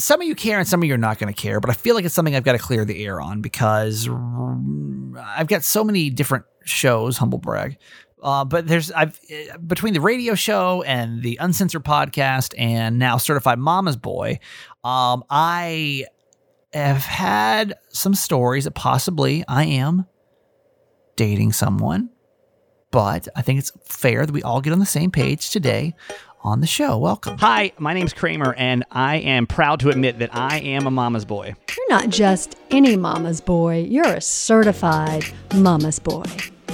some 0.00 0.20
of 0.20 0.26
you 0.26 0.34
care 0.34 0.58
and 0.58 0.66
some 0.66 0.82
of 0.82 0.88
you 0.88 0.94
are 0.94 0.98
not 0.98 1.18
going 1.18 1.32
to 1.32 1.40
care, 1.40 1.60
but 1.60 1.70
I 1.70 1.74
feel 1.74 1.94
like 1.94 2.04
it's 2.04 2.14
something 2.14 2.34
I've 2.34 2.42
got 2.42 2.52
to 2.52 2.58
clear 2.58 2.84
the 2.84 3.04
air 3.04 3.20
on 3.20 3.40
because 3.42 4.08
I've 4.08 5.46
got 5.46 5.62
so 5.62 5.84
many 5.84 6.10
different 6.10 6.46
shows, 6.64 7.18
humble 7.18 7.38
brag. 7.38 7.76
Uh, 8.22 8.44
but 8.44 8.66
there's 8.66 8.90
I've 8.92 9.18
uh, 9.30 9.56
between 9.58 9.94
the 9.94 10.00
radio 10.00 10.34
show 10.34 10.82
and 10.82 11.22
the 11.22 11.38
uncensored 11.40 11.84
podcast 11.84 12.54
and 12.58 12.98
now 12.98 13.16
certified 13.16 13.58
mama's 13.58 13.96
boy, 13.96 14.40
um, 14.84 15.24
I 15.30 16.04
have 16.72 16.98
had 16.98 17.74
some 17.88 18.14
stories 18.14 18.64
that 18.64 18.72
possibly 18.72 19.42
I 19.48 19.64
am 19.64 20.06
dating 21.16 21.52
someone, 21.52 22.10
but 22.90 23.26
I 23.34 23.42
think 23.42 23.58
it's 23.58 23.72
fair 23.84 24.26
that 24.26 24.32
we 24.32 24.42
all 24.42 24.60
get 24.60 24.74
on 24.74 24.80
the 24.80 24.86
same 24.86 25.10
page 25.10 25.50
today 25.50 25.94
on 26.42 26.60
the 26.60 26.66
show. 26.66 26.96
Welcome. 26.98 27.38
Hi, 27.38 27.72
my 27.78 27.94
name's 27.94 28.12
Kramer, 28.12 28.54
and 28.54 28.84
I 28.90 29.16
am 29.16 29.46
proud 29.46 29.80
to 29.80 29.90
admit 29.90 30.18
that 30.18 30.34
I 30.34 30.58
am 30.60 30.86
a 30.86 30.90
mama's 30.90 31.24
boy. 31.24 31.54
You're 31.76 31.88
not 31.90 32.08
just 32.08 32.56
any 32.70 32.96
mama's 32.96 33.40
boy, 33.40 33.86
you're 33.88 34.04
a 34.06 34.20
certified 34.20 35.24
mama's 35.54 35.98
boy. 35.98 36.24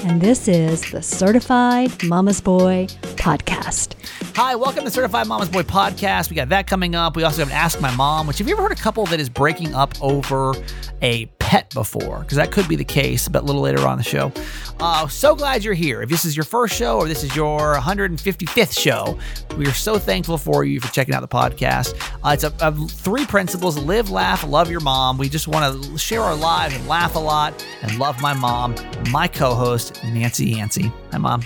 And 0.05 0.21
this 0.21 0.47
is 0.47 0.91
the 0.91 1.03
Certified 1.03 2.05
Mama's 2.05 2.41
Boy 2.41 2.87
podcast. 3.17 3.95
Hi, 4.37 4.55
welcome 4.55 4.85
to 4.85 4.91
Certified 4.91 5.27
Mama's 5.27 5.49
Boy 5.49 5.63
podcast. 5.63 6.29
We 6.29 6.37
got 6.37 6.51
that 6.51 6.67
coming 6.67 6.95
up. 6.95 7.17
We 7.17 7.25
also 7.25 7.41
have 7.41 7.49
an 7.49 7.55
Ask 7.55 7.81
My 7.81 7.93
Mom, 7.97 8.27
which 8.27 8.39
have 8.39 8.47
you 8.47 8.55
ever 8.55 8.63
heard 8.63 8.73
a 8.73 8.77
couple 8.81 9.07
that 9.07 9.19
is 9.19 9.31
breaking 9.31 9.75
up 9.75 9.95
over 10.03 10.55
a 11.01 11.25
pet 11.57 11.75
before? 11.75 12.21
Because 12.21 12.37
that 12.37 12.53
could 12.53 12.69
be 12.69 12.77
the 12.77 12.85
case, 12.85 13.29
but 13.29 13.43
a 13.43 13.47
little 13.47 13.63
later 13.63 13.87
on 13.87 13.99
the 13.99 14.05
show. 14.05 14.33
Uh, 14.81 15.09
so 15.09 15.35
glad 15.35 15.65
you're 15.65 15.75
here. 15.75 16.03
If 16.03 16.11
this 16.11 16.25
is 16.25 16.37
your 16.37 16.45
first 16.45 16.77
show 16.77 16.99
or 16.99 17.09
this 17.09 17.25
is 17.25 17.35
your 17.35 17.77
155th 17.77 18.79
show, 18.79 19.19
we 19.57 19.67
are 19.67 19.73
so 19.73 19.99
thankful 19.99 20.39
for 20.39 20.65
you 20.65 20.81
for 20.81 20.93
checking 20.93 21.15
out 21.15 21.21
the 21.21 21.29
podcast. 21.29 21.95
Uh, 22.25 22.31
it's 22.31 22.45
a, 22.45 22.53
a 22.61 22.73
three 22.89 23.27
principles: 23.27 23.79
live, 23.79 24.11
laugh, 24.11 24.45
love 24.45 24.71
your 24.71 24.81
mom. 24.81 25.19
We 25.19 25.29
just 25.29 25.49
want 25.49 25.83
to 25.83 25.99
share 25.99 26.23
our 26.23 26.35
lives 26.35 26.75
and 26.75 26.87
laugh 26.87 27.17
a 27.17 27.21
lot 27.21 27.65
and 27.83 27.99
love 27.99 28.21
my 28.21 28.35
mom. 28.35 28.75
My 29.11 29.29
co-host 29.29 30.03
Nancy 30.05 30.47
Yancey. 30.47 30.93
Hi, 31.13 31.19
mom. 31.19 31.43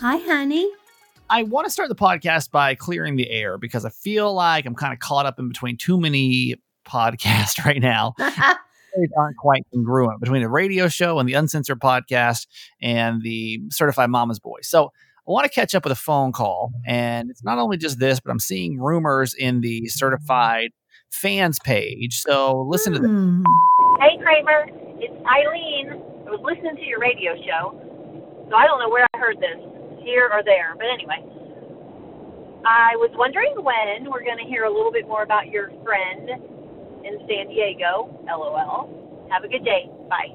Hi, 0.00 0.16
honey. 0.18 0.70
I 1.30 1.44
want 1.44 1.66
to 1.66 1.70
start 1.70 1.88
the 1.88 1.94
podcast 1.94 2.50
by 2.50 2.74
clearing 2.74 3.16
the 3.16 3.30
air 3.30 3.56
because 3.56 3.84
I 3.84 3.90
feel 3.90 4.32
like 4.34 4.66
I'm 4.66 4.74
kind 4.74 4.92
of 4.92 4.98
caught 4.98 5.26
up 5.26 5.38
in 5.38 5.48
between 5.48 5.76
too 5.76 5.98
many 5.98 6.56
podcasts 6.86 7.64
right 7.64 7.80
now. 7.80 8.14
aren't 9.16 9.36
quite 9.36 9.64
congruent 9.72 10.20
between 10.20 10.42
the 10.42 10.48
radio 10.48 10.88
show 10.88 11.18
and 11.18 11.28
the 11.28 11.34
uncensored 11.34 11.80
podcast 11.80 12.46
and 12.80 13.22
the 13.22 13.60
certified 13.70 14.10
mama's 14.10 14.38
boy. 14.38 14.58
So 14.62 14.90
I 15.26 15.30
want 15.30 15.44
to 15.44 15.50
catch 15.50 15.74
up 15.74 15.84
with 15.84 15.92
a 15.92 15.96
phone 15.96 16.32
call. 16.32 16.72
And 16.86 17.30
it's 17.30 17.42
not 17.42 17.58
only 17.58 17.76
just 17.76 17.98
this, 17.98 18.20
but 18.20 18.30
I'm 18.30 18.38
seeing 18.38 18.78
rumors 18.78 19.34
in 19.34 19.60
the 19.60 19.86
certified 19.88 20.70
fans 21.10 21.58
page. 21.64 22.20
So 22.20 22.66
listen 22.68 22.92
to 22.92 22.98
this. 22.98 23.10
Hmm. 23.10 23.42
Hey, 24.00 24.18
Kramer. 24.22 24.66
It's 24.98 25.14
Eileen. 25.26 26.02
I 26.26 26.30
was 26.30 26.40
listening 26.42 26.76
to 26.76 26.82
your 26.82 26.98
radio 26.98 27.34
show. 27.36 27.80
So 28.50 28.56
I 28.56 28.66
don't 28.66 28.78
know 28.78 28.90
where 28.90 29.06
I 29.14 29.18
heard 29.18 29.36
this, 29.38 29.58
here 30.02 30.28
or 30.32 30.42
there. 30.44 30.74
But 30.76 30.86
anyway, 30.92 31.24
I 32.66 32.96
was 32.96 33.10
wondering 33.14 33.54
when 33.56 34.10
we're 34.10 34.24
going 34.24 34.38
to 34.38 34.44
hear 34.44 34.64
a 34.64 34.72
little 34.72 34.92
bit 34.92 35.08
more 35.08 35.22
about 35.22 35.48
your 35.48 35.70
friend 35.82 36.30
in 37.04 37.18
San 37.28 37.48
Diego. 37.48 38.18
LOL. 38.26 39.28
Have 39.30 39.44
a 39.44 39.48
good 39.48 39.64
day. 39.64 39.90
Bye. 40.08 40.34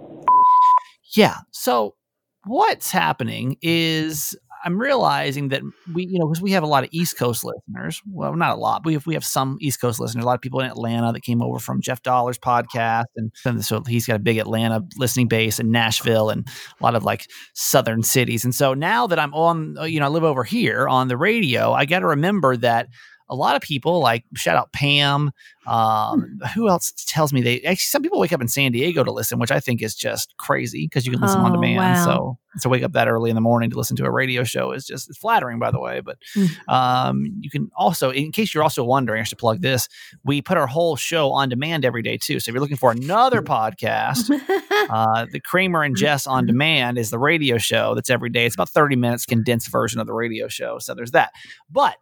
Yeah. 1.16 1.38
So 1.52 1.96
what's 2.46 2.92
happening 2.92 3.58
is 3.62 4.36
I'm 4.64 4.78
realizing 4.78 5.50
that 5.50 5.62
we, 5.94 6.06
you 6.06 6.20
know, 6.20 6.28
because 6.28 6.42
we 6.42 6.52
have 6.52 6.64
a 6.64 6.68
lot 6.68 6.84
of 6.84 6.90
East 6.92 7.18
Coast 7.18 7.46
listeners. 7.46 8.02
Well, 8.12 8.36
not 8.36 8.58
a 8.58 8.60
lot, 8.60 8.84
but 8.84 8.88
we 8.88 8.94
have, 8.94 9.08
we 9.08 9.14
have 9.14 9.24
some 9.24 9.58
East 9.62 9.80
Coast 9.80 10.00
listeners. 10.00 10.24
A 10.24 10.28
lot 10.28 10.36
of 10.36 10.42
people 10.42 10.60
in 10.60 10.66
Atlanta 10.66 11.14
that 11.14 11.22
came 11.22 11.42
over 11.42 11.60
from 11.60 11.82
Jeff 11.82 12.02
Dollar's 12.02 12.38
podcast, 12.38 13.06
and 13.16 13.32
so 13.64 13.82
he's 13.88 14.06
got 14.06 14.18
a 14.18 14.20
big 14.20 14.38
Atlanta 14.38 14.84
listening 14.98 15.28
base, 15.28 15.60
and 15.60 15.72
Nashville, 15.72 16.30
and 16.30 16.48
a 16.80 16.84
lot 16.84 16.96
of 16.96 17.04
like 17.04 17.30
southern 17.54 18.04
cities. 18.04 18.44
And 18.44 18.54
so 18.54 18.74
now 18.74 19.08
that 19.08 19.20
I'm 19.20 19.34
on, 19.34 19.78
uh, 19.78 19.84
you 19.84 20.00
know, 20.00 20.08
I 20.08 20.10
live 20.10 20.24
over 20.24 20.44
here 20.44 20.88
on 20.88 21.08
the 21.08 21.18
radio, 21.18 21.72
I 21.72 21.86
got 21.86 22.00
to 22.00 22.08
remember 22.08 22.58
that 22.58 22.88
a 23.30 23.36
lot 23.36 23.56
of 23.56 23.62
people 23.62 24.00
like 24.00 24.24
shout 24.36 24.56
out 24.58 24.72
Pam. 24.74 25.32
Um, 25.68 26.40
who 26.56 26.68
else 26.68 26.92
tells 27.06 27.32
me 27.32 27.42
they 27.44 27.58
actually 27.62 27.76
some 27.78 28.02
people 28.02 28.20
wake 28.20 28.34
up 28.34 28.42
in 28.42 28.48
San 28.48 28.72
Diego 28.72 29.04
to 29.04 29.12
listen, 29.12 29.38
which 29.38 29.52
I 29.52 29.60
think 29.60 29.84
is 29.84 29.94
just 29.94 30.36
crazy 30.38 30.88
because 30.88 31.06
you 31.06 31.12
can 31.12 31.22
listen 31.22 31.42
Oh, 31.42 31.46
on 31.46 31.52
demand. 31.52 31.78
wow. 31.78 32.06
So 32.06 32.38
to 32.62 32.70
wake 32.70 32.82
up 32.82 32.94
that 32.94 33.08
early 33.08 33.30
in 33.30 33.36
the 33.36 33.42
morning 33.42 33.70
to 33.70 33.78
listen 33.78 33.96
to 33.98 34.06
a 34.06 34.10
radio 34.10 34.44
show 34.44 34.72
is 34.72 34.88
just 34.88 35.10
it's 35.10 35.20
flattering, 35.20 35.60
by 35.60 35.70
the 35.70 35.80
way. 35.80 36.00
But 36.00 36.18
Mm. 36.36 36.68
um, 36.70 37.26
you 37.42 37.52
can 37.52 37.70
also, 37.78 38.10
in 38.10 38.32
case 38.32 38.52
you're 38.52 38.64
also 38.64 38.84
wondering, 38.84 39.22
I 39.22 39.26
should 39.26 39.38
plug 39.38 39.62
this. 39.62 39.88
We 40.26 40.42
put 40.42 40.58
our 40.58 40.66
whole 40.66 40.96
show 40.96 41.30
on 41.32 41.50
demand 41.50 41.86
every 41.86 42.02
day 42.02 42.18
too. 42.18 42.40
So 42.40 42.50
if 42.50 42.54
you're 42.54 42.62
looking 42.62 42.76
for 42.78 42.90
another 42.92 43.44
podcast, 43.44 44.32
uh, 44.90 45.28
the 45.32 45.40
Kramer 45.40 45.84
and 45.84 45.96
Jess 45.96 46.26
on 46.26 46.48
demand 46.48 46.98
is 46.98 47.12
the 47.12 47.20
radio 47.20 47.60
show 47.60 47.94
that's 47.94 48.10
every 48.10 48.30
day. 48.32 48.48
It's 48.48 48.56
about 48.56 48.70
30 48.70 48.96
minutes 48.96 49.28
condensed 49.28 49.72
version 49.72 50.00
of 50.00 50.08
the 50.08 50.14
radio 50.16 50.48
show. 50.48 50.80
So 50.80 50.96
there's 50.96 51.12
that. 51.12 51.32
But 51.70 51.96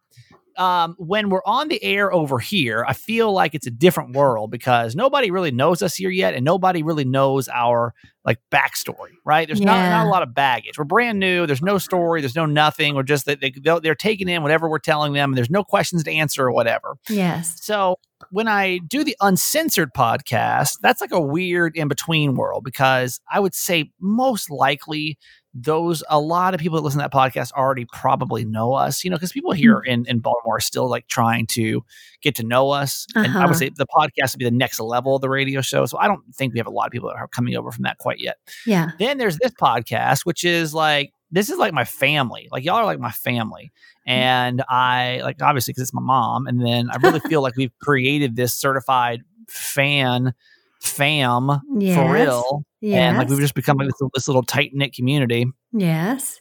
um, 0.57 0.95
when 0.97 1.29
we're 1.29 1.44
on 1.45 1.68
the 1.68 1.81
air 1.84 2.12
over 2.12 2.40
here, 2.40 2.84
I 2.88 2.94
feel 2.94 3.31
like 3.31 3.56
it's 3.56 3.68
a 3.68 3.72
different 3.72 4.16
world 4.16 4.51
because 4.51 4.95
nobody 4.95 5.31
really 5.31 5.51
knows 5.51 5.81
us 5.81 5.95
here 5.95 6.09
yet, 6.09 6.34
and 6.34 6.44
nobody 6.44 6.84
really 6.84 7.06
knows 7.06 7.47
our 7.47 7.94
like 8.27 8.38
backstory, 8.51 9.13
right? 9.25 9.47
There's 9.47 9.61
not, 9.61 9.77
Yeah. 9.77 9.89
not 9.89 10.05
a 10.05 10.09
lot 10.09 10.21
of 10.21 10.35
baggage. 10.35 10.77
We're 10.77 10.83
brand 10.83 11.17
new. 11.17 11.47
There's 11.47 11.61
no 11.63 11.77
story. 11.79 12.21
There's 12.21 12.35
no 12.35 12.45
nothing. 12.45 12.93
We're 12.93 13.03
just 13.03 13.25
that 13.25 13.39
they, 13.41 13.51
they're, 13.51 13.79
they're 13.79 13.95
taking 13.95 14.27
in 14.29 14.43
whatever 14.43 14.69
we're 14.69 14.77
telling 14.79 15.13
them, 15.13 15.31
and 15.31 15.38
there's 15.38 15.49
no 15.49 15.63
questions 15.63 16.03
to 16.03 16.11
answer 16.11 16.45
or 16.45 16.51
whatever. 16.51 16.97
yes. 17.09 17.57
So 17.63 17.95
when 18.31 18.47
I 18.47 18.79
do 18.79 19.03
the 19.03 19.16
uncensored 19.21 19.93
podcast, 19.95 20.73
that's 20.81 20.99
like 21.01 21.11
a 21.13 21.21
weird 21.21 21.75
in 21.77 21.87
between 21.87 22.35
world 22.35 22.63
because 22.66 23.19
I 23.31 23.39
would 23.39 23.55
say 23.55 23.91
most 24.01 24.51
likely 24.51 25.17
those 25.59 26.03
a 26.07 26.19
lot 26.19 26.53
of 26.53 26.59
people 26.59 26.75
that 26.77 26.83
listen 26.83 26.99
to 26.99 27.03
that 27.03 27.11
podcast 27.11 27.51
already 27.53 27.85
probably 27.91 28.45
know 28.45 28.73
us, 28.73 29.03
you 29.03 29.09
know, 29.09 29.16
because 29.16 29.31
people 29.31 29.51
here 29.53 29.79
in, 29.79 30.05
in 30.07 30.19
Baltimore 30.19 30.57
are 30.57 30.59
still 30.59 30.87
like 30.87 31.07
trying 31.07 31.47
to 31.47 31.83
get 32.21 32.35
to 32.35 32.43
know 32.43 32.69
us. 32.69 33.07
And 33.16 33.25
I 33.25 33.29
Uh-huh. 33.29 33.47
would 33.47 33.57
say 33.57 33.69
the 33.69 33.87
podcast 33.87 34.33
would 34.33 34.39
be 34.39 34.45
the 34.45 34.51
next 34.51 34.79
level 34.79 35.16
of 35.16 35.21
the 35.21 35.29
radio 35.29 35.61
show. 35.61 35.85
So 35.87 35.97
I 35.97 36.07
don't 36.07 36.21
think 36.35 36.53
we 36.53 36.59
have 36.59 36.67
a 36.67 36.71
lot 36.71 36.85
of 36.85 36.91
people 36.91 37.09
that 37.09 37.16
are 37.17 37.27
coming 37.27 37.55
over 37.55 37.71
from 37.71 37.83
that 37.83 37.97
quite 37.97 38.16
yet. 38.19 38.38
Yeah. 38.66 38.91
Then 39.00 39.17
there's 39.17 39.38
this 39.38 39.51
podcast, 39.51 40.25
which 40.25 40.44
is 40.44 40.73
like 40.73 41.11
this 41.31 41.50
is 41.50 41.57
like 41.57 41.73
my 41.73 41.85
family. 41.85 42.47
Like 42.51 42.63
y'all 42.63 42.75
are 42.75 42.85
like 42.85 43.00
my 43.00 43.11
family, 43.11 43.72
mm-hmm. 44.07 44.11
and 44.11 44.63
I 44.69 45.22
like 45.23 45.41
obviously 45.41 45.73
because 45.73 45.83
it's 45.83 45.94
my 45.94 46.01
mom. 46.01 46.47
And 46.47 46.66
then 46.66 46.89
I 46.91 46.97
really 46.97 47.19
feel 47.22 47.41
like 47.41 47.55
we've 47.55 47.78
created 47.81 48.35
this 48.35 48.55
certified 48.55 49.22
fan 49.47 50.33
fam 50.81 51.50
Yes. 51.78 51.95
for 51.95 52.13
real, 52.13 52.63
and 52.81 53.17
like 53.17 53.29
we've 53.29 53.39
just 53.39 53.55
become 53.55 53.78
like 53.78 53.88
this, 53.88 54.09
this 54.13 54.28
little 54.28 54.44
tight 54.44 54.72
knit 54.73 54.94
community. 54.94 55.47
Yes. 55.73 56.39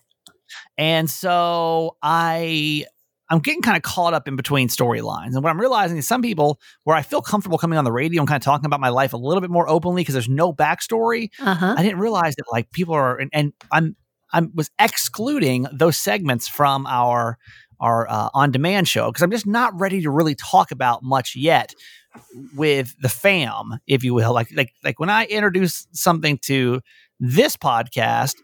And 0.79 1.11
so 1.11 1.97
I 2.03 2.87
I'm 3.29 3.41
getting 3.41 3.63
kind 3.63 3.77
of 3.77 3.83
caught 3.83 4.15
up 4.15 4.29
in 4.29 4.37
between 4.37 4.69
storylines. 4.69 5.35
And 5.35 5.43
what 5.43 5.51
I'm 5.51 5.61
realizing 5.61 5.97
is 5.97 6.07
some 6.07 6.23
people 6.23 6.61
where 6.85 6.97
I 6.97 7.03
feel 7.03 7.21
comfortable 7.21 7.59
coming 7.59 7.79
on 7.79 7.85
the 7.85 7.93
radio 7.93 8.23
and 8.23 8.29
kind 8.29 8.41
of 8.41 8.45
talking 8.45 8.67
about 8.67 8.81
my 8.81 8.89
life 8.89 9.13
a 9.13 9.17
little 9.17 9.41
bit 9.41 9.51
more 9.51 9.69
openly 9.69 10.03
because 10.03 10.13
there's 10.15 10.29
no 10.29 10.53
backstory. 10.53 11.31
Uh 11.41 11.55
huh. 11.55 11.75
I 11.77 11.83
didn't 11.83 11.99
realize 11.99 12.37
that 12.37 12.45
like 12.51 12.71
people 12.71 12.95
are 12.95 13.17
and, 13.17 13.31
and 13.33 13.53
I'm 13.73 13.97
I'm 14.33 14.53
was 14.55 14.71
excluding 14.79 15.67
those 15.73 15.97
segments 15.97 16.49
from 16.49 16.87
our 16.87 17.39
our 17.81 18.09
uh, 18.09 18.31
on 18.33 18.51
demand 18.51 18.89
show 18.89 19.11
because 19.11 19.23
I'm 19.23 19.31
just 19.31 19.47
not 19.47 19.79
ready 19.79 20.03
to 20.03 20.11
really 20.11 20.35
talk 20.35 20.71
about 20.71 21.03
much 21.03 21.37
yet 21.37 21.75
with 22.55 22.95
the 23.01 23.09
fam, 23.09 23.79
if 23.87 24.05
you 24.05 24.15
will. 24.15 24.33
Like 24.33 24.49
like 24.55 24.73
like 24.85 24.99
when 24.99 25.11
I 25.11 25.25
introduce 25.27 25.87
something 25.93 26.39
to 26.43 26.81
this 27.21 27.57
podcast, 27.57 28.35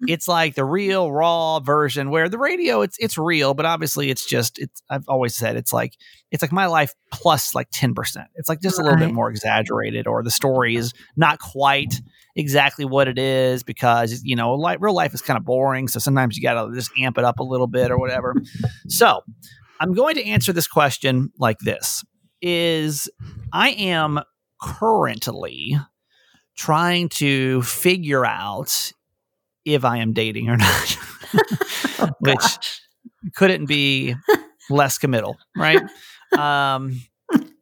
Mm-hmm. 0.00 0.14
it's 0.14 0.26
like 0.26 0.54
the 0.54 0.64
real 0.64 1.12
raw 1.12 1.60
version 1.60 2.08
where 2.08 2.30
the 2.30 2.38
radio 2.38 2.80
it's 2.80 2.96
it's 2.98 3.18
real, 3.18 3.52
but 3.52 3.66
obviously 3.66 4.08
it's 4.08 4.24
just 4.24 4.58
it's 4.58 4.82
I've 4.88 5.06
always 5.08 5.36
said 5.36 5.56
it's 5.56 5.74
like 5.74 5.94
it's 6.30 6.40
like 6.42 6.52
my 6.52 6.66
life 6.66 6.94
plus 7.12 7.54
like 7.54 7.70
10%. 7.70 7.94
It's 8.36 8.48
like 8.48 8.62
just 8.62 8.78
a 8.78 8.82
little 8.82 8.98
bit 8.98 9.12
more 9.12 9.28
exaggerated 9.28 10.06
or 10.06 10.22
the 10.22 10.30
story 10.30 10.76
is 10.76 10.94
not 11.16 11.38
quite 11.38 12.00
exactly 12.34 12.86
what 12.86 13.08
it 13.08 13.18
is 13.18 13.62
because 13.62 14.22
you 14.24 14.36
know 14.36 14.54
like 14.54 14.78
real 14.80 14.94
life 14.94 15.12
is 15.12 15.20
kind 15.20 15.36
of 15.36 15.44
boring 15.44 15.86
so 15.86 15.98
sometimes 15.98 16.34
you 16.34 16.42
got 16.42 16.64
to 16.64 16.74
just 16.74 16.90
amp 16.98 17.18
it 17.18 17.24
up 17.24 17.38
a 17.38 17.44
little 17.44 17.66
bit 17.66 17.90
or 17.90 17.98
whatever. 17.98 18.34
So 18.88 19.20
i'm 19.80 19.92
going 19.92 20.14
to 20.14 20.24
answer 20.24 20.54
this 20.54 20.66
question 20.66 21.30
like 21.38 21.58
this. 21.58 22.02
Is 22.40 23.10
i 23.52 23.72
am 23.72 24.20
currently 24.62 25.76
trying 26.56 27.10
to 27.10 27.60
figure 27.62 28.24
out 28.24 28.92
if 29.74 29.84
i 29.84 29.98
am 29.98 30.12
dating 30.12 30.48
or 30.48 30.56
not 30.56 30.98
which 32.20 32.80
couldn't 33.34 33.66
be 33.66 34.14
less 34.70 34.98
committal 34.98 35.36
right? 35.56 35.80
Um 36.38 37.00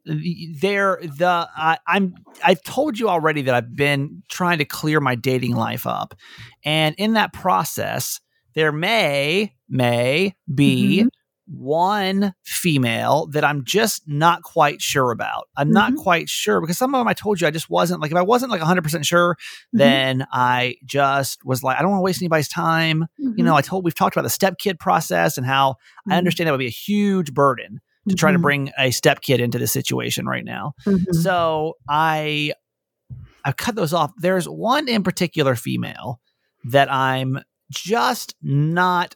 there 0.05 0.99
the 1.01 1.47
I, 1.55 1.79
i'm 1.87 2.13
i've 2.43 2.61
told 2.63 2.99
you 2.99 3.09
already 3.09 3.41
that 3.43 3.55
i've 3.55 3.75
been 3.75 4.21
trying 4.29 4.59
to 4.59 4.65
clear 4.65 4.99
my 4.99 5.15
dating 5.15 5.55
life 5.55 5.87
up. 5.87 6.13
And 6.63 6.95
in 6.97 7.13
that 7.13 7.33
process 7.33 8.19
there 8.53 8.71
may 8.71 9.55
may 9.67 10.35
be 10.53 11.07
one 11.51 12.33
female 12.43 13.27
that 13.31 13.43
I'm 13.43 13.63
just 13.63 14.03
not 14.07 14.43
quite 14.43 14.81
sure 14.81 15.11
about. 15.11 15.49
I'm 15.57 15.71
not 15.71 15.93
Mhm. 15.93 15.97
quite 15.97 16.29
sure 16.29 16.61
because 16.61 16.77
some 16.77 16.93
of 16.93 16.99
them 16.99 17.07
I 17.07 17.13
told 17.13 17.41
you 17.41 17.47
I 17.47 17.51
just 17.51 17.69
wasn't 17.69 18.01
like 18.01 18.11
if 18.11 18.17
I 18.17 18.21
wasn't 18.21 18.51
like 18.51 18.61
100% 18.61 19.05
sure, 19.05 19.35
Mhm. 19.73 19.77
then 19.79 20.27
I 20.31 20.75
just 20.85 21.43
was 21.43 21.63
like 21.63 21.77
I 21.77 21.81
don't 21.81 21.91
want 21.91 21.99
to 22.01 22.03
waste 22.05 22.21
anybody's 22.21 22.47
time. 22.49 23.05
You 23.17 23.43
know, 23.43 23.55
I 23.55 23.61
told 23.61 23.83
we've 23.83 23.95
talked 23.95 24.15
about 24.15 24.23
the 24.23 24.29
step 24.29 24.57
kid 24.59 24.79
process 24.79 25.37
and 25.37 25.45
how 25.45 25.75
I 26.07 26.13
Mhm. 26.13 26.17
understand 26.17 26.47
that 26.47 26.51
would 26.51 26.59
be 26.59 26.67
a 26.67 26.69
huge 26.69 27.33
burden 27.33 27.79
to 28.07 28.15
try 28.15 28.31
to 28.31 28.37
Mhm. 28.37 28.41
bring 28.43 28.71
a 28.77 28.91
step 28.91 29.21
kid 29.21 29.39
into 29.41 29.57
this 29.59 29.71
situation 29.71 30.25
right 30.25 30.45
now. 30.45 30.73
Mhm. 30.85 31.13
So 31.15 31.73
I 31.89 32.53
I 33.45 33.53
cut 33.53 33.75
those 33.75 33.93
off. 33.93 34.11
There's 34.17 34.47
one 34.49 34.87
in 34.89 35.01
particular 35.01 35.55
female 35.55 36.19
that 36.65 36.91
I'm 36.91 37.39
just 37.71 38.35
not 38.41 39.15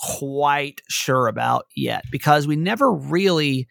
quite 0.00 0.80
sure 0.88 1.26
about 1.26 1.66
yet 1.76 2.04
because 2.10 2.46
we 2.46 2.56
never 2.56 2.92
really 2.92 3.66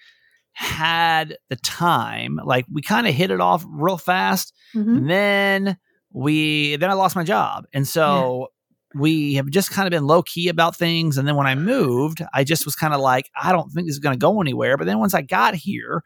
had 0.54 1.38
the 1.50 1.56
time. 1.58 2.40
Like 2.44 2.66
we 2.72 2.82
kind 2.82 3.08
of 3.08 3.14
hit 3.14 3.32
it 3.32 3.40
off 3.40 3.64
real 3.68 3.98
fast. 3.98 4.54
Mhm. 4.74 4.98
And 4.98 5.10
then 5.10 5.78
we 6.12 6.76
then 6.78 6.90
I 6.90 6.94
lost 6.94 7.16
my 7.16 7.24
job. 7.24 7.66
And 7.74 7.88
so 7.88 8.48
we 8.96 9.36
have 9.36 9.48
just 9.50 9.70
kind 9.70 9.86
of 9.88 9.92
been 9.92 10.08
low 10.08 10.24
key 10.24 10.48
about 10.48 10.76
things. 10.76 11.18
And 11.18 11.28
then 11.28 11.36
when 11.36 11.46
I 11.46 11.56
moved, 11.56 12.22
I 12.34 12.44
just 12.44 12.66
was 12.66 12.76
kind 12.76 12.94
of 12.94 13.00
like, 13.02 13.30
I 13.40 13.52
don't 13.52 13.70
think 13.70 13.88
this 13.88 13.96
is 13.96 14.00
gonna 14.00 14.18
go 14.18 14.42
anywhere. 14.42 14.78
But 14.78 14.88
then 14.88 15.00
once 15.00 15.14
I 15.14 15.22
got 15.22 15.54
here, 15.54 16.02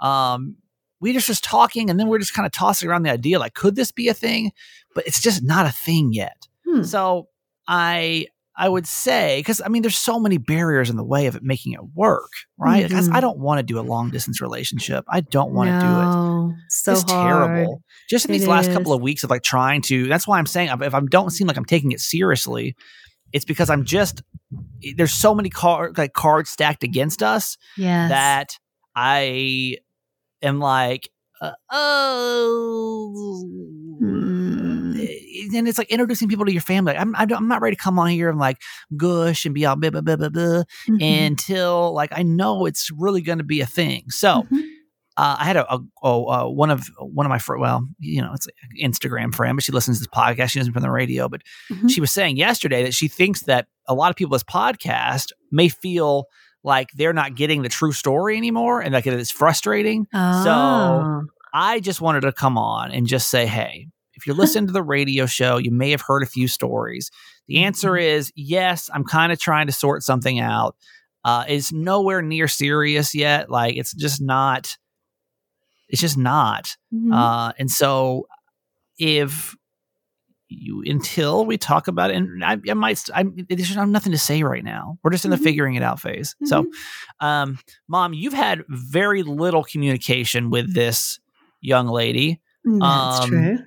um, 0.00 0.56
we 1.00 1.12
just 1.12 1.28
was 1.28 1.40
talking 1.40 1.90
and 1.90 2.00
then 2.00 2.08
we're 2.08 2.18
just 2.18 2.34
kind 2.34 2.46
of 2.46 2.52
tossing 2.52 2.88
around 2.88 3.02
the 3.02 3.10
idea 3.10 3.38
like, 3.38 3.54
could 3.54 3.76
this 3.76 3.92
be 3.92 4.08
a 4.08 4.14
thing? 4.14 4.52
But 4.94 5.06
it's 5.06 5.20
just 5.20 5.42
not 5.42 5.66
a 5.66 5.72
thing 5.72 6.12
yet. 6.12 6.46
Hmm. 6.66 6.82
So 6.82 7.28
I 7.68 8.26
I 8.62 8.68
would 8.68 8.86
say 8.86 9.38
because 9.40 9.62
I 9.64 9.68
mean 9.68 9.80
there's 9.82 9.96
so 9.96 10.20
many 10.20 10.36
barriers 10.36 10.90
in 10.90 10.96
the 10.96 11.04
way 11.04 11.26
of 11.26 11.34
it 11.34 11.42
making 11.42 11.72
it 11.72 11.80
work, 11.94 12.30
right? 12.58 12.86
Because 12.86 13.08
Mhm. 13.08 13.14
I 13.16 13.20
don't 13.20 13.38
want 13.38 13.58
to 13.58 13.62
do 13.62 13.78
a 13.78 13.82
long 13.82 14.10
distance 14.10 14.40
relationship. 14.42 15.04
I 15.08 15.20
don't 15.22 15.52
want 15.52 15.70
to 15.70 15.80
do 15.80 15.86
it 15.86 16.04
No, 16.04 16.54
So 16.68 16.92
it's 16.92 17.10
hard. 17.10 17.26
terrible. 17.48 17.82
Just 18.10 18.26
in 18.26 18.34
It 18.34 18.38
these 18.38 18.46
last 18.46 18.70
couple 18.72 18.92
of 18.92 19.00
weeks 19.00 19.24
of 19.24 19.30
like 19.30 19.42
trying 19.42 19.80
to. 19.82 20.06
That's 20.08 20.26
why 20.28 20.38
I'm 20.38 20.46
saying 20.46 20.68
if 20.82 20.94
I 20.94 21.00
don't 21.00 21.30
seem 21.30 21.46
like 21.46 21.56
I'm 21.56 21.64
taking 21.64 21.92
it 21.92 22.00
seriously, 22.00 22.76
it's 23.32 23.46
because 23.46 23.70
I'm 23.70 23.84
just 23.84 24.22
there's 24.96 25.12
so 25.14 25.34
many 25.34 25.48
card 25.48 25.96
like 25.96 26.12
cards 26.12 26.50
stacked 26.50 26.82
against 26.84 27.22
us 27.22 27.56
Yes. 27.78 28.10
that 28.10 28.58
I 28.94 29.76
am 30.42 30.58
like, 30.58 31.08
uh, 31.40 31.52
oh. 31.70 33.46
Hmm. 34.00 34.59
And 35.54 35.68
it's 35.68 35.78
like 35.78 35.90
introducing 35.90 36.28
people 36.28 36.44
to 36.46 36.52
your 36.52 36.60
family. 36.62 36.96
I'm 36.96 37.14
I'm 37.16 37.48
not 37.48 37.60
ready 37.62 37.76
to 37.76 37.82
come 37.82 37.98
on 37.98 38.08
here 38.10 38.28
and 38.30 38.38
like 38.38 38.58
gush 38.96 39.44
and 39.44 39.54
be 39.54 39.66
all 39.66 39.76
blah 39.76 39.90
blah 39.90 40.00
blah 40.00 40.16
blah 40.16 40.28
blah 40.28 40.62
Mhm. 40.88 41.26
until 41.28 41.92
like 41.94 42.10
I 42.12 42.22
know 42.22 42.66
it's 42.66 42.90
really 42.96 43.22
going 43.22 43.38
to 43.38 43.44
be 43.44 43.60
a 43.60 43.66
thing. 43.66 44.04
So 44.10 44.46
Mhm. 44.50 44.62
uh, 45.16 45.36
I 45.38 45.44
had 45.44 45.56
a, 45.56 45.66
a, 45.72 45.78
uh, 46.04 46.48
one 46.48 46.70
of 46.70 46.88
one 46.98 47.26
of 47.26 47.30
my 47.30 47.38
fr- 47.38 47.56
well, 47.56 47.86
you 47.98 48.22
know, 48.22 48.32
it's 48.34 48.46
an 48.46 48.52
Instagram 48.90 49.34
friend, 49.34 49.56
but 49.56 49.64
she 49.64 49.72
listens 49.72 49.98
to 49.98 50.02
this 50.02 50.08
podcast. 50.08 50.50
She 50.50 50.58
doesn't 50.60 50.72
from 50.72 50.82
the 50.82 50.90
radio, 50.90 51.28
but 51.28 51.42
Mhm. 51.70 51.90
she 51.90 52.00
was 52.00 52.10
saying 52.10 52.36
yesterday 52.36 52.82
that 52.84 52.94
she 52.94 53.08
thinks 53.08 53.42
that 53.42 53.66
a 53.88 53.94
lot 53.94 54.10
of 54.10 54.16
people 54.16 54.32
this 54.32 54.44
podcast 54.44 55.28
may 55.50 55.68
feel 55.68 56.26
like 56.62 56.88
they're 56.94 57.12
not 57.14 57.34
getting 57.34 57.62
the 57.62 57.68
true 57.68 57.92
story 57.92 58.36
anymore, 58.36 58.80
and 58.82 58.92
like 58.94 59.06
it's 59.06 59.30
frustrating. 59.30 60.06
Oh. 60.14 61.22
I 61.52 61.80
just 61.80 62.00
wanted 62.00 62.20
to 62.20 62.32
come 62.32 62.56
on 62.56 62.92
and 62.92 63.06
just 63.06 63.28
say, 63.28 63.46
hey, 63.46 63.88
if 64.20 64.26
you're 64.26 64.36
listening 64.36 64.66
to 64.66 64.72
the 64.74 64.82
radio 64.82 65.24
show, 65.24 65.56
you 65.56 65.70
may 65.70 65.90
have 65.92 66.02
heard 66.02 66.22
a 66.22 66.26
few 66.26 66.46
stories. 66.46 67.10
The 67.48 67.64
answer 67.64 67.96
is 67.96 68.30
yes. 68.36 68.90
I'm 68.92 69.02
kind 69.02 69.32
of 69.32 69.38
trying 69.38 69.66
to 69.66 69.72
sort 69.72 70.02
something 70.02 70.38
out. 70.38 70.76
Uh, 71.24 71.46
it's 71.48 71.72
nowhere 71.72 72.20
near 72.20 72.46
serious 72.46 73.14
yet. 73.14 73.50
Like 73.50 73.76
it's 73.76 73.94
just 73.94 74.20
not. 74.20 74.76
It's 75.88 76.02
just 76.02 76.18
not. 76.18 76.76
Mhm. 76.94 77.14
Uh, 77.14 77.54
and 77.58 77.70
so, 77.70 78.26
if 78.98 79.56
you 80.48 80.82
until 80.86 81.46
we 81.46 81.56
talk 81.56 81.88
about 81.88 82.10
it, 82.10 82.16
and 82.16 82.44
I, 82.44 82.58
I 82.68 82.74
might, 82.74 83.02
I'm, 83.14 83.34
there's 83.48 83.74
nothing 83.74 84.12
to 84.12 84.18
say 84.18 84.42
right 84.42 84.62
now. 84.62 84.98
We're 85.02 85.12
just 85.12 85.24
in 85.24 85.30
the 85.30 85.38
figuring 85.38 85.76
it 85.76 85.82
out 85.82 85.98
phase. 85.98 86.36
So, 86.44 86.66
um, 87.20 87.58
mom, 87.88 88.12
you've 88.12 88.34
had 88.34 88.64
very 88.68 89.22
little 89.22 89.64
communication 89.64 90.50
with 90.50 90.74
this 90.74 91.18
young 91.62 91.88
lady. 91.88 92.40
That's 92.64 93.20
um, 93.20 93.28
true. 93.28 93.58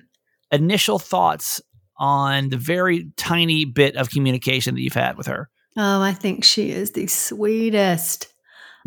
Initial 0.54 0.98
thoughts 0.98 1.60
on 1.98 2.48
the 2.48 2.56
very 2.56 3.10
tiny 3.16 3.64
bit 3.64 3.96
of 3.96 4.10
communication 4.10 4.74
that 4.74 4.80
you've 4.80 4.94
had 4.94 5.16
with 5.16 5.26
her. 5.26 5.48
Oh, 5.76 6.00
I 6.00 6.12
think 6.12 6.44
she 6.44 6.70
is 6.70 6.92
the 6.92 7.06
sweetest. 7.06 8.28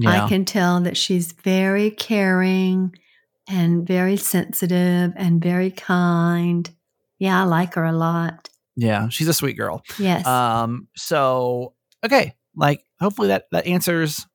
I 0.05 0.27
can 0.29 0.45
tell 0.45 0.79
that 0.81 0.95
she's 0.95 1.31
very 1.31 1.89
caring 1.89 2.95
and 3.49 3.87
very 3.87 4.15
sensitive 4.15 5.11
and 5.15 5.41
very 5.41 5.71
kind. 5.71 6.69
Yeah, 7.17 7.41
I 7.41 7.45
like 7.45 7.73
her 7.73 7.83
a 7.83 7.91
lot. 7.91 8.49
yeah, 8.75 9.09
she's 9.09 9.27
a 9.27 9.33
sweet 9.33 9.57
girl. 9.57 9.81
Yes. 9.97 10.25
Um, 10.27 10.87
so 10.95 11.73
okay, 12.05 12.35
like 12.55 12.83
hopefully 12.99 13.29
that 13.29 13.45
that 13.51 13.65
answers 13.65 14.25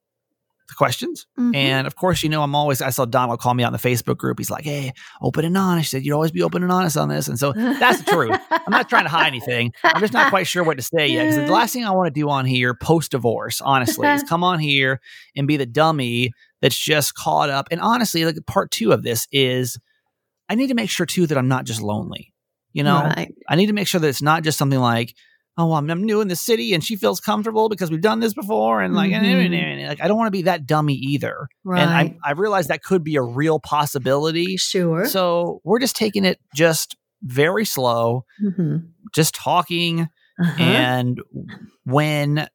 the 0.73 0.77
questions. 0.77 1.27
Mhm. 1.39 1.55
And 1.55 1.87
of 1.87 1.95
course, 1.97 2.23
you 2.23 2.29
know, 2.29 2.43
I'm 2.43 2.55
always 2.55 2.83
I 2.83 2.91
saw 2.91 3.05
Donald 3.05 3.41
call 3.41 3.55
me 3.55 3.63
out 3.65 3.69
in 3.69 3.73
the 3.73 3.79
Facebook 3.79 4.17
group. 4.17 4.39
He's 4.39 4.51
like, 4.51 4.65
Hey, 4.65 4.93
open 5.21 5.45
and 5.45 5.57
honest. 5.57 5.91
He 5.93 5.97
said 5.97 6.05
you'd 6.05 6.15
always 6.15 6.33
be 6.33 6.43
open 6.43 6.63
and 6.63 6.73
honest 6.73 6.97
on 6.97 7.09
this. 7.09 7.29
And 7.29 7.39
so 7.39 7.53
that's 7.53 8.03
the 8.03 8.11
truth. 8.11 8.39
I'm 8.51 8.71
not 8.71 8.89
trying 8.89 9.05
to 9.05 9.11
hide 9.11 9.27
anything. 9.27 9.73
I'm 9.85 10.01
just 10.01 10.13
not 10.13 10.31
quite 10.31 10.47
sure 10.47 10.65
what 10.65 10.77
to 10.79 10.83
say 10.83 11.09
yet. 11.09 11.25
Because 11.31 11.47
the 11.47 11.53
last 11.53 11.73
thing 11.73 11.85
I 11.85 11.91
want 11.91 12.07
to 12.13 12.21
do 12.21 12.29
on 12.29 12.45
here, 12.45 12.75
post 12.75 13.13
divorce, 13.13 13.61
honestly, 13.61 14.09
is 14.09 14.23
come 14.29 14.43
on 14.43 14.59
here 14.59 15.01
and 15.37 15.47
be 15.47 15.57
the 15.57 15.67
dummy 15.67 16.33
that's 16.61 16.79
just 16.79 17.15
caught 17.15 17.51
up. 17.51 17.69
And 17.71 17.81
honestly, 17.81 18.25
like 18.25 18.37
part 18.47 18.71
two 18.71 18.93
of 18.93 19.03
this 19.03 19.27
is 19.33 19.79
I 20.49 20.55
need 20.55 20.69
to 20.69 20.75
make 20.75 20.91
sure 20.91 21.07
too 21.07 21.27
that 21.27 21.39
I'm 21.39 21.49
not 21.49 21.65
just 21.65 21.81
lonely. 21.83 22.33
You 22.73 22.85
know, 22.85 23.03
right. 23.03 23.35
I 23.49 23.57
need 23.57 23.67
to 23.67 23.75
make 23.75 23.87
sure 23.87 24.01
that 24.01 24.09
it's 24.09 24.23
not 24.23 24.45
just 24.45 24.57
something 24.57 24.79
like, 24.79 25.15
oh, 25.59 25.75
I'm, 25.75 25.91
I'm 25.91 26.05
new 26.05 26.21
in 26.21 26.29
the 26.29 26.37
city 26.37 26.73
and 26.75 26.83
she 26.83 26.97
feels 26.97 27.21
comfortable 27.21 27.69
because 27.69 27.91
we've 27.91 28.01
done 28.01 28.21
this 28.21 28.33
before. 28.35 28.81
And 28.81 28.95
like, 28.95 29.11
Mhm. 29.13 29.89
like 29.89 30.01
I 30.01 30.09
don't 30.09 30.17
want 30.17 30.29
to 30.29 30.31
be 30.33 30.43
that 30.43 30.67
dummy 30.67 30.95
either. 30.95 31.47
Right. 31.65 31.81
And 31.83 31.91
I, 31.91 32.17
I 32.25 32.33
realize 32.33 32.69
that 32.69 32.83
could 32.83 33.05
be 33.05 33.17
a 33.17 33.23
real 33.23 33.59
possibility. 33.61 34.57
sure. 34.57 35.07
So 35.07 35.61
we're 35.65 35.79
just 35.79 35.95
taking 35.97 36.25
it 36.25 36.39
just 36.55 36.97
very 37.23 37.65
slow, 37.65 38.25
Mhm. 38.43 38.89
just 39.15 39.35
talking. 39.35 40.09
Uh-huh. 40.41 40.63
And 40.63 41.21
when, 41.85 42.49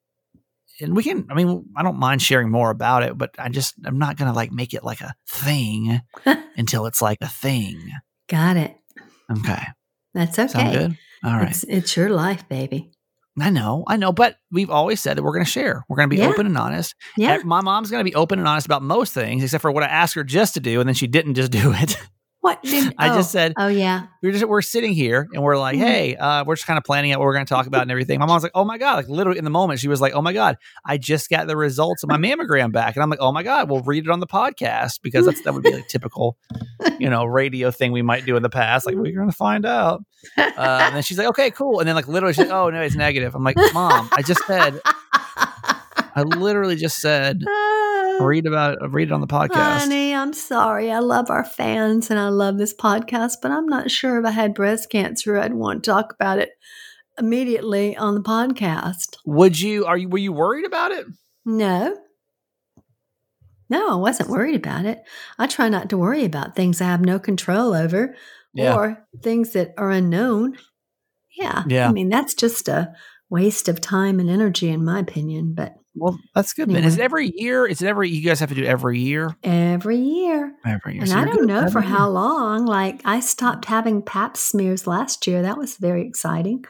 and 0.81 0.95
we 0.95 1.03
can, 1.03 1.27
I 1.29 1.35
mean, 1.35 1.65
I 1.75 1.83
don't 1.83 1.97
mind 2.00 2.21
sharing 2.21 2.50
more 2.50 2.69
about 2.71 3.03
it, 3.03 3.17
but 3.17 3.31
I 3.38 3.50
just, 3.50 3.75
I'm 3.85 3.97
not 4.00 4.17
going 4.17 4.29
to 4.29 4.35
like 4.35 4.51
make 4.51 4.73
it 4.73 4.83
like 4.83 5.01
a 5.01 5.13
thing 5.27 6.01
until 6.57 6.85
it's 6.88 7.01
like 7.01 7.19
a 7.21 7.27
thing. 7.27 7.79
Got 8.27 8.57
it. 8.57 8.75
Okay. 9.31 9.63
That's 10.13 10.38
okay. 10.39 10.51
Sound 10.51 10.74
good? 10.74 10.98
All 11.24 11.33
right. 11.33 11.50
It's, 11.50 11.63
it's 11.63 11.95
your 11.97 12.09
life, 12.09 12.47
baby. 12.50 12.91
I 13.39 13.51
know, 13.51 13.83
I 13.88 13.97
know, 13.97 14.12
but 14.12 14.38
we've 14.51 14.71
always 14.71 15.00
said 15.00 15.15
that 15.17 15.21
we're 15.24 15.31
going 15.33 15.45
to 15.45 15.51
share. 15.51 15.86
We're 15.88 15.97
going 15.97 16.09
to 16.09 16.15
be 16.15 16.19
Yeah. 16.21 16.29
open 16.29 16.47
and 16.47 16.57
honest. 16.57 16.95
Yeah. 17.17 17.36
And 17.36 17.43
my 17.45 17.62
mom's 17.62 17.91
going 17.91 18.00
to 18.03 18.09
be 18.09 18.15
open 18.15 18.39
and 18.39 18.47
honest 18.47 18.65
about 18.65 18.81
most 18.81 19.13
things, 19.13 19.43
except 19.43 19.62
for 19.62 19.71
what 19.71 19.83
I 19.83 19.88
asked 19.88 20.15
her 20.15 20.24
just 20.24 20.55
to 20.55 20.59
do, 20.59 20.79
and 20.79 20.88
then 20.89 20.95
she 20.95 21.05
didn't 21.05 21.36
just 21.36 21.51
do 21.51 21.71
it. 21.74 21.97
What 22.41 22.62
did 22.63 22.94
I 22.98 23.10
oh, 23.10 23.15
just 23.15 23.32
said 23.32 23.53
Oh 23.58 23.67
yeah. 23.67 24.08
we're 24.22 24.32
just 24.32 24.46
we're 24.46 24.62
sitting 24.62 24.94
here 24.94 25.27
and 25.34 25.44
we're 25.44 25.58
like, 25.58 25.75
Mhm. 25.75 25.79
hey, 25.79 26.15
uh, 26.15 26.44
we're 26.46 26.56
just 26.56 26.67
kind 26.67 26.77
of 26.77 26.84
planning 26.84 27.12
out 27.12 27.20
what 27.20 27.25
we're 27.25 27.34
going 27.34 27.46
to 27.46 27.50
talk 27.53 27.67
about 27.67 27.82
and 27.82 27.91
everything. 27.91 28.20
My 28.20 28.25
mom's 28.25 28.44
like, 28.44 28.51
oh 28.56 28.63
my 28.63 28.77
god, 28.77 28.96
like 28.98 29.10
literally 29.10 29.38
in 29.38 29.44
the 29.44 29.50
moment, 29.50 29.79
she 29.79 29.88
was 29.88 30.00
like, 30.00 30.13
oh 30.13 30.22
my 30.22 30.34
god, 30.34 30.58
I 30.86 30.98
just 30.98 31.29
got 31.29 31.48
the 31.48 31.58
results 31.58 32.03
of 32.03 32.10
my 32.10 32.17
mammogram 32.17 32.72
back, 32.72 32.96
and 32.96 33.03
I'm 33.03 33.10
like, 33.10 33.20
oh 33.22 33.32
my 33.32 33.44
god, 33.44 33.70
we'll 33.70 33.82
read 33.82 34.06
it 34.06 34.10
on 34.10 34.20
the 34.20 34.27
podcast 34.27 35.01
because 35.01 35.25
that's 35.25 35.41
that 35.41 35.53
would 35.53 35.63
be 35.63 35.72
a 35.72 35.82
typical, 35.82 36.38
you 37.00 37.10
know, 37.10 37.25
radio 37.25 37.72
thing 37.72 37.91
we 37.91 38.01
might 38.01 38.25
do 38.25 38.36
in 38.38 38.44
the 38.44 38.50
past. 38.50 38.86
Like 38.86 38.96
we're 38.96 39.13
going 39.15 39.29
to 39.29 39.36
find 39.36 39.65
out. 39.65 40.03
Uh, 40.38 40.51
and 40.58 40.96
then 40.96 41.03
she's 41.03 41.17
like, 41.17 41.27
okay, 41.27 41.51
cool. 41.51 41.79
And 41.79 41.88
then 41.88 41.96
like 41.96 42.08
literally, 42.08 42.34
she's 42.34 42.46
like, 42.46 42.53
oh 42.53 42.70
no, 42.70 42.82
it's 42.82 42.96
negative. 42.96 43.36
I'm 43.36 43.44
like, 43.44 43.58
mom, 43.74 44.10
I 44.13 44.22
just 44.22 44.46
said, 44.46 44.79
I 45.36 46.24
literally 46.24 46.75
just 46.75 47.00
said, 47.00 47.41
read 48.19 48.45
about 48.45 48.74
it, 48.81 48.89
read 48.91 49.09
it 49.09 49.12
on 49.12 49.21
the 49.21 49.27
podcast. 49.27 49.79
Honey, 49.79 50.13
I'm 50.13 50.33
sorry. 50.33 50.91
I 50.91 51.00
love 51.00 51.29
our 51.29 51.43
fans 51.45 52.09
and 52.09 52.19
I 52.19 52.29
love 52.29 52.57
this 52.57 52.74
podcast, 52.75 53.33
but 53.41 53.51
I'm 53.51 53.67
not 53.67 53.91
sure 53.91 54.19
if 54.19 54.25
I 54.25 54.31
had 54.31 54.53
breast 54.53 54.89
cancer, 54.89 55.38
I'd 55.38 55.53
want 55.53 55.83
to 55.83 55.91
talk 55.91 56.13
about 56.13 56.39
it 56.39 56.50
immediately 57.19 57.95
on 57.97 58.15
the 58.15 58.21
podcast. 58.21 59.17
Would 59.25 59.59
you? 59.59 59.86
Are 59.86 59.97
you? 59.97 60.09
Were 60.09 60.17
you 60.17 60.31
worried 60.31 60.65
about 60.65 60.91
it? 60.91 61.05
No. 61.45 61.97
No, 63.69 63.89
I 63.91 63.95
wasn't 63.95 64.29
worried 64.29 64.55
about 64.55 64.86
it. 64.86 65.00
I 65.38 65.47
try 65.47 65.67
not 65.67 65.89
to 65.89 65.97
worry 65.97 66.24
about 66.24 66.55
things 66.55 66.79
I 66.79 66.86
have 66.86 67.01
no 67.01 67.19
control 67.19 67.74
over 67.74 68.15
Yeah. 68.53 68.75
or 68.75 69.05
things 69.21 69.51
that 69.53 69.74
are 69.77 69.91
unknown. 69.91 70.57
Yeah. 71.38 71.63
Yeah. 71.67 71.89
I 71.89 71.91
mean, 71.91 72.07
that's 72.09 72.33
just 72.33 72.67
a 72.69 72.93
waste 73.29 73.67
of 73.67 73.81
time 73.81 74.19
and 74.21 74.29
energy, 74.29 74.69
in 74.69 74.86
my 74.86 75.00
opinion. 75.00 75.53
But 75.53 75.75
Well, 75.98 76.20
that's 76.36 76.54
good. 76.54 76.70
Then. 76.70 76.84
Is 76.84 76.98
it 76.98 77.01
every 77.01 77.32
year? 77.36 77.66
Is 77.66 77.82
it 77.82 77.88
every? 77.88 78.10
You 78.10 78.22
guys 78.22 78.39
have 78.39 78.50
to 78.50 78.56
do 78.56 78.63
it 78.63 78.68
every 78.68 79.00
year. 79.00 79.36
every 79.44 79.98
year, 79.98 80.54
Every 80.66 80.94
year. 80.94 81.01
and 81.01 81.10
So 81.12 81.18
I 81.18 81.25
don't 81.25 81.46
know 81.46 81.62
for 81.70 81.80
every 81.80 81.84
how 81.84 82.10
long. 82.10 82.66
Like, 82.66 83.01
I 83.06 83.20
stopped 83.20 83.66
having 83.66 84.01
pap 84.01 84.38
smears 84.38 84.88
last 84.88 85.25
year. 85.27 85.42
That 85.42 85.58
was 85.58 85.77
very 85.77 86.08
exciting. 86.08 86.66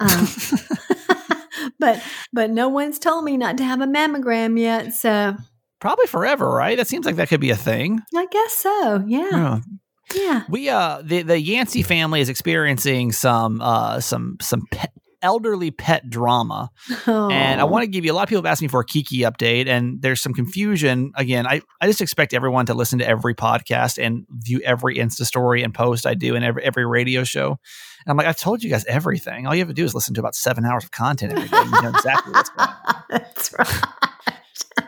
Um, 0.00 0.26
but 1.78 2.02
but 2.32 2.50
no 2.50 2.68
one's 2.68 2.98
told 2.98 3.24
me 3.24 3.36
not 3.36 3.56
to 3.58 3.64
have 3.64 3.80
a 3.80 3.86
mammogram 3.86 4.58
yet, 4.58 4.92
so 4.92 5.36
probably 5.80 6.06
forever, 6.06 6.48
right? 6.48 6.76
That 6.76 6.88
seems 6.88 7.06
like 7.06 7.16
that 7.16 7.28
could 7.28 7.40
be 7.40 7.50
a 7.50 7.56
thing. 7.56 8.00
I 8.16 8.26
guess 8.30 8.52
so. 8.54 9.04
Yeah. 9.06 9.28
yeah. 9.30 9.58
Yeah. 10.14 10.42
We 10.48 10.68
uh 10.68 11.00
the 11.02 11.22
the 11.22 11.40
Yancey 11.40 11.82
family 11.82 12.20
is 12.20 12.28
experiencing 12.28 13.12
some 13.12 13.60
uh 13.62 14.00
some 14.00 14.36
some 14.40 14.66
pet, 14.70 14.92
elderly 15.24 15.72
pet 15.72 16.08
drama. 16.08 16.70
Oh. 17.08 17.30
And 17.30 17.60
I 17.60 17.64
oh. 17.64 17.66
want 17.66 17.82
to 17.82 17.88
give 17.88 18.04
you 18.04 18.12
a 18.12 18.14
lot 18.14 18.22
of 18.22 18.28
people 18.28 18.42
have 18.42 18.52
asked 18.52 18.62
me 18.62 18.68
for 18.68 18.80
a 18.80 18.84
Kiki 18.84 19.20
update, 19.20 19.66
and 19.66 20.00
there's 20.00 20.20
some 20.20 20.34
confusion. 20.34 21.12
Again, 21.16 21.46
I, 21.46 21.62
I 21.80 21.86
just 21.86 22.00
expect 22.00 22.34
everyone 22.34 22.66
to 22.66 22.74
listen 22.74 23.00
to 23.00 23.08
every 23.08 23.34
podcast 23.34 24.00
and 24.00 24.26
view 24.30 24.60
every 24.64 24.96
Insta 24.96 25.24
story 25.24 25.62
and 25.62 25.74
post 25.74 26.06
I 26.06 26.14
do 26.14 26.36
in 26.36 26.44
every, 26.44 26.62
every 26.62 26.86
radio 26.86 27.24
show. 27.24 27.48
And 27.48 28.10
I'm 28.10 28.16
like, 28.16 28.26
I've 28.26 28.36
told 28.36 28.62
you 28.62 28.70
guys 28.70 28.84
everything. 28.84 29.46
All 29.46 29.54
you 29.54 29.60
have 29.60 29.68
to 29.68 29.74
do 29.74 29.84
is 29.84 29.94
listen 29.94 30.14
to 30.14 30.20
about 30.20 30.36
seven 30.36 30.64
hours 30.64 30.84
of 30.84 30.90
content 30.90 31.32
every 31.32 31.48
day. 31.48 31.56
You 31.56 31.82
know 31.82 31.88
exactly 31.88 32.32
what's 32.32 32.50
going 32.50 32.68
on. 32.68 33.02
That's 33.10 33.52
right. 33.58 33.84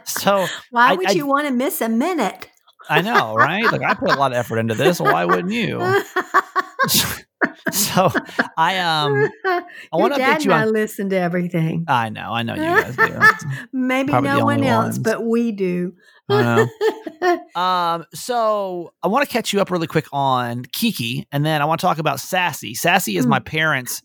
So 0.05 0.47
why 0.71 0.95
would 0.95 1.09
I, 1.09 1.12
you 1.12 1.26
want 1.26 1.49
to 1.49 1.52
miss 1.52 1.81
a 1.81 1.88
minute? 1.88 2.50
I 2.88 3.00
know, 3.00 3.35
right? 3.35 3.64
Like 3.64 3.83
I 3.83 3.95
put 3.95 4.11
a 4.11 4.16
lot 4.16 4.33
of 4.33 4.38
effort 4.38 4.59
into 4.59 4.75
this. 4.75 5.00
Why 5.00 5.25
wouldn't 5.25 5.52
you? 5.52 5.78
so 7.73 8.11
I 8.57 8.78
um 8.78 9.28
I 9.45 9.64
want 9.93 10.14
to 10.14 10.21
update 10.21 10.45
you 10.45 10.52
on. 10.52 10.73
listen 10.73 11.11
to 11.11 11.16
everything. 11.16 11.85
I 11.88 12.09
know, 12.09 12.33
I 12.33 12.43
know 12.43 12.55
you 12.55 12.61
guys 12.62 12.97
do. 12.97 13.49
Maybe 13.73 14.12
no 14.12 14.45
one 14.45 14.64
else, 14.64 14.85
ones. 14.85 14.99
but 14.99 15.25
we 15.25 15.52
do. 15.52 15.93
um, 16.28 18.05
so 18.14 18.93
I 19.02 19.09
want 19.09 19.26
to 19.26 19.33
catch 19.33 19.52
you 19.52 19.61
up 19.61 19.71
really 19.71 19.87
quick 19.87 20.07
on 20.12 20.64
Kiki, 20.73 21.26
and 21.31 21.45
then 21.45 21.62
I 21.62 21.66
want 21.66 21.81
to 21.81 21.87
talk 21.87 21.99
about 21.99 22.21
Sassy. 22.21 22.75
Sassy 22.75 23.16
is 23.16 23.26
mm. 23.26 23.31
my 23.31 23.40
parents' 23.40 24.02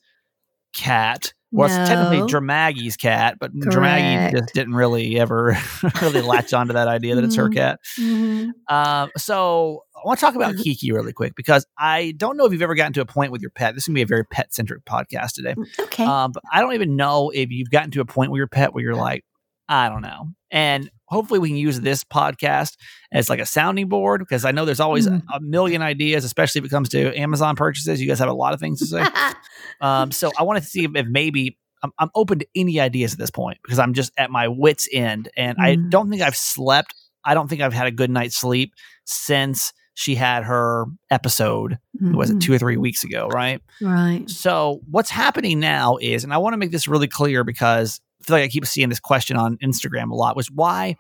cat. 0.75 1.33
Well, 1.51 1.67
no. 1.67 1.81
it's 1.81 1.89
technically 1.89 2.31
Dramaggy's 2.31 2.95
cat, 2.95 3.37
but 3.39 3.53
Dramaggy 3.53 4.37
just 4.37 4.53
didn't 4.53 4.73
really 4.73 5.19
ever 5.19 5.57
really 6.01 6.21
latch 6.21 6.53
onto 6.53 6.73
that 6.73 6.87
idea 6.87 7.15
that 7.15 7.23
it's 7.23 7.35
her 7.35 7.49
mm-hmm. 7.49 7.53
cat. 7.53 7.79
Mm-hmm. 7.99 8.51
Uh, 8.69 9.07
so 9.17 9.83
I 9.95 9.99
want 10.05 10.19
to 10.19 10.25
talk 10.25 10.35
about 10.35 10.53
mm-hmm. 10.53 10.63
Kiki 10.63 10.91
really 10.91 11.11
quick 11.11 11.35
because 11.35 11.65
I 11.77 12.13
don't 12.15 12.37
know 12.37 12.45
if 12.45 12.53
you've 12.53 12.61
ever 12.61 12.75
gotten 12.75 12.93
to 12.93 13.01
a 13.01 13.05
point 13.05 13.31
with 13.31 13.41
your 13.41 13.51
pet. 13.51 13.75
This 13.75 13.83
is 13.83 13.87
going 13.87 13.95
to 13.95 13.99
be 13.99 14.03
a 14.03 14.05
very 14.05 14.25
pet 14.25 14.53
centric 14.53 14.85
podcast 14.85 15.33
today. 15.33 15.53
Mm, 15.53 15.79
okay. 15.79 16.05
Um, 16.05 16.31
but 16.31 16.43
I 16.51 16.61
don't 16.61 16.73
even 16.73 16.95
know 16.95 17.31
if 17.31 17.51
you've 17.51 17.69
gotten 17.69 17.91
to 17.91 18.01
a 18.01 18.05
point 18.05 18.31
with 18.31 18.37
your 18.37 18.47
pet 18.47 18.73
where 18.73 18.83
you're 18.83 18.95
like, 18.95 19.25
I 19.67 19.89
don't 19.89 20.01
know. 20.01 20.29
And 20.49 20.89
hopefully 21.11 21.39
we 21.39 21.49
can 21.49 21.57
use 21.57 21.79
this 21.81 22.03
podcast 22.03 22.77
as 23.11 23.29
like 23.29 23.39
a 23.39 23.45
sounding 23.45 23.89
board 23.89 24.21
because 24.21 24.45
I 24.45 24.51
know 24.51 24.65
there's 24.65 24.79
always 24.79 25.07
mm. 25.07 25.21
a, 25.31 25.35
a, 25.35 25.39
million 25.41 25.81
ideas, 25.81 26.23
especially 26.23 26.59
if 26.59 26.65
it 26.65 26.69
comes 26.69 26.89
to 26.89 27.15
Amazon 27.19 27.55
purchases. 27.55 28.01
You 28.01 28.07
guys 28.07 28.19
have 28.19 28.29
a 28.29 28.33
lot 28.33 28.53
of 28.53 28.59
things 28.59 28.79
to 28.79 28.85
say. 28.85 29.05
um, 29.81 30.11
so 30.11 30.31
I 30.39 30.43
wanted 30.43 30.61
to 30.61 30.67
see 30.67 30.85
if, 30.85 30.95
if 30.95 31.05
maybe 31.05 31.57
I'm, 31.83 31.91
I'm, 31.99 32.09
open 32.15 32.39
to 32.39 32.47
any 32.55 32.79
ideas 32.79 33.13
at 33.13 33.19
this 33.19 33.29
point 33.29 33.57
because 33.61 33.77
I'm 33.77 33.93
just 33.93 34.11
at 34.17 34.31
my 34.31 34.47
wits 34.47 34.87
end 34.91 35.29
and 35.35 35.57
mm. 35.57 35.63
I 35.63 35.75
don't 35.75 36.09
think 36.09 36.21
I've 36.21 36.37
slept. 36.37 36.95
I 37.25 37.33
don't 37.33 37.49
think 37.49 37.61
I've 37.61 37.73
had 37.73 37.87
a 37.87 37.91
good 37.91 38.09
night's 38.09 38.37
sleep 38.37 38.73
since 39.05 39.73
she 39.93 40.15
had 40.15 40.45
her 40.45 40.85
episode 41.09 41.77
mm-hmm. 42.01 42.15
was 42.15 42.29
it 42.29 42.39
two 42.39 42.53
or 42.53 42.57
three 42.57 42.77
weeks 42.77 43.03
ago 43.03 43.27
right 43.27 43.61
right 43.81 44.29
so 44.29 44.79
what's 44.89 45.09
happening 45.09 45.59
now 45.59 45.97
is 45.97 46.23
and 46.23 46.33
i 46.33 46.37
want 46.37 46.53
to 46.53 46.57
make 46.57 46.71
this 46.71 46.87
really 46.87 47.09
clear 47.09 47.43
because 47.43 47.99
feel 48.25 48.37
like 48.37 48.43
I 48.43 48.47
keep 48.47 48.65
seeing 48.65 48.89
this 48.89 48.99
question 48.99 49.37
on 49.37 49.57
Instagram 49.57 50.11
a 50.11 50.15
lot 50.15 50.35
was 50.35 50.49
why 50.51 50.95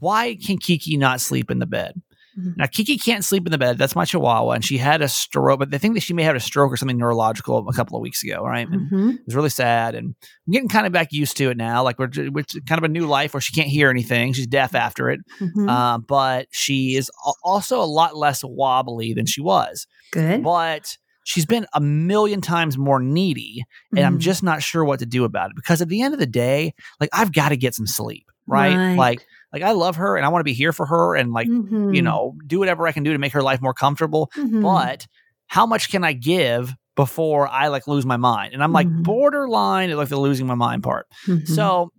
why 0.00 0.36
can 0.44 0.58
Kiki 0.58 0.96
not 0.96 1.20
sleep 1.20 1.50
in 1.50 1.58
the 1.58 1.66
bed? 1.66 2.00
Mm-hmm. 2.38 2.50
Now 2.56 2.66
Kiki 2.66 2.98
can't 2.98 3.24
sleep 3.24 3.46
in 3.46 3.52
the 3.52 3.58
bed. 3.58 3.78
That's 3.78 3.96
my 3.96 4.04
Chihuahua, 4.04 4.52
and 4.52 4.64
she 4.64 4.78
had 4.78 5.02
a 5.02 5.08
stroke. 5.08 5.58
But 5.58 5.70
they 5.70 5.78
think 5.78 5.94
that 5.94 6.02
she 6.02 6.14
may 6.14 6.22
have 6.22 6.36
a 6.36 6.40
stroke 6.40 6.72
or 6.72 6.76
something 6.76 6.96
neurological 6.96 7.66
a 7.68 7.72
couple 7.72 7.96
of 7.96 8.02
weeks 8.02 8.22
ago, 8.22 8.44
right? 8.44 8.68
Mm-hmm. 8.68 9.10
It 9.10 9.20
was 9.26 9.34
really 9.34 9.48
sad, 9.50 9.94
and 9.94 10.14
I'm 10.46 10.52
getting 10.52 10.68
kind 10.68 10.86
of 10.86 10.92
back 10.92 11.12
used 11.12 11.36
to 11.38 11.50
it 11.50 11.56
now. 11.56 11.82
Like 11.82 11.98
we're, 11.98 12.10
we're 12.30 12.44
kind 12.66 12.78
of 12.78 12.84
a 12.84 12.88
new 12.88 13.06
life 13.06 13.34
where 13.34 13.40
she 13.40 13.52
can't 13.54 13.68
hear 13.68 13.90
anything. 13.90 14.32
She's 14.32 14.46
deaf 14.46 14.74
after 14.74 15.10
it, 15.10 15.20
mm-hmm. 15.40 15.68
uh, 15.68 15.98
but 15.98 16.46
she 16.50 16.96
is 16.96 17.10
also 17.42 17.80
a 17.80 17.86
lot 17.86 18.16
less 18.16 18.42
wobbly 18.44 19.14
than 19.14 19.26
she 19.26 19.40
was. 19.40 19.86
Good, 20.12 20.42
but 20.42 20.96
she's 21.28 21.44
been 21.44 21.66
a 21.74 21.80
million 21.80 22.40
times 22.40 22.78
more 22.78 23.00
needy 23.00 23.64
and 23.90 24.00
mm. 24.00 24.06
i'm 24.06 24.18
just 24.18 24.42
not 24.42 24.62
sure 24.62 24.84
what 24.84 24.98
to 24.98 25.06
do 25.06 25.24
about 25.24 25.50
it 25.50 25.56
because 25.56 25.82
at 25.82 25.88
the 25.88 26.00
end 26.00 26.14
of 26.14 26.20
the 26.20 26.26
day 26.26 26.72
like 27.00 27.10
i've 27.12 27.32
got 27.32 27.50
to 27.50 27.56
get 27.56 27.74
some 27.74 27.86
sleep 27.86 28.30
right? 28.46 28.74
right? 28.74 28.96
like 28.96 29.26
like 29.52 29.62
i 29.62 29.72
love 29.72 29.96
her 29.96 30.16
and 30.16 30.24
i 30.24 30.28
want 30.30 30.40
to 30.40 30.44
be 30.44 30.54
here 30.54 30.72
for 30.72 30.86
her 30.86 31.14
and 31.14 31.32
like 31.32 31.46
mm-hmm. 31.46 31.92
you 31.92 32.02
know 32.02 32.34
do 32.46 32.58
whatever 32.58 32.86
i 32.86 32.92
can 32.92 33.02
do 33.02 33.12
to 33.12 33.18
make 33.18 33.32
her 33.32 33.42
life 33.42 33.60
more 33.60 33.74
comfortable 33.74 34.30
mm-hmm. 34.34 34.62
but 34.62 35.06
how 35.46 35.66
much 35.66 35.90
can 35.90 36.02
i 36.02 36.12
give 36.12 36.74
before 36.96 37.46
i 37.48 37.68
like 37.68 37.86
lose 37.86 38.06
my 38.06 38.16
mind 38.16 38.54
and 38.54 38.62
i'm 38.62 38.72
like 38.72 38.88
mm-hmm. 38.88 39.02
borderline 39.02 39.90
like 39.92 40.08
the 40.08 40.18
losing 40.18 40.46
my 40.46 40.54
mind 40.54 40.82
part 40.82 41.06
mm-hmm. 41.26 41.44
so 41.52 41.92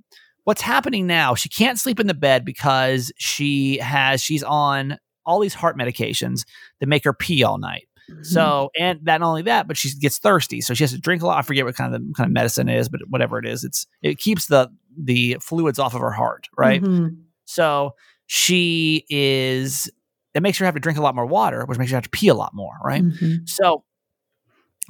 what's 0.44 0.62
happening 0.62 1.06
now 1.06 1.36
she 1.36 1.50
can't 1.50 1.80
sleep 1.80 2.00
in 2.00 2.08
the 2.08 2.14
bed 2.16 2.44
because 2.44 3.12
she 3.18 3.78
has 3.78 4.22
she's 4.22 4.44
on 4.44 4.98
all 5.26 5.40
these 5.40 5.54
heart 5.54 5.78
medications 5.78 6.46
that 6.80 6.88
make 6.88 7.04
her 7.04 7.14
pee 7.14 7.44
all 7.44 7.60
night 7.60 7.89
Mm-hmm. 7.89 7.89
So, 8.24 8.70
and 8.78 9.04
not 9.04 9.22
only 9.22 9.44
that, 9.44 9.68
but 9.68 9.78
she 9.78 9.90
gets 10.00 10.20
thirsty, 10.20 10.62
so 10.62 10.74
she 10.74 10.84
has 10.84 10.92
to 10.92 11.00
drink 11.00 11.22
a 11.22 11.28
lot. 11.28 11.38
I 11.38 11.42
forget 11.42 11.66
what 11.66 11.76
kind 11.76 11.96
of 11.96 12.02
kind 12.16 12.28
of 12.28 12.34
medicine 12.34 12.70
is, 12.70 12.90
but 12.90 13.02
whatever 13.08 13.40
it 13.40 13.46
is, 13.46 13.64
it's 13.64 13.88
it 14.02 14.18
keeps 14.18 14.48
the 14.48 14.70
the 14.98 15.38
fluids 15.42 15.80
off 15.80 15.96
of 15.96 16.02
her 16.02 16.12
heart, 16.12 16.48
right? 16.58 16.82
Mm-hmm. 16.82 17.22
So 17.46 17.96
she 18.28 19.06
is. 19.10 19.90
It 20.36 20.44
makes 20.44 20.58
her 20.60 20.66
have 20.66 20.76
to 20.76 20.80
drink 20.80 21.00
a 21.00 21.02
lot 21.02 21.16
more 21.16 21.26
water, 21.26 21.66
which 21.66 21.80
makes 21.80 21.92
her 21.92 21.98
have 21.98 22.04
to 22.04 22.10
pee 22.10 22.28
a 22.28 22.36
lot 22.36 22.52
more, 22.54 22.74
right? 22.84 23.04
Mm-hmm. 23.04 23.46
So 23.46 23.84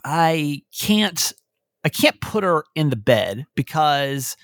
I 0.03 0.61
can't 0.77 1.33
I 1.83 1.89
can't 1.89 2.19
put 2.21 2.43
her 2.43 2.63
in 2.75 2.89
the 2.89 2.95
bed 2.95 3.45
because 3.55 4.35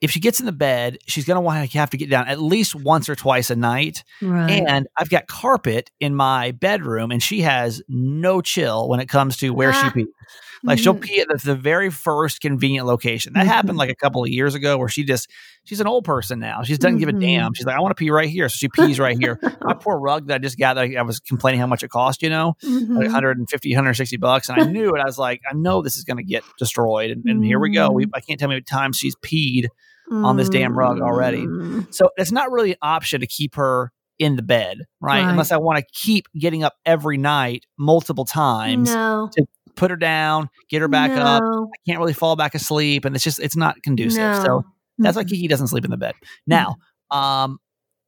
if 0.00 0.10
she 0.10 0.20
gets 0.20 0.40
in 0.40 0.46
the 0.46 0.52
bed, 0.52 0.98
she's 1.06 1.26
going 1.26 1.36
to 1.36 1.40
want 1.40 1.70
to 1.70 1.78
have 1.78 1.90
to 1.90 1.96
get 1.96 2.08
down 2.08 2.26
at 2.26 2.40
least 2.40 2.74
once 2.74 3.08
or 3.08 3.14
twice 3.14 3.50
a 3.50 3.56
night. 3.56 4.02
Right. 4.22 4.62
And 4.66 4.88
I've 4.96 5.10
got 5.10 5.26
carpet 5.26 5.90
in 6.00 6.14
my 6.14 6.52
bedroom, 6.52 7.10
and 7.10 7.22
she 7.22 7.42
has 7.42 7.82
no 7.88 8.40
chill 8.40 8.88
when 8.88 9.00
it 9.00 9.08
comes 9.08 9.36
to 9.38 9.50
where 9.50 9.72
ah. 9.72 9.82
she 9.82 9.90
pees. 9.90 10.14
Like 10.62 10.78
she'll 10.78 10.94
mm-hmm. 10.94 11.02
pee 11.02 11.20
at 11.20 11.28
the, 11.28 11.38
the, 11.42 11.54
very 11.54 11.90
first 11.90 12.40
convenient 12.40 12.86
location. 12.86 13.32
That 13.32 13.40
mm-hmm. 13.40 13.48
happened 13.48 13.78
like 13.78 13.88
a 13.88 13.94
couple 13.94 14.22
of 14.22 14.28
years 14.28 14.54
ago 14.54 14.76
where 14.76 14.90
she 14.90 15.04
just 15.04 15.30
she's 15.64 15.80
an 15.80 15.86
old 15.86 16.04
person 16.04 16.38
now. 16.38 16.62
She 16.62 16.76
doesn't 16.76 16.98
mm-hmm. 16.98 16.98
give 16.98 17.08
a 17.08 17.12
damn. 17.12 17.44
Mm-hmm. 17.44 17.52
She's 17.54 17.64
like, 17.64 17.76
I 17.76 17.80
want 17.80 17.96
to 17.96 18.00
pee 18.00 18.10
right 18.10 18.28
here. 18.28 18.48
So 18.50 18.56
she 18.56 18.68
pees 18.68 18.98
right 18.98 19.16
here. 19.18 19.38
My 19.62 19.72
poor 19.72 19.98
rug 19.98 20.26
that 20.26 20.34
I 20.34 20.38
just 20.38 20.58
got, 20.58 20.74
that 20.74 20.94
I 20.94 21.02
was 21.02 21.18
complaining 21.20 21.60
how 21.60 21.66
much 21.66 21.82
it 21.82 21.88
cost, 21.88 22.22
you 22.22 22.28
know, 22.28 22.56
mm-hmm. 22.62 22.94
like 22.94 23.04
150, 23.06 23.70
160 23.70 24.16
bucks. 24.18 24.50
And 24.50 24.60
I 24.60 24.66
knew 24.66 24.94
it. 24.94 25.00
I 25.00 25.06
was 25.06 25.18
like, 25.18 25.40
I 25.50 25.54
know 25.54 25.80
this 25.80 25.96
is 25.96 26.04
going 26.04 26.18
to 26.18 26.24
get 26.24 26.44
destroyed. 26.58 27.10
And, 27.10 27.24
and 27.24 27.44
here 27.44 27.58
we 27.58 27.72
go. 27.72 27.90
We, 27.90 28.04
mm-hmm. 28.04 28.14
I 28.14 28.20
can't 28.20 28.38
tell 28.38 28.50
me 28.50 28.56
what 28.56 28.66
times 28.66 28.98
she's 28.98 29.16
peed 29.16 29.68
on 30.10 30.36
this 30.36 30.48
damn 30.48 30.76
rug 30.76 31.00
already. 31.00 31.46
Mm. 31.46 31.92
So 31.94 32.10
it's 32.16 32.32
not 32.32 32.50
really 32.50 32.72
an 32.72 32.78
option 32.82 33.20
to 33.20 33.26
keep 33.26 33.54
her 33.54 33.92
in 34.18 34.36
the 34.36 34.42
bed, 34.42 34.78
right? 35.00 35.22
right. 35.22 35.30
Unless 35.30 35.50
I 35.50 35.56
want 35.56 35.78
to 35.78 35.84
keep 35.92 36.26
getting 36.38 36.62
up 36.62 36.74
every 36.84 37.16
night 37.16 37.64
multiple 37.78 38.24
times 38.24 38.92
no. 38.92 39.30
to 39.32 39.46
put 39.76 39.90
her 39.90 39.96
down, 39.96 40.50
get 40.68 40.82
her 40.82 40.88
back 40.88 41.10
no. 41.10 41.22
up. 41.22 41.42
I 41.42 41.90
can't 41.90 41.98
really 41.98 42.12
fall 42.12 42.36
back 42.36 42.54
asleep, 42.54 43.04
and 43.04 43.14
it's 43.14 43.24
just 43.24 43.40
it's 43.40 43.56
not 43.56 43.82
conducive. 43.82 44.20
No. 44.20 44.42
So 44.44 44.64
that's 44.98 45.16
why 45.16 45.24
Kiki 45.24 45.48
doesn't 45.48 45.68
sleep 45.68 45.84
in 45.84 45.90
the 45.90 45.96
bed. 45.96 46.14
Now, 46.46 46.76
um, 47.10 47.58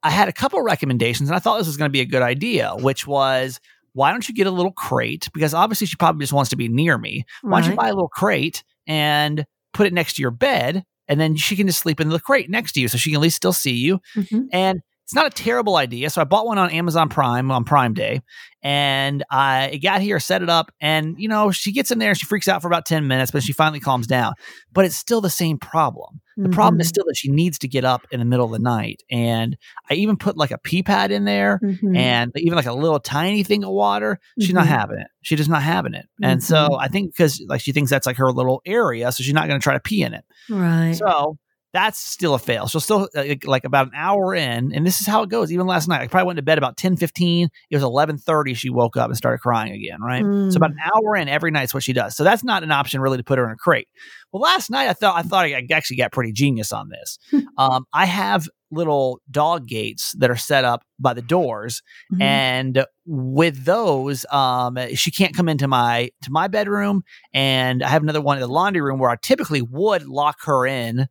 I 0.02 0.10
had 0.10 0.28
a 0.28 0.32
couple 0.32 0.60
recommendations, 0.60 1.30
and 1.30 1.36
I 1.36 1.38
thought 1.38 1.58
this 1.58 1.66
was 1.66 1.76
going 1.76 1.88
to 1.88 1.92
be 1.92 2.00
a 2.00 2.06
good 2.06 2.22
idea, 2.22 2.74
which 2.76 3.06
was 3.06 3.58
why 3.94 4.10
don't 4.10 4.28
you 4.28 4.34
get 4.34 4.46
a 4.46 4.50
little 4.50 4.72
crate? 4.72 5.28
Because 5.32 5.54
obviously 5.54 5.86
she 5.86 5.96
probably 5.96 6.22
just 6.22 6.32
wants 6.32 6.50
to 6.50 6.56
be 6.56 6.68
near 6.68 6.98
me. 6.98 7.24
Why 7.42 7.60
don't 7.60 7.70
you 7.70 7.76
buy 7.76 7.88
a 7.88 7.94
little 7.94 8.08
crate 8.08 8.64
and 8.86 9.44
put 9.72 9.86
it 9.86 9.92
next 9.92 10.16
to 10.16 10.22
your 10.22 10.30
bed 10.30 10.84
and 11.08 11.20
then 11.20 11.36
she 11.36 11.56
can 11.56 11.66
just 11.66 11.80
sleep 11.80 12.00
in 12.00 12.08
the 12.08 12.20
crate 12.20 12.50
next 12.50 12.72
to 12.72 12.80
you 12.80 12.88
so 12.88 12.98
she 12.98 13.10
can 13.10 13.16
at 13.16 13.22
least 13.22 13.36
still 13.36 13.52
see 13.52 13.74
you. 13.74 14.00
Mm-hmm. 14.14 14.46
And 14.52 14.82
it's 15.12 15.16
not 15.16 15.26
a 15.26 15.42
terrible 15.42 15.76
idea. 15.76 16.08
So 16.08 16.22
I 16.22 16.24
bought 16.24 16.46
one 16.46 16.56
on 16.56 16.70
Amazon 16.70 17.10
Prime 17.10 17.50
on 17.50 17.64
Prime 17.64 17.92
Day 17.92 18.22
and 18.62 19.22
I 19.30 19.66
it 19.66 19.78
got 19.80 20.00
here, 20.00 20.18
set 20.18 20.42
it 20.42 20.48
up, 20.48 20.72
and 20.80 21.16
you 21.18 21.28
know, 21.28 21.50
she 21.50 21.70
gets 21.70 21.90
in 21.90 21.98
there, 21.98 22.14
she 22.14 22.24
freaks 22.24 22.48
out 22.48 22.62
for 22.62 22.68
about 22.68 22.86
10 22.86 23.06
minutes, 23.06 23.30
but 23.30 23.42
she 23.42 23.52
finally 23.52 23.78
calms 23.78 24.06
down. 24.06 24.32
But 24.72 24.86
it's 24.86 24.96
still 24.96 25.20
the 25.20 25.28
same 25.28 25.58
problem. 25.58 26.22
The 26.38 26.44
mm-hmm. 26.44 26.52
problem 26.52 26.80
is 26.80 26.86
mm-hmm. 26.86 26.92
still 26.92 27.04
that 27.08 27.16
she 27.18 27.30
needs 27.30 27.58
to 27.58 27.68
get 27.68 27.84
up 27.84 28.06
in 28.10 28.20
the 28.20 28.24
middle 28.24 28.46
of 28.46 28.52
the 28.52 28.58
night. 28.58 29.02
And 29.10 29.54
I 29.90 29.94
even 29.94 30.16
put 30.16 30.38
like 30.38 30.50
a 30.50 30.56
pee 30.56 30.82
pad 30.82 31.10
in 31.10 31.26
there 31.26 31.60
mm-hmm. 31.62 31.94
and 31.94 32.32
even 32.36 32.56
like 32.56 32.64
a 32.64 32.72
little 32.72 32.98
tiny 32.98 33.42
thing 33.42 33.64
of 33.64 33.70
water. 33.70 34.18
She's 34.38 34.48
mm-hmm. 34.48 34.56
not 34.56 34.66
having 34.66 34.98
it. 34.98 35.08
She 35.20 35.36
just 35.36 35.50
not 35.50 35.62
having 35.62 35.92
it. 35.92 36.06
And 36.22 36.42
so 36.42 36.56
mm-hmm. 36.56 36.80
I 36.80 36.88
think 36.88 37.14
because 37.14 37.44
like 37.48 37.60
she 37.60 37.72
thinks 37.72 37.90
that's 37.90 38.06
like 38.06 38.16
her 38.16 38.32
little 38.32 38.62
area, 38.64 39.12
so 39.12 39.22
she's 39.22 39.34
not 39.34 39.46
going 39.46 39.60
to 39.60 39.62
try 39.62 39.74
to 39.74 39.80
pee 39.80 40.02
in 40.02 40.14
it. 40.14 40.24
Right. 40.48 40.94
So 40.94 41.36
that's 41.72 41.98
still 41.98 42.34
a 42.34 42.38
fail. 42.38 42.68
She'll 42.68 42.80
still 42.80 43.08
uh, 43.16 43.24
like 43.44 43.64
about 43.64 43.86
an 43.86 43.92
hour 43.96 44.34
in, 44.34 44.72
and 44.74 44.86
this 44.86 45.00
is 45.00 45.06
how 45.06 45.22
it 45.22 45.30
goes. 45.30 45.50
Even 45.50 45.66
last 45.66 45.88
night, 45.88 46.02
I 46.02 46.06
probably 46.06 46.26
went 46.26 46.36
to 46.36 46.42
bed 46.42 46.58
about 46.58 46.76
10, 46.76 46.96
15. 46.96 47.48
It 47.70 47.76
was 47.76 47.82
1130. 47.82 48.54
She 48.54 48.68
woke 48.68 48.96
up 48.96 49.08
and 49.08 49.16
started 49.16 49.38
crying 49.38 49.72
again. 49.72 50.00
Right. 50.00 50.22
Mm. 50.22 50.52
So 50.52 50.58
about 50.58 50.72
an 50.72 50.76
mm. 50.76 50.90
hour 50.94 51.16
in 51.16 51.28
every 51.28 51.50
night 51.50 51.64
is 51.64 51.74
what 51.74 51.82
she 51.82 51.92
does. 51.94 52.14
So 52.14 52.24
that's 52.24 52.44
not 52.44 52.62
an 52.62 52.70
option 52.70 53.00
really 53.00 53.16
to 53.16 53.24
put 53.24 53.38
her 53.38 53.46
in 53.46 53.52
a 53.52 53.56
crate. 53.56 53.88
Well, 54.32 54.42
last 54.42 54.70
night 54.70 54.88
I 54.88 54.92
thought, 54.92 55.16
I 55.16 55.22
thought 55.22 55.46
I 55.46 55.66
actually 55.72 55.96
got 55.96 56.12
pretty 56.12 56.32
genius 56.32 56.72
on 56.72 56.90
this. 56.90 57.18
um, 57.56 57.86
I 57.92 58.04
have 58.04 58.48
little 58.70 59.20
dog 59.30 59.66
gates 59.66 60.12
that 60.18 60.30
are 60.30 60.36
set 60.36 60.64
up 60.64 60.82
by 60.98 61.12
the 61.12 61.22
doors 61.22 61.82
Mhm. 62.12 62.22
and 62.22 62.86
with 63.04 63.64
those 63.64 64.24
um 64.30 64.78
she 64.94 65.10
can't 65.10 65.36
come 65.36 65.48
into 65.48 65.68
my 65.68 66.10
to 66.22 66.30
my 66.30 66.48
bedroom 66.48 67.02
and 67.34 67.82
i 67.82 67.88
have 67.88 68.02
another 68.02 68.20
one 68.20 68.38
in 68.38 68.40
the 68.40 68.48
laundry 68.48 68.80
room 68.80 68.98
where 68.98 69.10
i 69.10 69.16
typically 69.16 69.60
would 69.60 70.06
lock 70.06 70.38
her 70.44 70.64
in 70.66 71.06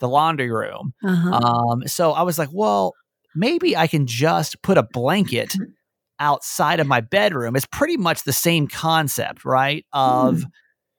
the 0.00 0.08
laundry 0.08 0.50
room 0.50 0.92
uh-huh. 1.04 1.30
um 1.32 1.86
so 1.86 2.12
i 2.12 2.22
was 2.22 2.38
like 2.38 2.48
well 2.52 2.92
maybe 3.34 3.76
i 3.76 3.86
can 3.86 4.06
just 4.06 4.60
put 4.62 4.76
a 4.78 4.82
blanket 4.82 5.50
Mm-hmm. 5.50 5.64
outside 6.20 6.78
of 6.78 6.86
my 6.86 7.00
bedroom 7.00 7.56
it's 7.56 7.66
pretty 7.66 7.96
much 7.96 8.22
the 8.22 8.32
same 8.32 8.68
concept 8.68 9.44
right 9.44 9.84
of 9.92 10.36
Mm. 10.36 10.44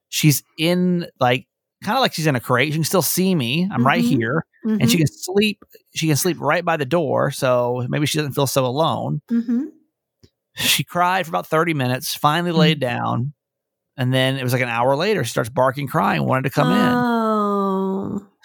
she's 0.10 0.44
in 0.60 1.08
like 1.22 1.48
kind 1.86 1.98
of 1.98 2.02
like 2.02 2.12
she's 2.14 2.28
in 2.28 2.36
a 2.36 2.40
crate 2.42 2.74
she 2.74 2.78
can 2.80 2.84
still 2.84 3.02
see 3.02 3.34
me 3.34 3.66
i'm 3.72 3.86
right 3.88 4.04
Mhm. 4.04 4.08
here 4.10 4.46
and 4.66 4.92
she 4.92 4.98
Mhm. 4.98 5.00
can 5.00 5.08
sleep 5.08 5.64
she 5.96 6.08
can 6.08 6.18
sleep 6.18 6.38
right 6.42 6.66
by 6.66 6.76
the 6.76 6.86
door 6.86 7.32
so 7.32 7.86
maybe 7.88 8.06
she 8.06 8.18
doesn't 8.18 8.34
feel 8.34 8.46
so 8.46 8.66
alone 8.66 9.22
Mhm. 9.32 9.68
she 10.56 10.84
cried 10.84 11.26
for 11.26 11.30
about 11.32 11.48
30 11.48 11.74
minutes 11.74 12.14
finally 12.14 12.52
Mm. 12.52 12.58
laid 12.58 12.80
down 12.82 13.34
and 13.98 14.14
then 14.14 14.36
it 14.36 14.44
was 14.44 14.52
like 14.52 14.62
an 14.62 14.68
hour 14.70 14.98
later 14.98 15.24
she 15.24 15.30
starts 15.30 15.50
barking 15.50 15.88
crying 15.88 16.26
wanted 16.26 16.44
to 16.44 16.50
come 16.50 16.72
in. 16.72 16.94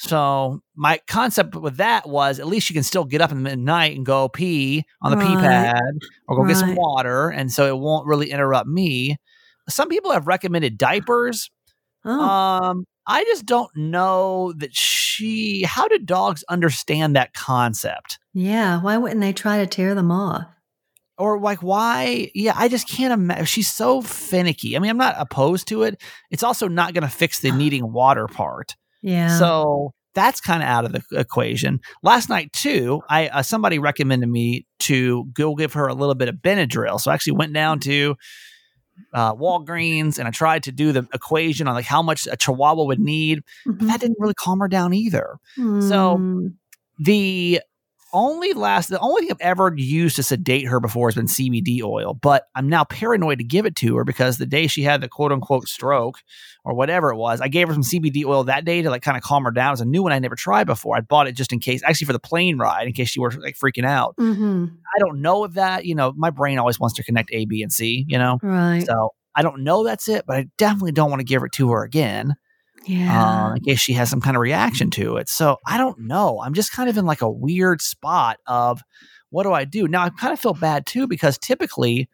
So 0.01 0.63
my 0.75 0.99
concept 1.07 1.55
with 1.55 1.77
that 1.77 2.09
was 2.09 2.41
at 2.41 2.47
least 2.47 2.71
you 2.71 2.75
can 2.75 2.83
still 2.83 3.05
get 3.05 3.21
up 3.21 3.31
in 3.31 3.37
the 3.37 3.51
midnight 3.51 3.95
and 3.95 4.07
go 4.07 4.31
pee 4.31 4.87
on 5.03 5.11
the 5.11 5.19
pee 5.19 5.35
pad 5.35 5.93
or 6.27 6.37
go 6.37 6.49
get 6.49 6.57
some 6.57 6.75
water 6.75 7.29
and 7.29 7.53
so 7.53 7.67
it 7.67 7.79
won't 7.79 8.07
really 8.07 8.31
interrupt 8.31 8.67
me. 8.67 9.19
Some 9.69 9.91
people 9.91 10.11
have 10.13 10.27
recommended 10.27 10.79
diapers. 10.79 11.51
Oh. 12.03 12.19
um 12.19 12.85
i 13.07 13.25
just 13.25 13.45
don't 13.45 13.71
know 13.77 14.55
that 14.57 14.75
she 14.75 15.65
how 15.65 15.87
do 15.87 15.99
dogs 15.99 16.45
understand 16.49 17.15
that 17.15 17.35
concept? 17.35 18.19
Yeah. 18.33 18.81
Why 18.81 18.97
wouldn't 18.97 19.21
they 19.21 19.35
try 19.35 19.59
to 19.59 19.67
tear 19.67 19.95
them 19.95 20.11
off? 20.11 20.47
or 21.19 21.39
like 21.39 21.63
why 21.63 22.31
yeah 22.35 22.55
i 22.57 22.67
just 22.67 22.89
can't 22.89 23.13
imagine 23.13 23.45
she's 23.45 23.71
so 23.71 24.01
finicky. 24.01 24.75
I 24.75 24.79
mean 24.79 24.91
i'm 24.91 24.97
not 24.97 25.17
opposed 25.19 25.69
to 25.69 25.83
it. 25.83 26.01
It's 26.31 26.43
also 26.43 26.69
not 26.69 26.95
going 26.95 27.03
to 27.03 27.15
fix 27.15 27.41
the 27.41 27.53
needing 27.53 27.93
water 27.93 28.27
part 28.27 28.77
Yeah. 29.03 29.39
so 29.39 29.93
that's 30.15 30.41
kind 30.41 30.63
of 30.63 30.69
out 30.69 30.85
of 30.85 30.93
the 30.93 31.03
equation 31.19 31.81
last 32.03 32.29
night 32.29 32.53
too 32.53 33.01
i 33.09 33.29
uh, 33.29 33.43
somebody 33.43 33.79
recommended 33.79 34.29
me 34.29 34.67
to 34.81 35.25
go 35.33 35.55
give 35.55 35.73
her 35.75 35.87
a 35.87 35.95
little 35.95 36.15
bit 36.17 36.29
of 36.29 36.35
benadryl 36.37 37.01
so 37.01 37.11
i 37.11 37.15
actually 37.15 37.35
went 37.35 37.53
down 37.53 37.79
to 37.81 38.17
uh, 39.15 39.35
Walgreens 39.35 40.19
and 40.19 40.29
I 40.29 40.31
tried 40.31 40.63
to 40.65 40.73
do 40.73 40.93
the 40.93 41.07
equation 41.15 41.67
on 41.67 41.75
like 41.75 41.87
how 41.87 42.03
much 42.03 42.27
a 42.31 42.37
Chihuahua 42.37 42.85
would 42.85 43.01
need, 43.01 43.41
but 43.65 43.79
Mhm. 43.79 43.87
that 43.87 44.01
didn't 44.01 44.19
really 44.21 44.35
calm 44.35 44.59
her 44.61 44.69
down 44.69 44.93
either. 44.93 45.39
so- 45.57 46.19
Mm. 46.19 46.53
the 46.99 47.61
only 48.13 48.53
last 48.53 48.89
the 48.89 48.99
only 49.01 49.23
thing 49.23 49.31
I've 49.33 49.41
ever 49.41 49.73
used 49.77 50.17
to 50.17 50.23
sedate 50.23 50.67
her 50.67 50.81
before 50.81 51.09
has 51.09 51.15
been 51.15 51.27
CBD 51.27 51.83
oil, 51.83 52.15
but 52.15 52.47
I'm 52.55 52.69
now 52.69 52.85
paranoid 52.85 53.39
to 53.39 53.45
give 53.45 53.67
it 53.67 53.77
to 53.77 53.97
her 53.97 54.05
because 54.05 54.39
the 54.39 54.47
day 54.47 54.67
she 54.67 54.83
had 54.83 55.01
the 55.01 55.09
quote 55.09 55.33
unquote 55.33 55.69
stroke 55.69 56.19
or 56.65 56.75
whatever 56.75 57.11
it 57.11 57.17
was, 57.17 57.41
I 57.41 57.49
gave 57.49 57.69
her 57.69 57.75
some 57.75 57.83
CBD 57.83 58.25
oil 58.25 58.45
that 58.45 58.65
day 58.65 58.83
to 58.83 58.91
like 58.91 59.03
kind 59.03 59.17
of 59.17 59.23
calm 59.23 59.45
her 59.45 59.51
down. 59.51 59.69
It 59.69 59.73
was 59.73 59.81
a 59.81 59.87
new 59.87 60.03
one 60.03 60.13
I 60.13 60.19
never 60.19 60.37
tried 60.37 60.65
before. 60.65 60.97
I 60.97 61.01
bought 61.01 61.27
it 61.27 61.33
just 61.33 61.53
in 61.53 61.59
case, 61.59 61.83
actually 61.85 62.07
for 62.07 62.13
the 62.13 62.19
plane 62.19 62.59
ride, 62.59 62.87
in 62.87 62.93
case 62.93 63.09
she 63.09 63.21
were 63.21 63.31
like 63.33 63.57
freaking 63.57 63.87
out. 63.87 64.15
Mhm. 64.19 64.71
I 64.73 64.99
don't 64.99 65.23
know 65.23 65.45
if 65.45 65.53
that, 65.55 65.85
you 65.87 65.95
know, 65.95 66.13
my 66.17 66.31
brain 66.31 66.59
always 66.59 66.79
wants 66.79 66.97
to 66.97 67.03
connect 67.03 67.31
A, 67.33 67.45
B, 67.47 67.63
and 67.63 67.73
C, 67.73 68.05
you 68.09 68.19
know? 68.19 68.39
Right. 68.43 68.85
So 68.87 69.11
I 69.35 69.43
don't 69.43 69.63
know 69.63 69.85
that's 69.85 70.09
it, 70.09 70.25
but 70.27 70.37
I 70.37 70.47
definitely 70.59 70.93
don't 70.93 71.11
want 71.11 71.21
to 71.21 71.25
give 71.25 71.43
it 71.43 71.53
to 71.53 71.71
her 71.71 71.85
again 71.85 72.35
yeah. 72.87 73.47
um, 73.47 73.57
in 73.57 73.63
case 73.63 73.81
she 73.81 73.93
has 73.95 74.09
some 74.11 74.21
kind 74.21 74.37
of 74.37 74.41
reaction 74.41 74.91
to 74.91 75.17
it. 75.17 75.29
So 75.29 75.57
I 75.67 75.79
don't 75.79 75.99
know. 76.01 76.41
I'm 76.43 76.55
just 76.55 76.73
kind 76.73 76.89
of 76.89 76.97
in 76.97 77.07
like 77.07 77.23
a 77.23 77.31
weird 77.31 77.81
spot 77.83 78.39
of 78.47 78.83
what 79.31 79.45
do 79.45 79.53
I 79.53 79.65
do? 79.65 79.87
Now 79.87 80.03
I 80.05 80.11
kind 80.11 80.33
of 80.33 80.41
feel 80.41 80.55
bad 80.55 80.87
too 80.87 81.07
because 81.07 81.39
typically 81.39 82.09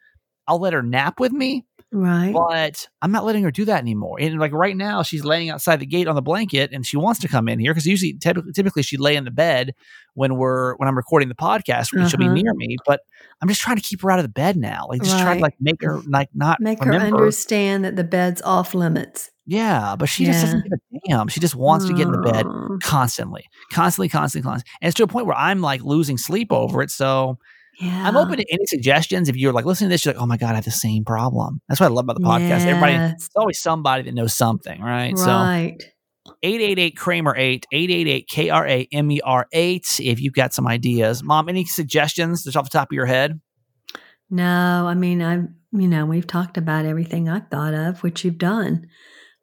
I'll 0.47 0.59
let 0.59 0.71
her 0.73 0.83
nap 0.83 1.19
with 1.19 1.33
me, 1.33 1.65
right. 1.91 2.31
but 2.31 2.87
I'm 3.01 3.11
not 3.11 3.25
letting 3.25 3.43
her 3.43 3.51
do 3.51 3.65
that 3.65 3.81
anymore. 3.81 4.17
And 4.21 4.39
like 4.39 4.53
right 4.53 4.77
now, 4.77 5.03
she's 5.03 5.25
laying 5.25 5.49
outside 5.49 5.81
the 5.81 5.85
gate 5.85 6.07
on 6.07 6.15
the 6.15 6.21
blanket 6.21 6.71
and 6.71 6.85
she 6.85 6.95
wants 6.95 7.19
to 7.21 7.27
come 7.27 7.49
in 7.49 7.59
here 7.59 7.73
because 7.73 7.85
usually 7.85 8.13
typically, 8.13 8.53
typically 8.53 8.81
she'd 8.83 9.01
lay 9.01 9.17
in 9.17 9.25
the 9.25 9.31
bed 9.31 9.73
when 10.13 10.37
we're 10.37 10.75
when 10.77 10.87
I'm 10.87 10.95
recording 10.95 11.27
the 11.27 11.35
podcast 11.35 11.91
and 11.91 12.09
she'll 12.09 12.17
be 12.17 12.25
Uh-huh. 12.27 12.35
near 12.35 12.53
me. 12.53 12.77
But 12.85 13.01
I'm 13.41 13.49
just 13.49 13.59
trying 13.59 13.75
to 13.75 13.81
keep 13.83 14.01
her 14.03 14.11
out 14.11 14.19
of 14.19 14.23
the 14.23 14.29
bed 14.29 14.55
now. 14.55 14.85
Like 14.87 15.01
just 15.01 15.19
trying 15.19 15.37
to 15.37 15.43
like 15.43 15.55
make 15.59 15.81
her 15.81 15.99
like 16.07 16.29
not 16.33 16.61
Make 16.61 16.81
her 16.83 16.93
understand 16.93 17.83
that 17.83 17.95
the 17.97 18.03
bed's 18.05 18.41
off 18.41 18.73
limits. 18.73 19.31
Yeah, 19.49 19.95
but 19.97 20.09
she 20.09 20.25
just 20.25 20.41
doesn't 20.43 20.63
give 20.63 20.73
a 20.73 20.99
damn. 21.07 21.29
She 21.29 21.39
just 21.39 21.55
wants 21.55 21.85
to 21.87 21.93
get 21.93 22.05
in 22.07 22.11
the 22.11 22.17
bed 22.17 22.45
constantly, 22.83 23.45
constantly, 23.71 24.09
constantly, 24.09 24.43
constantly. 24.43 24.71
And 24.81 24.89
it's 24.89 24.95
to 24.97 25.03
a 25.03 25.07
point 25.07 25.25
where 25.25 25.37
I'm 25.37 25.61
like 25.61 25.81
losing 25.83 26.17
sleep 26.17 26.51
over 26.51 26.81
it. 26.81 26.91
So 26.91 27.37
Yeah. 27.79 28.07
I'm 28.07 28.17
open 28.17 28.37
to 28.39 28.45
any 28.51 28.65
suggestions. 28.65 29.29
If 29.29 29.37
you're 29.37 29.53
like 29.53 29.63
listening 29.63 29.89
to 29.89 29.93
this, 29.93 30.03
you're 30.03 30.13
like, 30.15 30.21
oh 30.21 30.25
my 30.25 30.35
God, 30.35 30.51
I 30.51 30.55
have 30.55 30.65
the 30.65 30.71
same 30.71 31.05
problem. 31.05 31.61
That's 31.69 31.79
what 31.79 31.85
I 31.87 31.93
love 31.93 32.03
about 32.03 32.17
the 32.17 32.27
podcast. 32.27 32.65
Everybody, 32.65 32.95
it's 33.13 33.29
always 33.37 33.57
somebody 33.59 34.03
that 34.03 34.13
knows 34.13 34.33
something, 34.33 34.81
right? 34.81 35.17
So 35.17 35.27
Right. 35.27 35.77
888 36.43 36.97
Kramer 36.97 37.33
8, 37.37 37.67
888 37.71 38.27
K 38.27 38.49
R 38.49 38.67
A 38.67 38.87
M 38.91 39.09
E 39.11 39.21
R 39.23 39.47
8. 39.53 39.99
If 40.03 40.19
you've 40.19 40.33
got 40.33 40.53
some 40.53 40.67
ideas, 40.67 41.23
mom, 41.23 41.47
any 41.47 41.63
suggestions 41.63 42.43
just 42.43 42.57
off 42.57 42.65
the 42.65 42.69
top 42.77 42.89
of 42.91 42.95
your 42.95 43.05
head? 43.05 43.39
No, 44.29 44.85
I 44.87 44.93
mean, 44.93 45.21
I've, 45.21 45.47
you 45.71 45.87
know, 45.87 46.05
we've 46.05 46.27
talked 46.27 46.57
about 46.57 46.83
everything 46.85 47.29
I've 47.29 47.47
thought 47.49 47.73
of, 47.73 48.03
which 48.03 48.25
you've 48.25 48.37
done. 48.37 48.87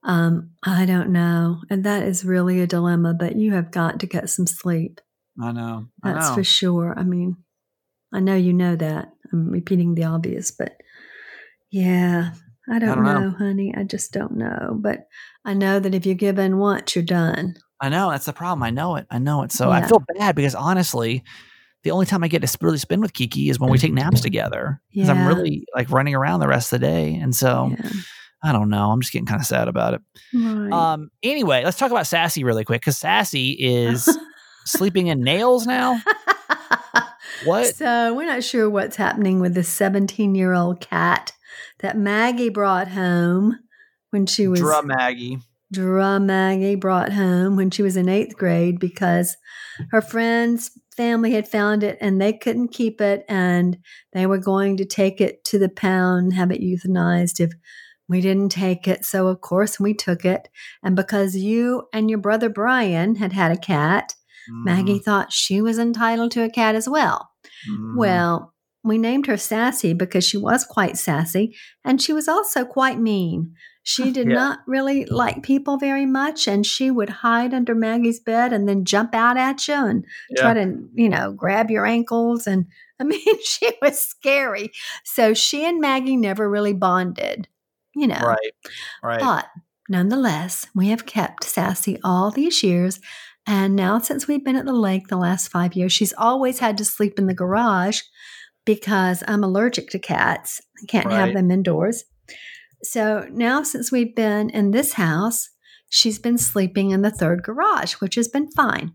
Um, 0.05 0.51
I 0.63 0.85
don't 0.85 1.11
know. 1.11 1.63
And 1.71 1.85
that 1.85 2.03
is 2.03 2.25
really 2.25 2.61
a 2.61 2.67
dilemma, 2.67 3.15
but 3.15 3.37
you 3.37 3.53
have 3.55 3.71
got 3.71 4.01
to 4.01 4.07
get 4.07 4.29
some 4.29 4.47
sleep. 4.47 5.01
I 5.41 5.53
know. 5.53 5.87
I 6.03 6.13
That's 6.13 6.29
know. 6.29 6.35
for 6.35 6.45
sure. 6.45 6.95
I 6.97 7.03
mean, 7.03 7.39
I 8.13 8.21
know 8.21 8.37
you 8.37 8.53
know 8.53 8.77
that. 8.77 9.11
I'm 9.33 9.51
repeating 9.51 9.95
the 9.95 10.05
obvious, 10.05 10.51
but 10.51 10.77
yeah, 11.71 12.33
I 12.71 12.79
don't, 12.79 12.97
don't 12.97 13.05
know. 13.05 13.21
know, 13.21 13.31
honey. 13.31 13.75
I 13.77 13.83
just 13.83 14.13
don't 14.13 14.37
know. 14.37 14.77
But 14.79 15.09
I 15.45 15.55
know 15.55 15.81
that 15.81 15.95
if 15.95 16.07
you 16.07 16.15
give 16.15 16.39
in 16.39 16.59
once, 16.59 16.95
you're 16.95 17.05
done. 17.05 17.57
I 17.81 17.89
know 17.89 18.11
that's 18.11 18.27
the 18.27 18.33
problem. 18.33 18.63
I 18.63 18.71
know 18.71 18.97
it. 18.97 19.07
I 19.11 19.19
know 19.19 19.43
it. 19.43 19.53
So 19.53 19.71
I 19.71 19.87
feel 19.87 20.03
bad 20.17 20.37
because 20.37 20.55
honestly, 20.55 21.25
the 21.83 21.91
only 21.91 22.07
time 22.07 22.23
I 22.23 22.29
get 22.29 22.43
to 22.43 22.59
really 22.61 22.79
spend 22.79 23.03
with 23.03 23.13
Kiki 23.13 23.51
is 23.51 23.59
when 23.59 23.71
we 23.71 23.79
take 23.79 23.93
naps 23.93 24.21
together. 24.21 24.81
Because 24.93 25.09
I'm 25.09 25.27
really 25.27 25.67
like 25.75 25.91
running 25.91 26.15
around 26.15 26.41
the 26.41 26.49
rest 26.49 26.73
of 26.73 26.81
the 26.81 26.87
day, 26.87 27.15
and 27.15 27.35
so 27.35 27.73
Yeah. 27.73 27.91
I 28.45 28.53
don't 28.53 28.69
know. 28.69 28.91
I'm 28.91 29.01
just 29.01 29.13
getting 29.13 29.27
kind 29.27 29.41
of 29.41 29.47
sad 29.47 29.69
about 29.69 29.95
it. 29.95 30.03
Right. 30.35 30.73
Um. 30.73 31.11
Anyway, 31.23 31.65
let's 31.65 31.79
talk 31.79 31.91
about 31.91 32.07
Sassy 32.07 32.45
really 32.45 32.65
quick 32.65 32.83
because 32.83 32.99
Sassy 32.99 33.53
is 33.53 34.09
sleeping 34.67 35.07
in 35.07 35.23
nails 35.23 35.67
now. 35.67 36.01
What? 37.45 37.75
So 37.75 38.15
we're 38.15 38.27
not 38.27 38.45
sure 38.45 38.71
what's 38.71 38.97
happening 38.97 39.41
with 39.41 39.55
this 39.55 39.69
17 39.69 40.35
year 40.35 40.53
old 40.53 40.81
cat 40.81 41.33
that 41.81 41.97
Maggie 41.97 42.49
brought 42.49 42.89
home 42.89 43.59
when 44.11 44.27
she 44.27 44.49
was 44.49 44.61
Drum 44.61 44.87
Maggie. 44.87 45.39
Dra 45.73 46.21
Maggie 46.21 46.77
brought 46.77 47.13
home 47.13 47.57
when 47.57 47.71
she 47.71 47.83
was 47.83 47.97
in 47.97 48.09
eighth 48.09 48.37
grade 48.37 48.79
because 48.79 49.37
her 49.91 50.01
friends' 50.01 50.71
family 50.97 51.33
had 51.33 51.49
found 51.49 51.83
it 51.83 51.99
and 52.01 52.21
they 52.21 52.33
couldn't 52.33 52.69
keep 52.69 53.01
it 53.01 53.25
and 53.29 53.79
they 54.13 54.27
were 54.27 54.39
going 54.39 54.77
to 54.77 54.85
take 54.85 55.21
it 55.21 55.43
to 55.45 55.59
the 55.59 55.69
pound, 55.69 56.35
have 56.35 56.53
it 56.53 56.61
euthanized 56.61 57.41
if 57.41 57.53
we 58.09 58.21
didn't 58.21 58.51
take 58.51 58.87
it. 58.89 59.05
So, 59.05 59.29
of 59.29 59.41
course, 59.41 59.81
we 59.81 59.95
took 59.95 60.25
it. 60.25 60.49
And 60.83 60.95
because 60.97 61.37
you 61.37 61.89
and 61.93 62.11
your 62.11 62.19
brother 62.19 62.49
Brian 62.49 63.17
had 63.17 63.33
had 63.33 63.51
a 63.53 63.57
cat, 63.57 64.15
Maggie 64.49 64.99
thought 64.99 65.33
she 65.33 65.63
was 65.63 65.79
entitled 65.79 66.31
to 66.33 66.43
a 66.45 66.51
cat 66.51 66.75
as 66.75 66.87
well. 66.89 67.31
Mhm. 67.71 67.97
Well, 67.97 68.53
we 68.83 68.99
named 68.99 69.27
her 69.27 69.39
Sassy 69.39 69.95
because 69.95 70.25
she 70.25 70.37
was 70.37 70.65
quite 70.65 70.99
sassy 70.99 71.57
and 71.83 72.03
she 72.03 72.13
was 72.13 72.29
also 72.29 72.67
quite 72.67 72.99
mean. 73.01 73.55
She 73.83 74.11
did 74.13 74.29
Yeah. 74.29 74.35
not 74.35 74.59
really 74.67 75.07
like 75.07 75.43
people 75.43 75.79
very 75.79 76.05
much 76.05 76.47
and 76.47 76.67
she 76.67 76.91
would 76.91 77.09
hide 77.09 77.55
under 77.55 77.75
Maggie's 77.75 78.21
bed 78.21 78.53
and 78.53 78.69
then 78.69 78.85
jump 78.85 79.15
out 79.15 79.39
at 79.39 79.67
you 79.67 79.75
and 79.75 80.05
try 80.37 80.53
to, 80.53 80.77
you 80.95 81.09
know, 81.09 81.33
grab 81.33 81.71
your 81.71 81.87
ankles. 81.87 82.47
And 82.47 82.67
I 83.01 83.05
mean, 83.05 83.43
she 83.43 83.71
was 83.81 83.99
scary. 83.99 84.73
So 85.05 85.33
she 85.33 85.65
and 85.65 85.81
Maggie 85.81 86.19
never 86.19 86.49
really 86.51 86.75
bonded, 86.75 87.49
you 87.95 88.07
know. 88.07 88.21
Right. 88.21 88.53
Right. 89.03 89.21
But 89.21 89.47
nonetheless, 89.89 90.67
we 90.75 90.89
have 90.89 91.07
kept 91.07 91.45
Sassy 91.45 91.99
all 92.03 92.31
these 92.31 92.63
years. 92.63 93.01
And 93.47 93.77
now, 93.77 93.99
since 93.99 94.27
we've 94.27 94.45
been 94.45 94.57
at 94.57 94.65
the 94.65 94.73
lake 94.73 95.09
the 95.09 95.17
last 95.19 95.49
five 95.49 95.75
years, 95.75 95.93
she's 95.93 96.15
always 96.17 96.59
had 96.61 96.79
to 96.79 96.85
sleep 96.85 97.19
in 97.19 97.27
the 97.27 97.35
garage 97.35 98.01
because 98.65 99.23
I'm 99.29 99.45
allergic 99.45 99.91
to 99.91 99.99
cats. 99.99 100.63
I 100.83 100.87
can't 100.87 101.11
have 101.13 101.35
them 101.35 101.51
indoors. 101.51 102.05
So 102.83 103.27
now, 103.31 103.63
since 103.63 103.93
we've 103.93 104.15
been 104.15 104.49
in 104.51 104.71
this 104.71 104.95
house, 104.95 105.51
she's 105.91 106.19
been 106.19 106.39
sleeping 106.39 106.91
in 106.91 107.03
the 107.03 107.11
third 107.11 107.43
garage, 107.43 107.95
which 107.95 108.15
has 108.15 108.29
been 108.29 108.51
fine. 108.53 108.95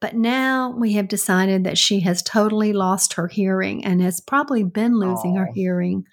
But 0.00 0.14
now 0.16 0.74
we 0.76 0.94
have 0.94 1.08
decided 1.08 1.64
that 1.64 1.78
she 1.78 2.00
has 2.00 2.22
totally 2.22 2.72
lost 2.72 3.14
her 3.14 3.28
hearing 3.28 3.84
and 3.84 4.02
has 4.02 4.20
probably 4.20 4.62
been 4.62 4.98
losing 4.98 5.36
her 5.36 5.48
Oh. 5.48 5.52
hearing 5.54 6.04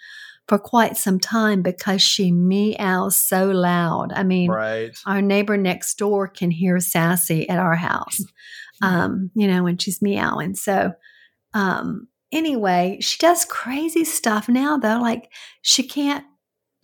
for 0.52 0.60
quite 0.60 0.98
some 0.98 1.18
time 1.18 1.62
because 1.62 2.02
she 2.02 2.30
meows 2.30 3.16
so 3.16 3.46
loud. 3.52 4.12
I 4.12 4.24
mean, 4.24 4.52
right. 4.52 4.92
our 5.06 5.22
neighbor 5.22 5.56
next 5.56 5.98
door 5.98 6.28
can 6.28 6.52
hear 6.52 6.78
Sassy 6.82 7.48
at 7.48 7.58
our 7.58 7.76
house. 7.76 8.22
um, 8.82 9.32
you 9.34 9.48
know, 9.48 9.64
when 9.64 9.78
she's 9.78 10.02
meowing. 10.02 10.56
So, 10.56 10.92
um, 11.54 12.10
anyway, 12.34 12.98
she 13.00 13.18
does 13.18 13.46
crazy 13.46 14.04
stuff 14.04 14.50
now, 14.50 14.78
though. 14.78 15.00
Like 15.00 15.32
she 15.62 15.84
can't 15.84 16.26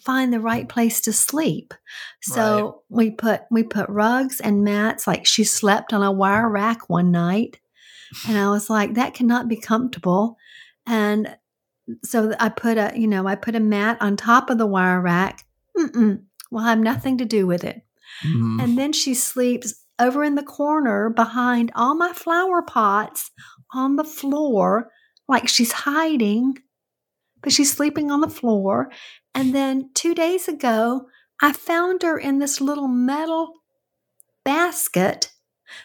find 0.01 0.31
the 0.31 0.39
right 0.39 0.69
place 0.69 1.01
to 1.01 1.11
sleep. 1.11 1.73
So 2.21 2.63
right. 2.63 2.73
we 2.87 3.11
put 3.11 3.41
we 3.51 3.63
put 3.63 3.89
rugs 3.89 4.39
and 4.39 4.63
mats. 4.63 5.05
Like 5.07 5.25
she 5.25 5.43
slept 5.43 5.91
on 5.91 6.03
a 6.03 6.11
wire 6.13 6.49
rack 6.49 6.87
one 6.89 7.11
night, 7.11 7.59
and 8.29 8.37
I 8.37 8.49
was 8.49 8.69
like, 8.69 8.93
that 8.93 9.13
cannot 9.13 9.49
be 9.49 9.57
comfortable. 9.57 10.37
And 10.85 11.35
so 12.03 12.33
I 12.39 12.49
put 12.49 12.77
a 12.77 12.93
you 12.95 13.07
know 13.07 13.27
I 13.27 13.35
put 13.35 13.55
a 13.55 13.59
mat 13.59 13.97
on 14.01 14.17
top 14.17 14.49
of 14.49 14.57
the 14.57 14.67
wire 14.67 15.01
rack. 15.01 15.45
Mm-mm, 15.77 16.23
will 16.51 16.61
have 16.61 16.79
nothing 16.79 17.17
to 17.19 17.25
do 17.25 17.45
with 17.45 17.63
it. 17.63 17.81
Mm-hmm. 18.25 18.59
And 18.59 18.77
then 18.77 18.93
she 18.93 19.13
sleeps 19.13 19.83
over 19.99 20.23
in 20.23 20.35
the 20.35 20.43
corner 20.43 21.09
behind 21.09 21.71
all 21.75 21.95
my 21.95 22.13
flower 22.13 22.61
pots 22.61 23.31
on 23.73 23.95
the 23.95 24.03
floor, 24.03 24.91
like 25.27 25.47
she's 25.47 25.71
hiding, 25.71 26.57
but 27.41 27.51
she's 27.51 27.71
sleeping 27.71 28.11
on 28.11 28.21
the 28.21 28.29
floor. 28.29 28.91
And 29.35 29.53
then 29.53 29.89
two 29.93 30.15
days 30.15 30.47
ago, 30.47 31.07
I 31.41 31.53
found 31.53 32.03
her 32.03 32.17
in 32.17 32.39
this 32.39 32.59
little 32.61 32.87
metal 32.87 33.53
basket 34.43 35.31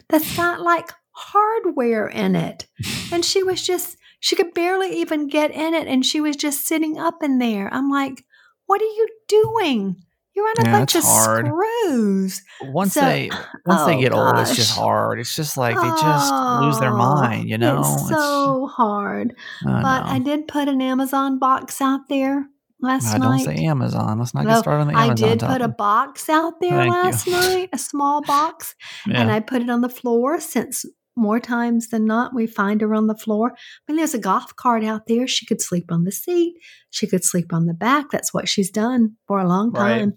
that's 0.09 0.37
got 0.37 0.61
like 0.61 0.91
hardware 1.11 2.07
in 2.07 2.37
it. 2.37 2.67
And 3.12 3.25
she 3.25 3.43
was 3.43 3.62
just, 3.62 3.99
she 4.22 4.37
could 4.37 4.54
barely 4.54 5.00
even 5.00 5.26
get 5.26 5.50
in 5.50 5.74
it. 5.74 5.88
And 5.88 6.06
she 6.06 6.20
was 6.20 6.37
just 6.37 6.64
sitting 6.64 6.96
up 6.96 7.24
in 7.24 7.38
there. 7.38 7.68
I'm 7.74 7.90
like, 7.90 8.24
what 8.66 8.80
are 8.80 8.85
you 8.85 9.08
doing? 9.26 9.96
You're 10.35 10.46
on 10.46 10.54
a 10.61 10.64
yeah, 10.64 10.78
bunch 10.78 10.94
of 10.94 11.02
hard. 11.02 11.46
screws. 11.46 12.40
Once 12.62 12.94
so, 12.94 13.00
they 13.00 13.30
once 13.66 13.80
oh 13.82 13.87
they 13.87 14.00
get 14.00 14.12
gosh. 14.12 14.35
old, 14.35 14.46
it's 14.46 14.56
just 14.56 14.78
hard. 14.78 15.18
It's 15.18 15.35
just 15.35 15.58
like 15.58 15.74
they 15.74 15.88
just 16.00 16.32
lose 16.62 16.78
their 16.78 16.92
oh, 16.92 16.96
mind, 16.96 17.50
you 17.50 17.58
know. 17.58 17.80
It's 17.80 18.08
so 18.08 18.68
hard. 18.68 19.35
I 19.66 19.82
but 19.82 20.04
I 20.06 20.20
did 20.20 20.46
put 20.46 20.68
an 20.68 20.80
Amazon 20.80 21.38
box 21.40 21.82
out 21.82 22.08
there 22.08 22.46
last 22.80 23.12
I 23.12 23.18
night. 23.18 23.44
Don't 23.44 23.56
say 23.56 23.64
Amazon. 23.64 24.20
Let's 24.20 24.32
not 24.32 24.46
get 24.46 24.61
started 24.61 24.82
on 24.82 24.87
the 24.87 24.96
Amazon. 24.96 25.11
I 25.11 25.30
did 25.30 25.40
topic. 25.40 25.52
put 25.52 25.62
a 25.62 25.68
box 25.68 26.28
out 26.30 26.61
there 26.61 26.78
Thank 26.78 26.92
last 26.92 27.26
you. 27.26 27.32
night, 27.32 27.68
a 27.72 27.78
small 27.78 28.22
box, 28.22 28.74
yeah. 29.06 29.20
and 29.20 29.32
I 29.32 29.40
put 29.40 29.62
it 29.62 29.68
on 29.68 29.80
the 29.80 29.90
floor 29.90 30.40
since 30.40 30.87
more 31.16 31.40
times 31.40 31.88
than 31.88 32.07
not, 32.07 32.35
we 32.35 32.46
find 32.46 32.81
her 32.81 32.94
on 32.94 33.07
the 33.07 33.16
floor. 33.16 33.55
When 33.87 33.96
there's 33.96 34.14
a 34.14 34.18
golf 34.18 34.55
cart 34.57 34.85
out 34.85 35.07
there, 35.07 35.27
she 35.27 35.46
could 35.46 35.61
sleep 35.61 35.92
on 35.92 36.05
the 36.05 36.12
seat. 36.12 36.55
She 36.90 37.07
could 37.07 37.25
sleep 37.25 37.53
on 37.53 37.66
the 37.66 37.75
back. 37.75 38.07
That's 38.11 38.33
what 38.33 38.48
she's 38.48 38.70
done 38.70 39.16
for 39.27 39.38
a 39.38 39.48
long 39.48 39.72
time. 39.72 40.14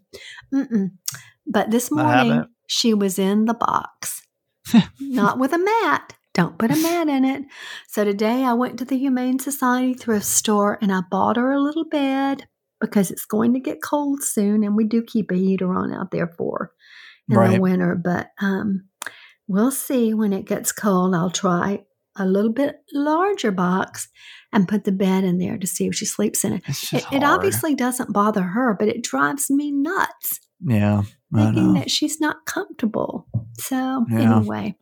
Right. 0.51 0.89
But 1.45 1.71
this 1.71 1.91
morning, 1.91 2.45
she 2.67 2.93
was 2.93 3.19
in 3.19 3.45
the 3.45 3.53
box, 3.53 4.21
not 4.99 5.37
with 5.37 5.53
a 5.53 5.59
mat. 5.59 6.13
Don't 6.33 6.57
put 6.57 6.71
a 6.71 6.75
mat 6.75 7.07
in 7.07 7.23
it. 7.23 7.43
So 7.87 8.03
today 8.03 8.43
I 8.43 8.53
went 8.53 8.77
to 8.79 8.85
the 8.85 8.97
Humane 8.97 9.39
Society 9.39 9.93
thrift 9.93 10.25
store 10.25 10.77
and 10.81 10.91
I 10.91 11.01
bought 11.09 11.37
her 11.37 11.53
a 11.53 11.61
little 11.61 11.85
bed 11.85 12.47
because 12.81 13.09
it's 13.09 13.25
going 13.25 13.53
to 13.53 13.59
get 13.61 13.81
cold 13.81 14.21
soon. 14.21 14.63
And 14.63 14.75
we 14.75 14.83
do 14.83 15.01
keep 15.01 15.31
a 15.31 15.35
heater 15.35 15.73
on 15.73 15.93
out 15.93 16.11
there 16.11 16.27
for 16.27 16.71
in 17.29 17.37
right. 17.37 17.53
the 17.53 17.61
winter. 17.61 17.95
But 17.95 18.31
um, 18.41 18.89
We'll 19.47 19.71
see 19.71 20.13
when 20.13 20.33
it 20.33 20.45
gets 20.45 20.71
cold. 20.71 21.13
I'll 21.15 21.29
try 21.29 21.83
a 22.17 22.25
little 22.25 22.51
bit 22.51 22.77
larger 22.93 23.51
box 23.51 24.07
and 24.53 24.67
put 24.67 24.85
the 24.85 24.91
bed 24.91 25.23
in 25.23 25.37
there 25.37 25.57
to 25.57 25.67
see 25.67 25.87
if 25.87 25.95
she 25.95 26.05
sleeps 26.05 26.45
in 26.45 26.53
it. 26.53 26.63
It, 26.93 27.05
it, 27.11 27.23
obviously 27.23 27.75
doesn't 27.75 28.13
bother 28.13 28.41
her, 28.41 28.75
but 28.77 28.87
it 28.87 29.03
drives 29.03 29.49
me 29.49 29.71
nuts. 29.71 30.39
Yeah. 30.63 31.03
Thinking 31.33 31.73
that 31.73 31.91
she's 31.91 32.21
not 32.21 32.45
comfortable. 32.45 33.27
So, 33.57 34.05
yeah. 34.09 34.37
anyway, 34.37 34.75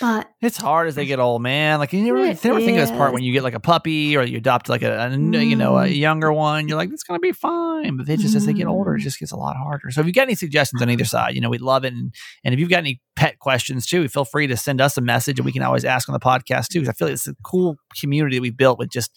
but 0.00 0.28
it's 0.42 0.56
hard 0.56 0.88
as 0.88 0.96
they 0.96 1.06
get 1.06 1.20
old, 1.20 1.40
man. 1.42 1.78
Like 1.78 1.92
you 1.92 2.02
never, 2.02 2.18
you 2.18 2.36
never 2.44 2.60
think 2.60 2.78
of 2.78 2.88
this 2.88 2.90
part 2.90 3.12
when 3.12 3.22
you 3.22 3.32
get 3.32 3.44
like 3.44 3.54
a 3.54 3.60
puppy 3.60 4.16
or 4.16 4.22
you 4.22 4.38
adopt 4.38 4.68
like 4.68 4.82
a, 4.82 4.92
a 4.92 5.08
mm. 5.10 5.46
you 5.46 5.56
know 5.56 5.78
a 5.78 5.86
mm. 5.86 5.96
younger 5.96 6.32
one. 6.32 6.68
You're 6.68 6.76
like, 6.76 6.90
it's 6.90 7.04
gonna 7.04 7.20
be 7.20 7.32
fine. 7.32 7.96
But 7.96 8.06
they 8.06 8.16
just 8.16 8.34
mm. 8.34 8.36
as 8.38 8.46
they 8.46 8.52
get 8.52 8.66
older, 8.66 8.96
it 8.96 9.00
mm. 9.00 9.02
just 9.02 9.20
gets 9.20 9.32
a 9.32 9.36
lot 9.36 9.56
harder. 9.56 9.90
So 9.90 10.00
if 10.00 10.06
you 10.06 10.12
got 10.12 10.22
any 10.22 10.34
suggestions 10.34 10.82
on 10.82 10.90
either 10.90 11.04
side, 11.04 11.34
you 11.34 11.40
know 11.40 11.48
we'd 11.48 11.60
love 11.60 11.84
it. 11.84 11.92
And, 11.92 12.12
and 12.44 12.52
if 12.52 12.60
you've 12.60 12.70
got 12.70 12.78
any 12.78 13.00
pet 13.14 13.38
questions 13.38 13.86
too, 13.86 14.08
feel 14.08 14.24
free 14.24 14.46
to 14.48 14.56
send 14.56 14.80
us 14.80 14.96
a 14.96 15.00
message, 15.00 15.38
and 15.38 15.46
we 15.46 15.52
can 15.52 15.62
always 15.62 15.84
ask 15.84 16.08
on 16.08 16.12
the 16.12 16.20
podcast 16.20 16.68
too. 16.68 16.80
Because 16.80 16.88
I 16.88 16.92
feel 16.94 17.08
like 17.08 17.14
it's 17.14 17.28
a 17.28 17.36
cool 17.44 17.76
community 17.98 18.36
that 18.36 18.42
we've 18.42 18.56
built 18.56 18.78
with 18.78 18.90
just 18.90 19.16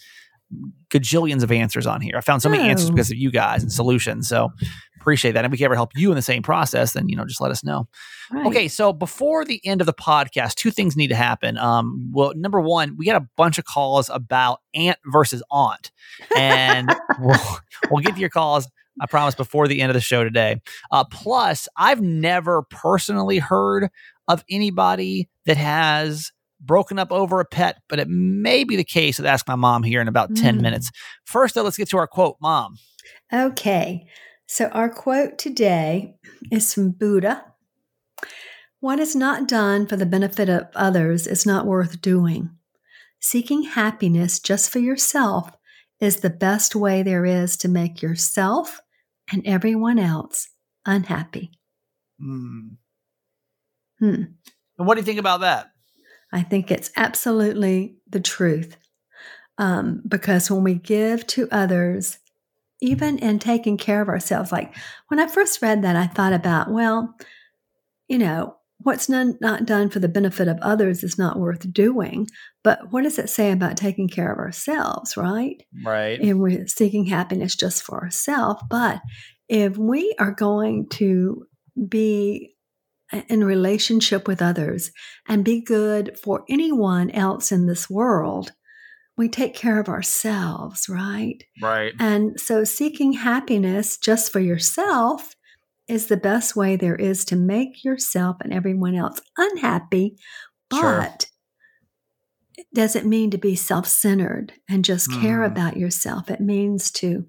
gajillions 0.90 1.44
of 1.44 1.52
answers 1.52 1.86
on 1.86 2.02
here. 2.02 2.16
I 2.18 2.22
found 2.22 2.42
so 2.42 2.50
many 2.50 2.64
oh. 2.64 2.68
answers 2.68 2.90
because 2.90 3.12
of 3.12 3.18
you 3.18 3.32
guys 3.32 3.64
and 3.64 3.72
solutions. 3.72 4.28
So 4.28 4.52
appreciate 5.00 5.34
that. 5.34 5.40
And 5.40 5.48
if 5.48 5.52
we 5.52 5.58
can 5.58 5.66
ever 5.66 5.76
help 5.76 5.92
you 5.96 6.12
in 6.12 6.16
the 6.16 6.22
same 6.22 6.44
process, 6.44 6.94
then 6.94 7.10
you 7.10 7.16
know, 7.16 7.26
just 7.26 7.42
let 7.42 7.52
us 7.52 7.64
know. 7.64 7.88
Right. 8.32 8.46
Okay, 8.48 8.68
so 8.68 8.92
before 8.92 9.46
the 9.46 9.62
end 9.66 9.82
of 9.82 9.88
the 9.88 9.94
podcast, 9.94 10.56
two 10.56 10.72
things 10.72 10.98
need 10.98 11.08
to 11.10 11.16
happen. 11.16 11.58
Um, 11.58 12.12
well, 12.14 12.34
number 12.36 12.60
one, 12.60 12.96
we 12.98 13.06
got 13.06 13.22
a 13.22 13.28
bunch 13.38 13.58
of 13.58 13.66
calls 13.66 14.10
about 14.10 14.60
aunt 14.74 14.98
versus 15.06 15.42
aunt, 15.50 15.92
and 16.36 16.94
we'll 17.20 17.40
we'll 17.90 18.04
get 18.04 18.16
to 18.16 18.20
your 18.20 18.30
calls. 18.30 18.68
I 19.00 19.06
promise 19.06 19.36
before 19.36 19.68
the 19.68 19.82
end 19.82 19.92
of 19.92 19.94
the 19.94 20.02
show 20.02 20.24
today. 20.24 20.60
Uh, 20.92 21.04
plus, 21.04 21.68
I've 21.78 22.02
never 22.02 22.64
personally 22.64 23.38
heard 23.38 23.90
of 24.28 24.44
anybody 24.50 25.30
that 25.46 25.58
has 25.58 26.32
broken 26.60 27.00
up 27.00 27.12
over 27.12 27.40
a 27.40 27.46
pet, 27.46 27.78
but 27.90 28.00
it 28.00 28.08
may 28.08 28.64
be 28.64 28.76
the 28.76 28.84
case. 28.84 29.20
I'll 29.20 29.28
ask 29.28 29.48
my 29.48 29.56
mom 29.56 29.84
here 29.84 30.02
in 30.02 30.08
about 30.08 30.32
mm. 30.32 30.42
10 30.42 30.62
minutes. 30.62 30.92
First, 31.26 31.56
though, 31.56 31.64
let's 31.64 31.78
get 31.78 31.90
to 31.90 31.98
our 31.98 32.08
quote, 32.08 32.38
Mom. 32.42 32.76
Okay. 33.34 34.08
So, 34.48 34.68
our 34.68 34.90
quote 34.90 35.38
today 35.38 36.16
is 36.52 36.74
from 36.74 36.92
Buddha 36.92 37.44
What 38.80 39.00
is 39.00 39.16
not 39.16 39.48
done 39.48 39.88
for 39.88 39.98
the 39.98 40.06
benefit 40.06 40.50
of 40.50 40.68
others 40.74 41.28
is 41.28 41.46
not 41.46 41.66
worth 41.66 42.02
doing. 42.02 42.52
Seeking 43.20 43.64
happiness 43.64 44.40
just 44.40 44.70
for 44.70 44.80
yourself 44.80 45.50
is 46.00 46.18
the 46.18 46.30
best 46.30 46.76
way 46.76 47.04
there 47.04 47.26
is 47.26 47.58
to 47.58 47.68
make 47.68 48.02
yourself 48.02 48.80
and 49.32 49.46
everyone 49.46 50.00
else 50.00 50.50
unhappy. 50.86 51.52
Mm. 52.22 52.78
Hmm. 54.00 54.24
And 54.78 54.88
what 54.88 54.96
do 54.96 55.02
you 55.02 55.06
think 55.06 55.20
about 55.20 55.42
that? 55.42 55.72
I 56.38 56.44
think 56.44 56.72
it's 56.72 56.92
absolutely 56.96 57.96
the 58.10 58.20
truth. 58.20 58.78
Um, 59.58 60.04
because 60.08 60.52
when 60.52 60.64
we 60.64 60.76
give 60.76 61.26
to 61.28 61.48
others 61.52 62.20
even 62.82 63.18
in 63.20 63.40
taking 63.40 63.78
care 63.78 64.02
of 64.02 64.10
ourselves. 64.10 64.52
Like 64.52 64.76
when 65.08 65.20
I 65.20 65.28
first 65.28 65.62
read 65.62 65.82
that, 65.84 65.96
I 65.96 66.08
thought 66.08 66.34
about, 66.34 66.72
well, 66.72 67.16
you 68.08 68.18
know, 68.18 68.56
what's 68.80 69.10
none, 69.10 69.38
not 69.42 69.66
done 69.66 69.90
for 69.90 70.00
the 70.00 70.08
benefit 70.08 70.48
of 70.48 70.60
others 70.62 71.04
is 71.04 71.18
not 71.18 71.40
worth 71.40 71.72
doing. 71.74 72.28
But 72.64 72.92
what 72.92 73.04
does 73.04 73.18
it 73.18 73.30
say 73.30 73.52
about 73.52 73.78
taking 73.78 74.08
care 74.08 74.32
of 74.32 74.38
ourselves, 74.38 75.18
right? 75.18 75.64
Right. 75.84 76.20
And 76.20 76.40
we're 76.40 76.68
seeking 76.68 77.06
happiness 77.06 77.56
just 77.56 77.84
for 77.84 78.04
ourselves. 78.04 78.62
But 78.70 79.02
if 79.50 79.78
we 79.78 80.16
are 80.20 80.32
going 80.32 80.88
to 80.90 81.48
be 81.88 82.56
in 83.30 83.44
relationship 83.44 84.28
with 84.28 84.42
others 84.42 84.92
and 85.28 85.46
be 85.46 85.62
good 85.62 86.18
for 86.20 86.44
anyone 86.50 87.10
else 87.12 87.52
in 87.52 87.66
this 87.66 87.90
world, 87.90 88.52
we 89.18 89.30
take 89.30 89.56
care 89.56 89.80
of 89.80 89.90
ourselves, 89.90 90.88
right? 90.88 91.44
Right. 91.62 91.94
And 92.00 92.40
so 92.40 92.64
seeking 92.64 93.14
happiness 93.14 93.98
just 93.98 94.32
for 94.32 94.40
yourself 94.40 95.36
is 95.88 96.08
the 96.08 96.18
best 96.18 96.56
way 96.56 96.76
there 96.76 96.96
is 96.96 97.26
to 97.26 97.36
make 97.36 97.84
yourself 97.84 98.38
and 98.42 98.54
everyone 98.54 98.94
else 98.94 99.22
unhappy, 99.38 100.18
but 100.70 100.80
sure. 100.80 101.02
it 102.58 102.68
doesn't 102.74 103.08
mean 103.08 103.32
to 103.32 103.38
be 103.38 103.56
self 103.56 103.88
centered 103.88 104.54
and 104.70 104.84
just 104.84 105.10
mm. 105.10 105.22
care 105.22 105.44
about 105.44 105.78
yourself. 105.78 106.30
It 106.30 106.42
means 106.42 106.92
to 106.92 107.26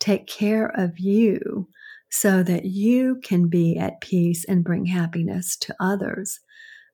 take 0.00 0.26
care 0.26 0.66
of 0.66 0.98
you 0.98 1.68
so 2.10 2.42
that 2.42 2.64
you 2.64 3.20
can 3.22 3.48
be 3.48 3.78
at 3.78 4.00
peace 4.00 4.44
and 4.44 4.64
bring 4.64 4.86
happiness 4.86 5.56
to 5.56 5.74
others. 5.80 6.40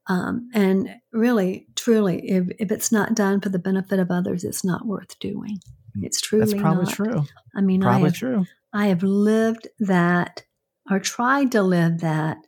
Um, 0.09 0.49
and 0.55 0.95
really, 1.13 1.67
truly, 1.75 2.31
if, 2.31 2.49
if 2.59 2.71
it's 2.71 2.93
not 2.93 3.15
done 3.15 3.41
for 3.41 3.49
the 3.49 3.59
benefit 3.59 3.99
of 3.99 4.11
others, 4.11 4.45
it's 4.45 4.65
not 4.65 4.87
worth 4.87 5.19
doing. 5.19 5.59
Mm, 5.97 6.05
it's 6.05 6.21
truly 6.21 6.47
That's 6.47 6.61
probably 6.61 6.85
not. 6.85 6.95
true. 6.95 7.25
I 7.57 7.63
mean, 7.63 7.81
probably 7.81 8.03
I 8.03 8.05
have, 8.05 8.15
true. 8.15 8.47
I 8.73 8.87
have 8.87 9.03
lived 9.03 9.69
that 9.81 10.45
or 10.91 11.01
tried 11.01 11.51
to 11.53 11.63
live 11.63 12.01
that 12.01 12.39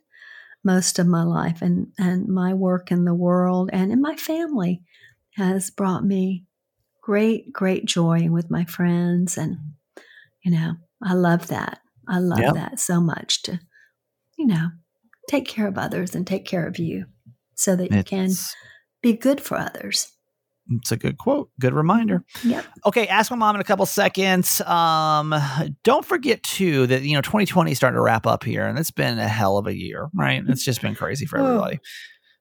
most 0.63 0.99
of 0.99 1.07
my 1.07 1.23
life, 1.23 1.61
and 1.61 1.87
and 1.97 2.27
my 2.27 2.53
work 2.53 2.91
in 2.91 3.05
the 3.05 3.13
world 3.13 3.69
and 3.73 3.91
in 3.91 4.01
my 4.01 4.15
family 4.15 4.83
has 5.35 5.71
brought 5.71 6.05
me 6.05 6.45
great, 7.01 7.51
great 7.51 7.85
joy 7.85 8.29
with 8.29 8.51
my 8.51 8.65
friends, 8.65 9.37
and 9.37 9.57
you 10.43 10.51
know, 10.51 10.75
I 11.01 11.13
love 11.13 11.47
that. 11.47 11.79
I 12.09 12.19
love 12.19 12.39
yep. 12.39 12.53
that 12.55 12.79
so 12.79 12.99
much 12.99 13.43
to, 13.43 13.59
you 14.37 14.47
know, 14.47 14.69
take 15.29 15.47
care 15.47 15.67
of 15.67 15.77
others 15.77 16.15
and 16.15 16.25
take 16.25 16.45
care 16.45 16.67
of 16.67 16.79
you 16.79 17.05
so 17.55 17.75
that 17.75 17.91
you 17.91 17.99
it's, 17.99 18.09
can 18.09 18.31
be 19.01 19.13
good 19.13 19.39
for 19.39 19.57
others. 19.57 20.11
It's 20.71 20.91
a 20.91 20.97
good 20.97 21.17
quote, 21.17 21.49
good 21.59 21.73
reminder. 21.73 22.23
Yep. 22.43 22.65
Okay, 22.85 23.07
ask 23.07 23.31
my 23.31 23.37
mom 23.37 23.55
in 23.55 23.61
a 23.61 23.63
couple 23.63 23.85
seconds. 23.85 24.61
Um, 24.61 25.33
don't 25.83 26.05
forget 26.05 26.43
too 26.43 26.85
that 26.87 27.01
you 27.01 27.15
know 27.15 27.21
2020 27.21 27.71
is 27.71 27.77
starting 27.77 27.95
to 27.97 28.01
wrap 28.01 28.27
up 28.27 28.43
here, 28.43 28.67
and 28.67 28.77
it's 28.77 28.91
been 28.91 29.17
a 29.17 29.27
hell 29.27 29.57
of 29.57 29.67
a 29.67 29.75
year, 29.75 30.09
right? 30.13 30.43
It's 30.47 30.63
just 30.63 30.81
been 30.81 30.95
crazy 30.95 31.25
for 31.25 31.39
everybody. 31.39 31.79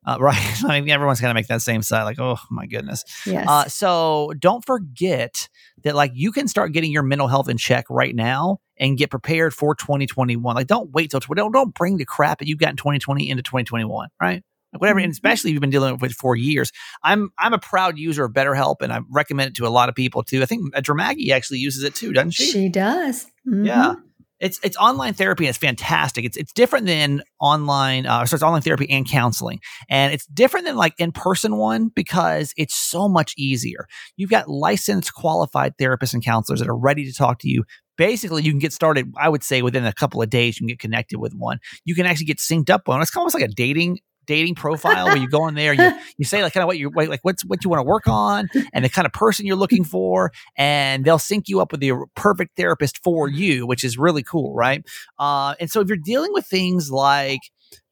Uh, 0.07 0.17
right. 0.21 0.65
I 0.65 0.81
mean, 0.81 0.91
everyone's 0.91 1.21
going 1.21 1.31
to 1.31 1.35
make 1.35 1.49
that 1.49 1.63
same 1.63 1.83
side. 1.83 2.05
Like, 2.05 2.19
oh 2.19 2.39
my 2.51 2.67
goodness. 2.67 3.05
Yes. 3.27 3.47
Uh, 3.49 3.65
so 3.67 4.33
don't 4.39 4.65
forget 4.65 5.49
that, 5.83 5.95
like, 5.95 6.13
you 6.15 6.33
can 6.33 6.49
start 6.49 6.73
getting 6.73 6.93
your 6.93 7.03
mental 7.03 7.29
health 7.29 7.49
in 7.49 7.57
check 7.59 7.85
right 7.91 8.15
now 8.15 8.59
and 8.79 8.97
get 8.97 9.11
prepared 9.11 9.53
for 9.55 9.75
2021. 9.75 10.55
Like, 10.55 10.67
don't 10.67 10.91
wait 10.93 11.11
till 11.11 11.21
don't 11.21 11.53
don't 11.53 11.75
bring 11.75 11.97
the 11.97 12.05
crap 12.05 12.39
that 12.39 12.49
you 12.49 12.57
got 12.57 12.71
in 12.71 12.77
2020 12.77 13.29
into 13.29 13.43
2021. 13.43 14.09
Right. 14.21 14.43
Like 14.73 14.83
whatever, 14.83 14.99
and 14.99 15.09
Mhm. 15.09 15.13
especially 15.13 15.51
if 15.51 15.55
you've 15.55 15.63
been 15.63 15.71
dealing 15.71 15.97
with 15.99 16.11
it 16.11 16.15
for 16.15 16.37
years. 16.37 16.73
I'm 17.03 17.31
I'm 17.39 17.55
a 17.55 17.59
proud 17.59 17.97
user 17.99 18.25
of 18.27 18.33
BetterHelp, 18.35 18.77
and 18.83 18.93
I 18.93 19.01
recommend 19.11 19.49
it 19.49 19.55
to 19.57 19.67
a 19.67 19.71
lot 19.71 19.89
of 19.89 19.95
people 19.95 20.23
too. 20.23 20.43
I 20.43 20.45
think 20.45 20.77
uh, 20.77 20.81
Dramagi 20.83 21.31
actually 21.31 21.61
uses 21.61 21.85
it 21.85 21.95
too, 21.95 22.13
doesn't 22.13 22.33
she? 22.33 22.45
she 22.51 22.69
does. 22.69 23.27
Mhm. 23.49 23.67
Yeah. 23.67 23.95
It's 24.41 24.61
it's 24.63 24.77
online 24.77 25.15
therapy 25.15 25.45
and 25.45 25.51
it's 25.51 25.59
fantastic. 25.59 26.25
It's 26.25 26.37
it's 26.37 26.53
different 26.53 26.87
than 26.87 27.23
online 27.41 28.07
uh 28.07 28.25
so 28.25 28.35
it's 28.35 28.43
online 28.43 28.63
therapy 28.63 28.89
and 28.91 29.09
counseling. 29.09 29.61
And 29.89 30.13
it's 30.13 30.27
different 30.27 30.67
than 30.67 30.77
like 30.77 30.95
in-person 30.99 31.57
one 31.57 31.89
because 31.95 32.53
it's 32.57 32.75
so 32.75 33.09
much 33.09 33.35
easier. 33.37 33.87
You've 34.17 34.31
got 34.31 34.49
licensed 34.49 35.15
qualified 35.15 35.77
therapists 35.77 36.15
and 36.15 36.25
counselors 36.25 36.61
that 36.61 36.69
are 36.69 36.77
ready 36.77 37.05
to 37.05 37.13
talk 37.13 37.39
to 37.41 37.49
you. 37.49 37.65
Basically, 37.97 38.45
you 38.45 38.53
can 38.53 38.61
get 38.61 38.73
started, 38.73 39.13
I 39.19 39.29
would 39.29 39.43
say 39.43 39.61
within 39.61 39.85
a 39.85 39.93
couple 39.93 40.23
of 40.23 40.31
days 40.31 40.57
you 40.57 40.61
can 40.61 40.69
get 40.69 40.79
connected 40.79 41.19
with 41.19 41.35
one. 41.35 41.59
You 41.85 41.97
can 41.97 42.07
actually 42.07 42.27
get 42.27 42.39
synced 42.39 42.71
up 42.71 42.89
on. 42.89 43.03
It's 43.03 43.17
almost 43.17 43.35
like 43.35 43.43
a 43.43 43.49
dating 43.49 43.99
dating 44.29 44.55
profile 44.55 45.07
where 45.07 45.17
you 45.17 45.29
go 45.29 45.49
in 45.49 45.55
there 45.55 45.73
you 45.73 45.91
you 46.19 46.25
say 46.25 46.43
like 46.43 46.53
kind 46.53 46.63
of 46.63 46.69
what 46.69 46.79
you 46.79 46.91
like 46.95 47.21
what's 47.23 47.45
what 47.45 47.65
you 47.65 47.71
want 47.71 47.81
to 47.81 47.85
work 47.85 48.07
on 48.07 48.49
and 48.73 48.85
the 48.85 48.89
kind 48.89 49.07
of 49.07 49.13
person 49.13 49.45
you're 49.45 49.57
looking 49.57 49.83
for 49.83 50.31
and 50.57 51.05
they'll 51.05 51.19
sync 51.19 51.49
you 51.49 51.61
up 51.61 51.73
with 51.73 51.81
the 51.81 51.93
perfect 52.15 52.57
therapist 52.57 53.03
for 53.03 53.29
you, 53.29 53.67
which 53.67 53.85
is 53.85 53.99
really 53.99 54.23
cool, 54.23 54.55
right? 54.55 54.85
Uh, 55.19 55.55
and 55.61 55.71
so 55.71 55.81
if 55.81 55.89
you're 55.89 55.97
dealing 55.97 56.33
with 56.33 56.47
things 56.47 56.91
like 56.91 57.41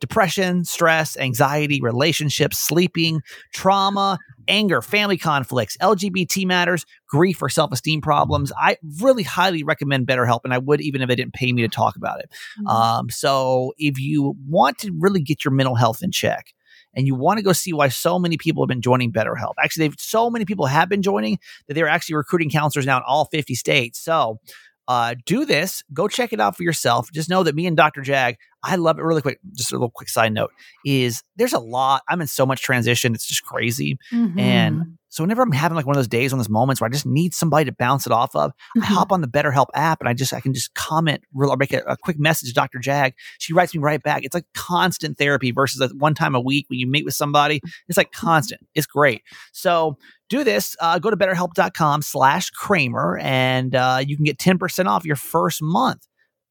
depression, 0.00 0.64
stress, 0.64 1.16
anxiety, 1.16 1.80
relationships, 1.80 2.58
sleeping, 2.58 3.20
trauma, 3.52 4.18
anger, 4.48 4.82
family 4.82 5.16
conflicts, 5.16 5.76
LGBT 5.78 6.46
matters, 6.46 6.84
grief, 7.08 7.42
or 7.42 7.48
self 7.48 7.72
esteem 7.72 8.00
problems, 8.00 8.52
I 8.58 8.76
really 9.00 9.22
highly 9.22 9.62
recommend 9.62 10.06
BetterHelp, 10.06 10.40
and 10.44 10.52
I 10.54 10.58
would 10.58 10.80
even 10.80 11.02
if 11.02 11.08
they 11.08 11.16
didn't 11.16 11.34
pay 11.34 11.52
me 11.52 11.62
to 11.62 11.68
talk 11.68 11.96
about 11.96 12.20
it. 12.20 12.30
Mhm. 12.60 12.70
Um, 12.70 13.10
so 13.10 13.72
if 13.78 13.98
you 13.98 14.34
want 14.48 14.78
to 14.78 14.92
really 14.98 15.20
get 15.20 15.44
your 15.44 15.52
mental 15.52 15.74
health 15.74 16.02
in 16.02 16.10
check, 16.10 16.52
and 16.94 17.06
you 17.06 17.14
want 17.14 17.36
to 17.36 17.42
go 17.42 17.52
see 17.52 17.74
why 17.74 17.88
so 17.88 18.18
many 18.18 18.38
people 18.38 18.62
have 18.62 18.68
been 18.68 18.80
joining 18.80 19.12
BetterHelp. 19.12 19.52
Actually, 19.62 19.88
they've 19.88 19.96
so 19.98 20.30
many 20.30 20.46
people 20.46 20.64
have 20.64 20.88
been 20.88 21.02
joining 21.02 21.38
that 21.68 21.74
they're 21.74 21.88
actually 21.88 22.14
recruiting 22.14 22.48
counselors 22.48 22.86
now 22.86 22.96
in 22.96 23.02
all 23.06 23.26
50 23.26 23.54
states. 23.54 24.00
So 24.02 24.40
uh, 24.88 25.14
do 25.26 25.44
this. 25.44 25.82
Go 25.92 26.08
check 26.08 26.32
it 26.32 26.40
out 26.40 26.56
for 26.56 26.62
yourself. 26.62 27.10
Just 27.12 27.28
know 27.28 27.42
that 27.42 27.54
me 27.54 27.66
and 27.66 27.76
Dr. 27.76 28.02
Jag, 28.02 28.36
I 28.62 28.76
love 28.76 28.98
it. 28.98 29.02
Really 29.02 29.22
quick, 29.22 29.38
just 29.54 29.70
a 29.70 29.74
little 29.74 29.90
quick 29.94 30.08
side 30.08 30.32
note 30.32 30.50
is 30.84 31.22
there's 31.36 31.52
a 31.52 31.58
lot. 31.60 32.02
I'm 32.08 32.20
in 32.20 32.26
so 32.26 32.44
much 32.46 32.62
transition. 32.62 33.14
It's 33.14 33.26
just 33.26 33.44
crazy. 33.44 33.96
Mhm. 34.12 34.40
And 34.40 34.98
so 35.08 35.22
whenever 35.22 35.42
I'm 35.42 35.52
having 35.52 35.76
like 35.76 35.86
one 35.86 35.94
of 35.94 35.98
those 35.98 36.08
days, 36.08 36.32
one 36.32 36.40
of 36.40 36.44
those 36.46 36.50
moments 36.52 36.80
where 36.80 36.88
I 36.88 36.90
just 36.90 37.06
need 37.06 37.32
somebody 37.32 37.64
to 37.66 37.72
bounce 37.72 38.06
it 38.06 38.12
off 38.12 38.34
of, 38.34 38.50
I 38.76 38.80
Mhm. 38.80 38.82
hop 38.84 39.12
on 39.12 39.20
the 39.20 39.28
BetterHelp 39.28 39.66
app 39.74 40.00
and 40.00 40.08
I 40.08 40.14
just 40.14 40.32
I 40.34 40.40
can 40.40 40.52
just 40.52 40.74
comment 40.74 41.22
real 41.32 41.50
or 41.50 41.56
make 41.56 41.72
a, 41.72 41.78
a 41.86 41.96
quick 41.96 42.18
message 42.18 42.48
to 42.48 42.54
Dr. 42.54 42.78
Jag. 42.80 43.14
She 43.38 43.52
writes 43.52 43.72
me 43.74 43.80
right 43.80 44.02
back. 44.02 44.24
It's 44.24 44.34
like 44.34 44.46
constant 44.54 45.16
therapy 45.16 45.52
versus 45.52 45.80
like 45.80 45.92
one 45.92 46.14
time 46.14 46.34
a 46.34 46.40
week 46.40 46.66
when 46.68 46.78
you 46.78 46.86
meet 46.88 47.04
with 47.04 47.14
somebody. 47.14 47.60
It's 47.88 47.96
like 47.96 48.10
constant. 48.12 48.62
It's 48.74 48.86
great. 48.86 49.22
So 49.52 49.96
do 50.28 50.42
this. 50.42 50.76
Uh, 50.80 50.98
go 50.98 51.08
to 51.10 51.16
betterhelp.com 51.16 52.02
slash 52.02 52.50
Kramer 52.50 53.18
and 53.22 53.74
uh, 53.76 54.00
you 54.04 54.16
can 54.16 54.24
get 54.24 54.38
10% 54.38 54.86
off 54.86 55.04
your 55.04 55.14
first 55.16 55.62
month 55.62 56.06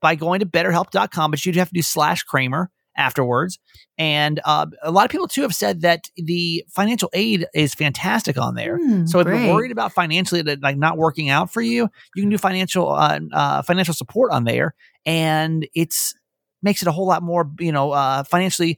by 0.05 0.13
going 0.13 0.39
to 0.39 0.45
betterhelp.com, 0.45 1.31
but 1.31 1.43
you'd 1.43 1.55
have 1.55 1.69
to 1.69 1.73
do 1.73 1.81
slash 1.81 2.21
Kramer 2.21 2.69
afterwards. 2.95 3.57
And 3.97 4.39
uh, 4.45 4.67
a 4.83 4.91
lot 4.91 5.03
of 5.05 5.09
people 5.09 5.27
too 5.27 5.41
have 5.41 5.55
said 5.55 5.81
that 5.81 6.11
the 6.15 6.63
financial 6.69 7.09
aid 7.13 7.47
is 7.55 7.73
fantastic 7.73 8.37
on 8.37 8.53
there. 8.53 8.77
Mm, 8.77 9.09
So 9.09 9.17
if 9.19 9.25
great. 9.25 9.45
you're 9.45 9.55
worried 9.55 9.71
about 9.71 9.93
financially 9.93 10.43
that 10.43 10.61
like 10.61 10.77
not 10.77 10.99
working 10.99 11.29
out 11.29 11.51
for 11.51 11.59
you, 11.63 11.89
you 12.15 12.21
can 12.21 12.29
do 12.29 12.37
financial 12.37 12.91
uh, 12.91 13.19
uh, 13.33 13.61
financial 13.63 13.95
support 13.95 14.31
on 14.31 14.43
there, 14.43 14.75
and 15.07 15.67
it's 15.73 16.13
makes 16.61 16.83
it 16.83 16.87
a 16.87 16.91
whole 16.91 17.07
lot 17.07 17.23
more 17.23 17.49
you 17.59 17.71
know 17.71 17.89
uh, 17.91 18.23
financially. 18.25 18.77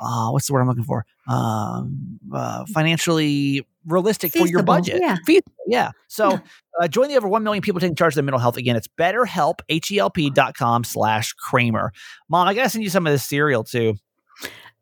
Uh, 0.00 0.30
what's 0.30 0.46
the 0.46 0.52
word 0.52 0.60
I'm 0.60 0.68
looking 0.68 0.84
for? 0.84 1.04
Um, 1.28 2.18
uh, 2.34 2.64
financially 2.74 3.66
realistic 3.86 4.32
for 4.32 4.46
your 4.46 4.62
budget. 4.62 5.00
yeah. 5.00 5.16
Feasible, 5.26 5.52
yeah. 5.66 5.90
So 6.08 6.30
Yeah. 6.32 6.38
uh, 6.80 6.88
join 6.88 7.08
the 7.08 7.16
over 7.16 7.28
1 7.28 7.42
million 7.44 7.62
people 7.62 7.80
taking 7.80 7.94
charge 7.96 8.12
of 8.12 8.16
their 8.16 8.24
mental 8.24 8.40
health. 8.40 8.56
Again, 8.56 8.74
it's 8.76 8.88
betterhelp, 8.88 9.60
H-E-L-P 9.68 10.30
dot 10.30 10.54
com 10.56 10.82
slash 10.84 11.32
Kramer. 11.34 11.92
Mom, 12.28 12.48
I 12.48 12.54
got 12.54 12.64
to 12.64 12.68
send 12.70 12.84
you 12.84 12.90
some 12.90 13.06
of 13.06 13.12
this 13.12 13.24
cereal 13.24 13.62
too. 13.64 13.94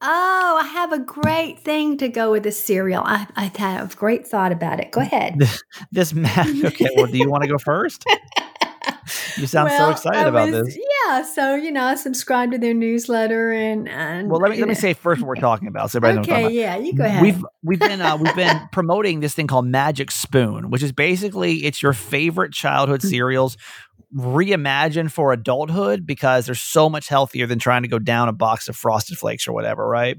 Oh, 0.03 0.59
I 0.63 0.67
have 0.67 0.93
a 0.93 0.99
great 0.99 1.59
thing 1.61 1.99
to 1.99 2.09
go 2.09 2.31
with 2.31 2.45
the 2.45 2.53
cereal. 2.53 3.03
I, 3.05 3.27
I 3.37 3.45
had 3.55 3.83
a 3.93 3.95
great 3.95 4.27
thought 4.27 4.51
about 4.51 4.81
it. 4.81 4.93
Go 4.93 5.01
ahead. 5.03 5.37
This 5.93 6.15
math. 6.15 6.49
Okay, 6.65 6.89
well, 6.97 7.07
do 7.07 7.19
you 7.19 7.29
want 7.31 7.43
to 7.43 7.49
go 7.49 7.59
first? 7.59 8.05
You 9.37 9.47
sound 9.47 9.71
so 9.73 9.91
excited 9.91 10.19
I 10.19 10.29
about 10.29 10.51
this. 10.51 10.77
Yeah, 11.07 11.23
so 11.23 11.55
you 11.55 11.71
know, 11.71 11.85
I 11.85 11.95
subscribe 11.95 12.53
to 12.53 12.59
their 12.59 12.75
newsletter 12.75 13.53
and 13.53 13.89
and 13.89 14.31
Well, 14.31 14.41
let 14.41 14.51
me 14.51 14.59
let 14.59 14.69
me 14.69 14.75
say 14.75 14.95
first 14.95 15.21
what 15.21 15.29
we're 15.29 15.35
talking 15.37 15.69
about. 15.69 15.91
So 15.91 15.99
everybody 15.99 16.19
knows 16.19 16.29
what 16.29 16.37
I'm 16.39 16.45
Okay, 16.47 16.55
yeah, 16.55 16.77
you 16.77 16.95
go 16.95 17.05
ahead. 17.05 17.23
We've 17.23 17.45
we've 17.63 17.79
been 17.81 18.01
uh, 18.01 18.17
we've 18.17 18.35
been 18.37 18.61
promoting 18.73 19.21
this 19.21 19.35
thing 19.35 19.47
called 19.47 19.67
Magic 19.67 20.11
Spoon, 20.11 20.71
which 20.71 20.83
is 20.83 20.93
basically 20.93 21.65
it's 21.65 21.83
your 21.83 21.93
favorite 21.93 22.53
childhood 22.53 23.01
Mm. 23.01 23.09
cereals 23.11 23.57
reimagined 24.15 25.11
for 25.13 25.33
adulthood 25.33 26.05
because 26.07 26.47
they're 26.47 26.55
so 26.55 26.89
much 26.89 27.09
healthier 27.09 27.47
than 27.47 27.59
trying 27.59 27.83
to 27.83 27.89
go 27.89 27.99
down 27.99 28.29
a 28.29 28.33
box 28.33 28.69
of 28.69 28.77
Frosted 28.77 29.19
Flakes 29.19 29.47
or 29.47 29.53
whatever, 29.53 29.87
right? 29.87 30.19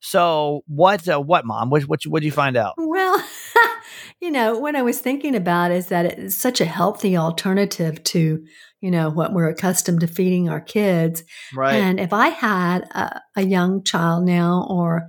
So 0.00 0.62
what 0.66 1.06
uh, 1.08 1.20
what 1.20 1.44
mom? 1.44 1.70
What 1.70 1.82
what 1.84 2.02
what 2.06 2.20
did 2.20 2.26
you 2.26 2.32
find 2.32 2.56
out? 2.56 2.74
Well, 2.76 3.22
you 4.20 4.30
know, 4.30 4.58
what 4.58 4.74
I 4.74 4.82
was 4.82 4.98
thinking 4.98 5.34
about 5.34 5.70
is 5.70 5.86
that 5.86 6.06
it's 6.06 6.34
such 6.34 6.60
a 6.60 6.64
healthy 6.64 7.16
alternative 7.16 8.02
to, 8.04 8.44
you 8.80 8.90
know, 8.90 9.10
what 9.10 9.32
we're 9.32 9.48
accustomed 9.48 10.00
to 10.00 10.06
feeding 10.06 10.48
our 10.48 10.60
kids. 10.60 11.22
Right. 11.54 11.74
And 11.74 12.00
if 12.00 12.12
I 12.12 12.28
had 12.28 12.82
a, 12.92 13.20
a 13.36 13.42
young 13.42 13.84
child 13.84 14.24
now 14.24 14.66
or 14.68 15.08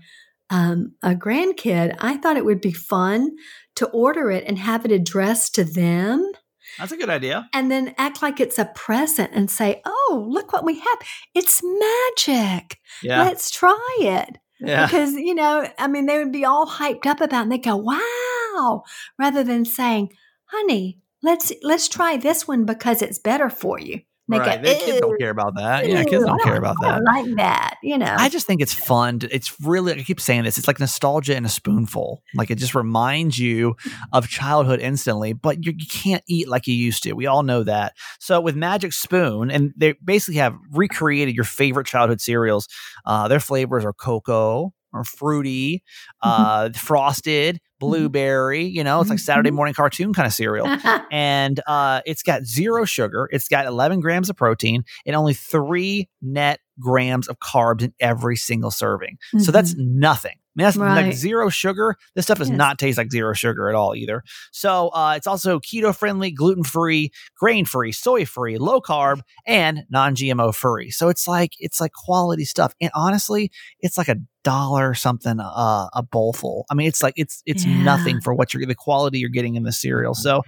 um, 0.50 0.94
a 1.02 1.16
grandkid, 1.16 1.96
I 2.00 2.18
thought 2.18 2.38
it 2.38 2.46
would 2.46 2.62
be 2.62 2.74
fun 2.74 3.32
to 3.76 3.88
order 3.88 4.30
it 4.30 4.44
and 4.46 4.60
have 4.60 4.84
it 4.86 4.92
addressed 4.92 5.56
to 5.56 5.64
them 5.64 6.30
That's 6.78 6.92
a 6.92 6.98
good 6.98 7.10
idea. 7.10 7.50
and 7.54 7.72
then 7.72 7.96
act 7.98 8.22
like 8.22 8.42
it's 8.42 8.60
a 8.60 8.66
present 8.66 9.32
and 9.34 9.50
say, 9.50 9.82
oh, 9.86 10.26
look 10.30 10.52
what 10.52 10.66
we 10.66 10.80
have. 10.80 11.00
It's 11.34 11.62
magic. 11.64 12.78
Yeah. 13.02 13.24
Let's 13.24 13.50
try 13.50 13.98
it 14.02 14.38
yeah. 14.62 14.86
because 14.86 15.14
you 15.14 15.36
know 15.36 15.68
i 15.78 15.88
mean 15.88 16.06
they 16.06 16.18
would 16.18 16.32
be 16.32 16.46
all 16.46 16.68
hyped 16.68 17.06
up 17.06 17.22
about 17.22 17.40
it 17.40 17.44
and 17.44 17.52
they 17.52 17.58
go 17.58 17.76
wow 17.76 18.84
rather 19.18 19.44
than 19.44 19.66
saying 19.66 20.12
honey 20.46 21.00
let's 21.24 21.52
let's 21.64 21.88
try 21.88 22.18
this 22.18 22.48
one 22.48 22.66
because 22.66 23.02
it's 23.02 23.20
better 23.20 23.50
for 23.50 23.80
you 23.80 24.02
Right. 24.40 24.64
kids 24.64 25.00
don't 25.02 25.20
care 25.20 25.30
about 25.30 25.56
that. 25.56 25.88
Yeah, 25.88 26.04
kids 26.04 26.22
ew, 26.22 26.26
don't 26.26 26.42
care 26.44 26.56
about 26.58 26.76
that. 26.82 27.02
like 27.04 27.36
that 27.36 27.76
you 27.84 27.98
know 27.98 28.16
I 28.18 28.30
just 28.30 28.48
think 28.48 28.62
it's 28.62 28.74
fun. 28.74 29.20
to- 29.20 29.34
It's 29.36 29.56
really, 29.62 29.94
I 29.94 30.04
keep 30.04 30.20
saying 30.20 30.44
this, 30.44 30.58
it's 30.58 30.68
like 30.68 30.80
nostalgia 30.80 31.36
in 31.36 31.46
a 31.46 31.50
spoonful. 31.50 32.22
Like 32.36 32.52
it 32.52 32.58
just 32.58 32.76
reminds 32.76 33.38
you 33.40 33.76
of 34.14 34.28
childhood 34.28 34.80
instantly, 34.80 35.34
but 35.34 35.66
you, 35.66 35.74
you 35.78 35.88
can't 35.90 36.24
eat 36.28 36.48
like 36.48 36.68
you 36.68 36.74
used 36.76 37.04
to. 37.04 37.14
We 37.14 37.26
all 37.28 37.44
know 37.44 37.64
that. 37.64 37.94
So 38.20 38.40
with 38.42 38.56
Magic 38.56 38.94
Spoon, 38.94 39.50
and 39.52 39.74
they 39.78 39.94
basically 40.04 40.38
have 40.40 40.56
recreated 40.72 41.36
your 41.36 41.44
favorite 41.46 41.88
childhood 41.88 42.22
cereals. 42.22 42.68
Uh, 43.06 43.28
their 43.28 43.40
flavors 43.40 43.84
are 43.86 43.94
cocoa 43.94 44.74
or 44.94 45.04
fruity, 45.04 45.84
uh, 46.22 46.70
frosted, 46.76 47.60
blueberry. 47.82 48.64
You 48.64 48.84
know, 48.84 49.02
it's 49.02 49.10
like 49.10 49.20
Saturday 49.20 49.50
Mhm. 49.52 49.56
morning 49.56 49.74
cartoon 49.74 50.14
kind 50.14 50.26
of 50.28 50.34
cereal 50.34 50.68
and 51.12 51.60
uh, 51.68 52.02
it's 52.06 52.24
got 52.24 52.44
zero 52.46 52.86
sugar. 52.86 53.28
It's 53.32 53.48
got 53.50 53.66
11 53.66 54.00
grams 54.00 54.30
of 54.30 54.38
protein 54.38 54.84
and 55.06 55.16
only 55.16 55.34
three 55.34 56.08
net 56.22 56.60
grams 56.80 57.28
of 57.28 57.38
carbs 57.40 57.82
in 57.84 57.94
every 58.00 58.36
single 58.38 58.72
serving. 58.72 59.18
So 59.40 59.52
that's 59.52 59.76
nothing. 59.78 60.32
I 60.32 60.54
mean, 60.56 60.66
that's 60.66 60.76
like 60.78 61.06
Mm-hmm. 61.06 61.12
Zero 61.14 61.48
sugar. 61.50 61.96
This 62.16 62.26
stuff 62.26 62.40
does 62.40 62.50
Yes. 62.50 62.58
not 62.58 62.78
taste 62.78 62.98
like 62.98 63.10
zero 63.10 63.34
sugar 63.34 63.70
at 63.70 63.76
all 63.76 63.96
either. 63.96 64.22
So 64.52 64.90
uh, 64.90 65.14
it's 65.16 65.26
also 65.28 65.60
keto 65.60 65.96
friendly, 65.96 66.30
gluten 66.32 66.64
free, 66.66 67.12
grain 67.40 67.64
free, 67.64 67.94
soy 67.94 68.26
free, 68.26 68.58
low 68.58 68.82
carb, 68.82 69.22
and 69.48 69.84
non 69.90 70.14
GMO 70.16 70.54
free. 70.54 70.92
So 70.92 71.08
it's 71.08 71.26
like 71.28 71.52
it's 71.60 71.80
like 71.80 71.94
quality 71.94 72.44
stuff. 72.44 72.74
And 72.82 72.92
honestly, 72.94 73.50
it's 73.80 73.98
like 73.98 74.10
a 74.10 74.18
dollar 74.44 74.94
something 74.94 75.40
uh, 75.40 75.88
a 75.94 76.04
bowlful. 76.04 76.66
I 76.70 76.74
mean, 76.74 76.88
it's 76.88 77.04
like 77.04 77.14
it's 77.18 77.42
it's 77.46 77.66
Yeah. 77.66 77.84
nothing 77.84 78.22
for 78.22 78.34
what 78.34 78.54
you're 78.54 78.66
the 78.66 78.76
quality 78.76 79.20
you're 79.20 79.30
getting 79.30 79.56
in 79.56 79.64
the 79.64 79.72
cereal. 79.72 80.14
So 80.14 80.42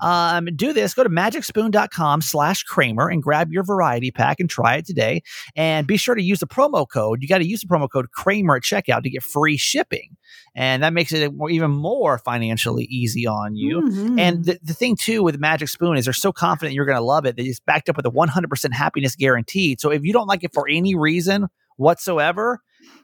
um, 0.00 0.46
do 0.56 0.72
this. 0.72 0.94
Go 0.94 1.02
to 1.02 1.08
magicspoon.com 1.10 2.20
slash 2.22 2.62
Kramer 2.64 3.08
and 3.08 3.22
grab 3.22 3.52
your 3.52 3.62
variety 3.64 4.10
pack 4.10 4.40
and 4.40 4.48
try 4.50 4.76
it 4.76 4.86
today. 4.86 5.22
And 5.56 5.86
be 5.86 5.96
sure 5.96 6.14
to 6.14 6.22
use 6.22 6.40
the 6.40 6.46
promo 6.46 6.86
code. 6.88 7.22
You 7.22 7.28
got 7.28 7.38
to 7.38 7.46
use 7.48 7.60
the 7.60 7.66
promo 7.66 7.88
code 7.90 8.10
Kramer 8.12 8.56
at 8.56 8.62
checkout 8.62 9.02
to 9.02 9.10
get 9.10 9.22
free 9.22 9.56
shipping. 9.56 10.16
And 10.54 10.82
that 10.82 10.92
makes 10.92 11.12
it 11.12 11.34
more, 11.34 11.50
even 11.50 11.70
more 11.70 12.18
financially 12.18 12.84
easy 12.84 13.26
on 13.26 13.54
you. 13.56 13.80
Mhm. 13.82 14.20
And 14.20 14.44
the, 14.44 14.58
the 14.62 14.74
thing 14.74 14.96
too 14.96 15.22
with 15.22 15.38
Magic 15.38 15.68
Spoon 15.68 15.96
is 15.96 16.04
they're 16.04 16.12
so 16.12 16.32
confident 16.32 16.74
you're 16.74 16.84
going 16.86 16.98
to 16.98 17.02
love 17.04 17.24
it 17.26 17.36
that 17.36 17.46
it's 17.46 17.60
backed 17.60 17.88
up 17.88 17.96
with 17.96 18.06
a 18.06 18.10
100% 18.10 18.72
happiness 18.72 19.16
guaranteed. 19.16 19.80
So 19.80 19.90
if 19.90 20.02
you 20.04 20.12
don't 20.12 20.26
like 20.26 20.44
it 20.44 20.52
for 20.52 20.66
any 20.68 20.94
reason 20.94 21.46
whatsoever, 21.76 22.60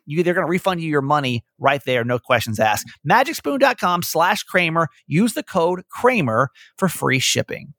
you 0.07 0.23
they're 0.23 0.35
going 0.35 0.47
to 0.47 0.51
refund 0.51 0.81
you 0.81 0.89
your 0.89 1.03
money 1.03 1.45
right 1.59 1.83
there, 1.85 2.05
no 2.05 2.19
questions 2.19 2.61
asked. 2.61 2.87
Magicspoon.com 3.09 4.03
slash 4.03 4.43
Kramer. 4.43 4.89
Use 5.07 5.35
the 5.35 5.43
code 5.43 5.83
Kramer 5.91 6.51
for 6.77 6.89
free 6.89 7.19
shipping. 7.19 7.75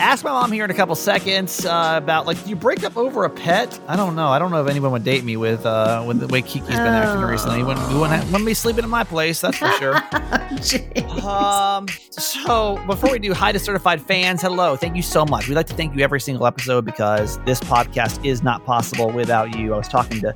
Ask 0.00 0.24
my 0.24 0.30
mom 0.30 0.52
here 0.52 0.64
in 0.64 0.70
a 0.70 0.74
couple 0.74 0.94
seconds 0.94 1.64
uh, 1.64 1.94
about 1.96 2.26
like 2.26 2.46
you 2.46 2.56
break 2.56 2.84
up 2.84 2.96
over 2.96 3.24
a 3.24 3.30
pet? 3.30 3.78
I 3.86 3.96
don't 3.96 4.14
know. 4.14 4.28
I 4.28 4.38
don't 4.38 4.50
know 4.50 4.62
if 4.62 4.68
anyone 4.68 4.92
would 4.92 5.04
date 5.04 5.24
me 5.24 5.36
with 5.36 5.64
uh, 5.66 6.04
with 6.06 6.20
the 6.20 6.26
way 6.28 6.42
Kiki's 6.42 6.68
been 6.68 6.78
oh. 6.78 6.88
acting 6.88 7.24
recently. 7.24 7.62
Wouldn't, 7.62 7.86
wouldn't, 7.92 8.24
wouldn't 8.26 8.46
be 8.46 8.54
sleeping 8.54 8.84
in 8.84 8.90
my 8.90 9.04
place, 9.04 9.40
that's 9.40 9.58
for 9.58 9.70
sure. 9.72 9.96
um. 11.28 11.86
So 12.10 12.84
before 12.86 13.12
we 13.12 13.18
do, 13.18 13.34
hi 13.34 13.52
to 13.52 13.58
certified 13.58 14.00
fans. 14.00 14.42
Hello, 14.42 14.76
thank 14.76 14.96
you 14.96 15.02
so 15.02 15.24
much. 15.24 15.48
We'd 15.48 15.54
like 15.54 15.66
to 15.68 15.74
thank 15.74 15.94
you 15.94 16.02
every 16.02 16.20
single 16.20 16.46
episode 16.46 16.84
because 16.84 17.38
this 17.44 17.60
podcast 17.60 18.24
is 18.24 18.42
not 18.42 18.64
possible 18.64 19.10
without 19.10 19.56
you. 19.56 19.74
I 19.74 19.78
was 19.78 19.88
talking 19.88 20.20
to 20.20 20.34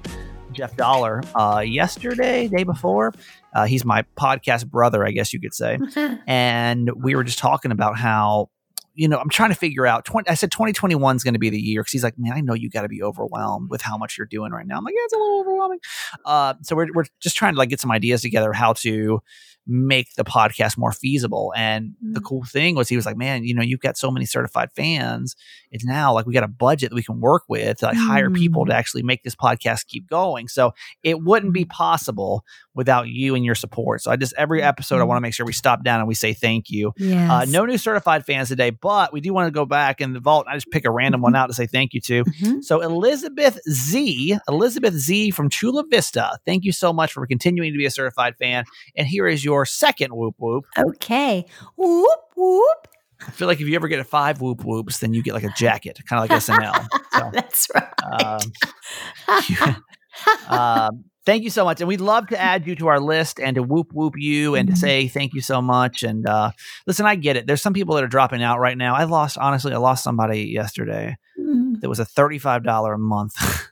Jeff 0.53 0.77
Dollar 0.77 1.23
uh, 1.35 1.61
yesterday, 1.61 2.49
day 2.49 2.65
before. 2.65 3.13
Uh, 3.55 3.67
he's 3.67 3.85
my 3.85 4.05
podcast 4.19 4.67
brother, 4.67 5.05
I 5.05 5.11
guess 5.11 5.33
you 5.33 5.41
could 5.41 5.55
say. 5.55 5.79
and 6.27 6.91
we 6.97 7.15
were 7.15 7.25
just 7.25 7.39
talking 7.39 7.73
about 7.73 7.99
how 7.99 8.51
you 8.95 9.09
know, 9.09 9.19
I'm 9.19 9.29
trying 9.29 9.51
to 9.51 9.55
figure 9.55 9.87
out. 9.87 10.05
20, 10.05 10.29
I 10.29 10.35
said 10.35 10.51
2021 10.51 11.17
is 11.17 11.25
going 11.25 11.35
to 11.35 11.41
be 11.41 11.51
the 11.51 11.61
year 11.61 11.81
because 11.83 11.93
he's 11.93 12.05
like, 12.05 12.19
man, 12.19 12.33
I 12.33 12.41
know 12.41 12.55
you 12.55 12.69
got 12.69 12.83
to 12.83 12.89
be 12.89 13.03
overwhelmed 13.03 13.71
with 13.71 13.83
how 13.83 13.97
much 13.97 14.19
you're 14.19 14.27
doing 14.27 14.53
right 14.53 14.67
now. 14.67 14.79
I'm 14.79 14.85
like, 14.85 14.95
yeah, 14.95 15.05
it's 15.05 15.15
a 15.15 15.19
little 15.19 15.41
overwhelming. 15.41 15.79
Uh, 16.25 16.55
so 16.63 16.77
we're 16.77 16.89
we're 16.95 17.05
just 17.21 17.37
trying 17.37 17.55
to 17.55 17.59
like 17.59 17.71
get 17.71 17.81
some 17.81 17.91
ideas 17.91 18.23
together 18.23 18.53
how 18.53 18.75
to 18.75 19.21
make 19.67 20.15
the 20.17 20.25
podcast 20.25 20.77
more 20.77 20.93
feasible. 20.93 21.53
And 21.57 21.91
mm-hmm. 21.91 22.13
the 22.15 22.21
cool 22.21 22.45
thing 22.45 22.75
was 22.75 22.89
he 22.89 22.97
was 22.97 23.07
like, 23.07 23.17
man, 23.17 23.45
you 23.45 23.55
know, 23.55 23.63
you've 23.63 23.81
got 23.81 23.97
so 23.97 24.11
many 24.11 24.27
certified 24.27 24.71
fans. 24.75 25.37
It's 25.71 25.85
now 25.85 26.13
like 26.13 26.27
we 26.27 26.35
got 26.35 26.43
a 26.43 26.49
budget 26.49 26.91
that 26.91 26.97
we 26.97 27.03
can 27.03 27.21
work 27.21 27.45
with 27.49 27.79
to 27.79 27.87
like 27.87 27.97
mm-hmm. 27.97 28.09
hire 28.09 28.31
people 28.31 28.67
to 28.67 28.73
mm. 28.73 28.75
actually 28.75 29.03
make 29.03 29.23
this 29.23 29.37
podcast 29.37 29.87
keep 29.87 30.09
going. 30.09 30.49
So 30.49 30.73
it 31.03 31.23
wouldn't 31.23 31.53
be 31.53 31.65
mm. 31.65 31.71
possible 31.71 32.45
without 32.75 33.09
you 33.09 33.35
and 33.35 33.45
your 33.45 33.55
support. 33.55 34.03
So 34.03 34.11
I 34.11 34.17
just 34.17 34.35
every 34.37 34.63
episode 34.63 34.97
mm-hmm. 34.97 35.03
I 35.03 35.07
want 35.07 35.19
to 35.19 35.23
make 35.23 35.35
sure 35.35 35.47
we 35.47 35.53
stop 35.53 35.85
down 35.85 36.01
and 36.01 36.09
we 36.09 36.15
say 36.15 36.33
thank 36.33 36.69
you. 36.69 36.93
Yes. 36.97 37.31
Uh, 37.31 37.45
no 37.49 37.65
new 37.65 37.79
certified 37.79 38.27
fans 38.27 38.49
today, 38.49 38.71
but 38.71 39.13
we 39.13 39.21
do 39.21 39.33
want 39.33 39.47
to 39.47 39.53
go 39.53 39.65
back 39.65 40.01
in 40.01 40.13
the 40.13 40.21
vault. 40.21 40.47
I 40.49 40.55
just 40.55 40.71
pick 40.71 40.85
a 40.85 40.91
random 40.91 41.21
one 41.21 41.33
mm-hmm. 41.33 41.43
out 41.43 41.47
to 41.47 41.55
say 41.55 41.67
thank 41.67 41.95
you 41.95 42.01
to. 42.03 42.25
Mm-hmm. 42.25 42.61
So 42.63 42.81
Elizabeth 42.81 43.59
Z, 43.71 44.39
Elizabeth 44.49 44.95
Z 44.95 45.31
from 45.31 45.49
Chula 45.49 45.85
Vista. 45.89 46.39
Thank 46.45 46.65
you 46.65 46.73
so 46.73 46.93
much 46.93 47.13
for 47.13 47.27
continuing 47.27 47.73
to 47.73 47.79
be 47.79 47.87
a 47.87 47.91
certified 47.91 48.37
fan. 48.37 48.65
And 48.97 49.07
here 49.07 49.27
is 49.27 49.45
your 49.45 49.52
second 49.65 50.15
whoop 50.15 50.35
whoop. 50.39 50.65
Okay. 50.79 51.47
Whoop 51.77 52.21
whoop. 52.37 52.89
I 53.27 53.31
feel 53.31 53.49
like 53.49 53.61
if 53.61 53.69
you 53.69 53.77
ever 53.77 53.89
get 53.89 54.01
a 54.01 54.05
five 54.05 54.41
whoop 54.41 54.65
whoops, 54.65 54.99
then 54.99 55.15
you 55.15 55.23
get 55.23 55.35
like 55.35 55.45
a 55.45 55.53
jacket, 55.57 56.01
kind 56.09 56.23
of 56.23 56.29
like 56.29 56.43
SNL. 56.43 56.89
So, 57.13 57.31
That's 57.31 57.69
right. 57.75 58.41
Um, 59.29 59.69
um, 60.49 61.05
thank 61.27 61.45
you 61.45 61.51
so 61.51 61.65
much. 61.65 61.81
And 61.81 61.89
we'd 61.89 62.01
love 62.01 62.29
to 62.29 62.41
add 62.41 62.67
you 62.67 62.75
to 62.77 62.89
our 62.89 62.99
list 62.99 63.39
and 63.39 63.55
to 63.57 63.63
whoop 63.63 63.93
whoop 63.93 64.15
you 64.17 64.55
and 64.55 64.67
to 64.69 64.73
mm-hmm. 64.73 64.81
say 64.81 65.09
thank 65.09 65.35
you 65.35 65.43
so 65.43 65.61
much. 65.61 66.03
And 66.03 66.27
uh, 66.27 66.53
listen, 66.87 67.07
I 67.07 67.17
get 67.17 67.37
it. 67.37 67.47
There's 67.47 67.63
some 67.63 67.75
people 67.75 67.95
that 67.97 68.05
are 68.05 68.09
dropping 68.09 68.43
out 68.43 68.61
right 68.61 68.79
now. 68.79 68.95
I 68.95 69.05
lost, 69.05 69.37
honestly, 69.39 69.73
I 69.73 69.77
lost 69.77 70.03
somebody 70.03 70.45
yesterday 70.45 71.17
mm. 71.39 71.81
that 71.81 71.89
was 71.89 72.01
a 72.01 72.07
$35 72.07 72.95
a 72.95 72.99
month 72.99 73.35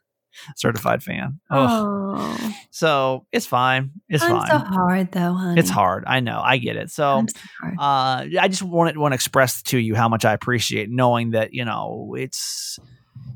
certified 0.56 1.02
fan. 1.02 1.40
Oh. 1.50 2.54
So 2.70 3.26
it's 3.32 3.46
fine. 3.46 3.90
It's 4.08 4.22
I'm 4.22 4.38
fine. 4.38 4.48
so 4.48 4.58
hard 4.58 5.12
though, 5.12 5.34
honey. 5.34 5.60
It's 5.60 5.70
hard. 5.70 6.04
I 6.06 6.20
know. 6.20 6.40
I 6.42 6.58
get 6.58 6.76
it. 6.76 6.90
So, 6.90 7.24
so 7.28 7.68
uh, 7.78 8.26
I 8.38 8.48
just 8.48 8.62
want 8.62 8.94
to 8.94 9.00
want 9.00 9.12
to 9.12 9.14
express 9.14 9.62
to 9.64 9.78
you 9.78 9.94
how 9.94 10.08
much 10.08 10.24
I 10.24 10.32
appreciate 10.32 10.90
knowing 10.90 11.30
that, 11.30 11.52
you 11.52 11.64
know, 11.64 12.14
it's 12.18 12.78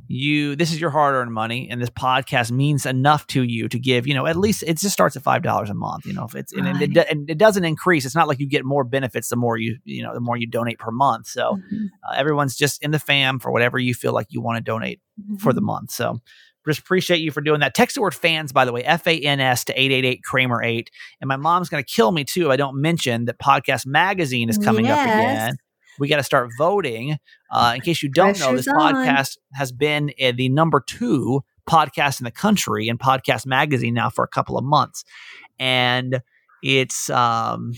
you 0.07 0.55
this 0.55 0.73
is 0.73 0.81
your 0.81 0.91
hard-earned 0.91 1.33
money 1.33 1.69
and 1.71 1.81
this 1.81 1.91
podcast 1.91 2.51
means 2.51 2.85
enough 2.85 3.27
to 3.27 3.43
you 3.43 3.69
to 3.69 3.79
give 3.79 4.07
you 4.07 4.15
know 4.15 4.27
at 4.27 4.37
least 4.37 4.63
it 4.63 4.79
just 4.79 4.93
starts 4.93 5.17
at 5.17 5.23
five 5.23 5.43
dollars 5.43 5.71
a 5.71 5.75
month 5.75 6.05
you 6.05 6.13
know 6.13 6.25
if 6.25 6.35
it's 6.35 6.55
right. 6.55 6.67
and, 6.67 6.83
it, 6.83 7.07
and, 7.11 7.31
it, 7.31 7.39
doesn't 7.39 7.65
increase 7.65 8.05
it's 8.05 8.15
not 8.15 8.29
like 8.29 8.39
you 8.39 8.47
get 8.47 8.65
more 8.65 8.85
benefits 8.85 9.29
the 9.29 9.37
more 9.37 9.57
you 9.57 9.79
you 9.85 10.03
know 10.03 10.13
the 10.13 10.21
more 10.21 10.37
you 10.37 10.47
donate 10.47 10.79
per 10.79 10.91
month 10.91 11.27
so 11.27 11.55
mm-hmm. 11.55 11.87
uh, 12.09 12.15
everyone's 12.17 12.55
just 12.55 12.83
in 12.83 12.91
the 12.91 12.99
fam 12.99 13.39
for 13.39 13.51
whatever 13.51 13.79
you 13.79 13.95
feel 13.95 14.13
like 14.13 14.27
you 14.29 14.43
want 14.43 14.57
to 14.57 14.63
donate 14.63 15.01
mm-hmm. 15.21 15.37
for 15.37 15.53
the 15.53 15.61
mm-hmm. 15.61 15.67
month 15.67 15.91
so 15.91 16.21
just 16.67 16.81
appreciate 16.81 17.21
you 17.21 17.31
for 17.31 17.41
doing 17.41 17.61
that. 17.61 17.75
Text 17.75 17.97
the 17.97 18.03
word 18.03 18.15
fans, 18.15 18.53
by 18.53 18.65
the 18.65 18.73
way, 18.73 18.83
F 18.85 19.07
A 19.07 19.19
N 19.19 19.41
S 19.41 19.65
to 19.65 19.73
888 19.73 20.23
Kramer 20.23 20.63
8. 20.63 20.91
And 21.21 21.29
my 21.29 21.37
mom's 21.37 21.69
going 21.69 21.83
to 21.83 21.91
kill 21.91 22.13
me 22.13 22.25
too 22.25 22.47
if 22.47 22.51
I 22.51 22.57
don't 22.57 22.81
mention 22.81 23.27
that 23.27 23.39
Podcast 23.39 23.87
Magazine 23.87 24.49
is 24.49 24.59
coming 24.59 24.87
yes. 24.87 24.99
up 24.99 25.05
again 25.05 25.57
we 25.99 26.09
got 26.09 26.17
to 26.17 26.23
start 26.23 26.51
voting. 26.59 27.19
Uh, 27.51 27.73
in 27.77 27.81
case 27.81 28.03
you 28.03 28.09
don't 28.09 28.37
Pressure's 28.37 28.47
know, 28.47 28.57
this 28.57 28.69
on. 28.69 28.95
podcast 28.95 29.39
has 29.53 29.73
been 29.73 30.11
uh, 30.23 30.33
the 30.37 30.49
number 30.49 30.83
two 30.85 31.43
podcast 31.69 32.21
in 32.21 32.25
the 32.25 32.31
country 32.31 32.89
in 32.89 32.99
Podcast 32.99 33.47
Magazine 33.47 33.95
now 33.95 34.11
for 34.11 34.25
a 34.25 34.29
couple 34.29 34.59
of 34.59 34.65
months, 34.65 35.05
and 35.59 36.21
it's 36.63 37.11
um, 37.11 37.73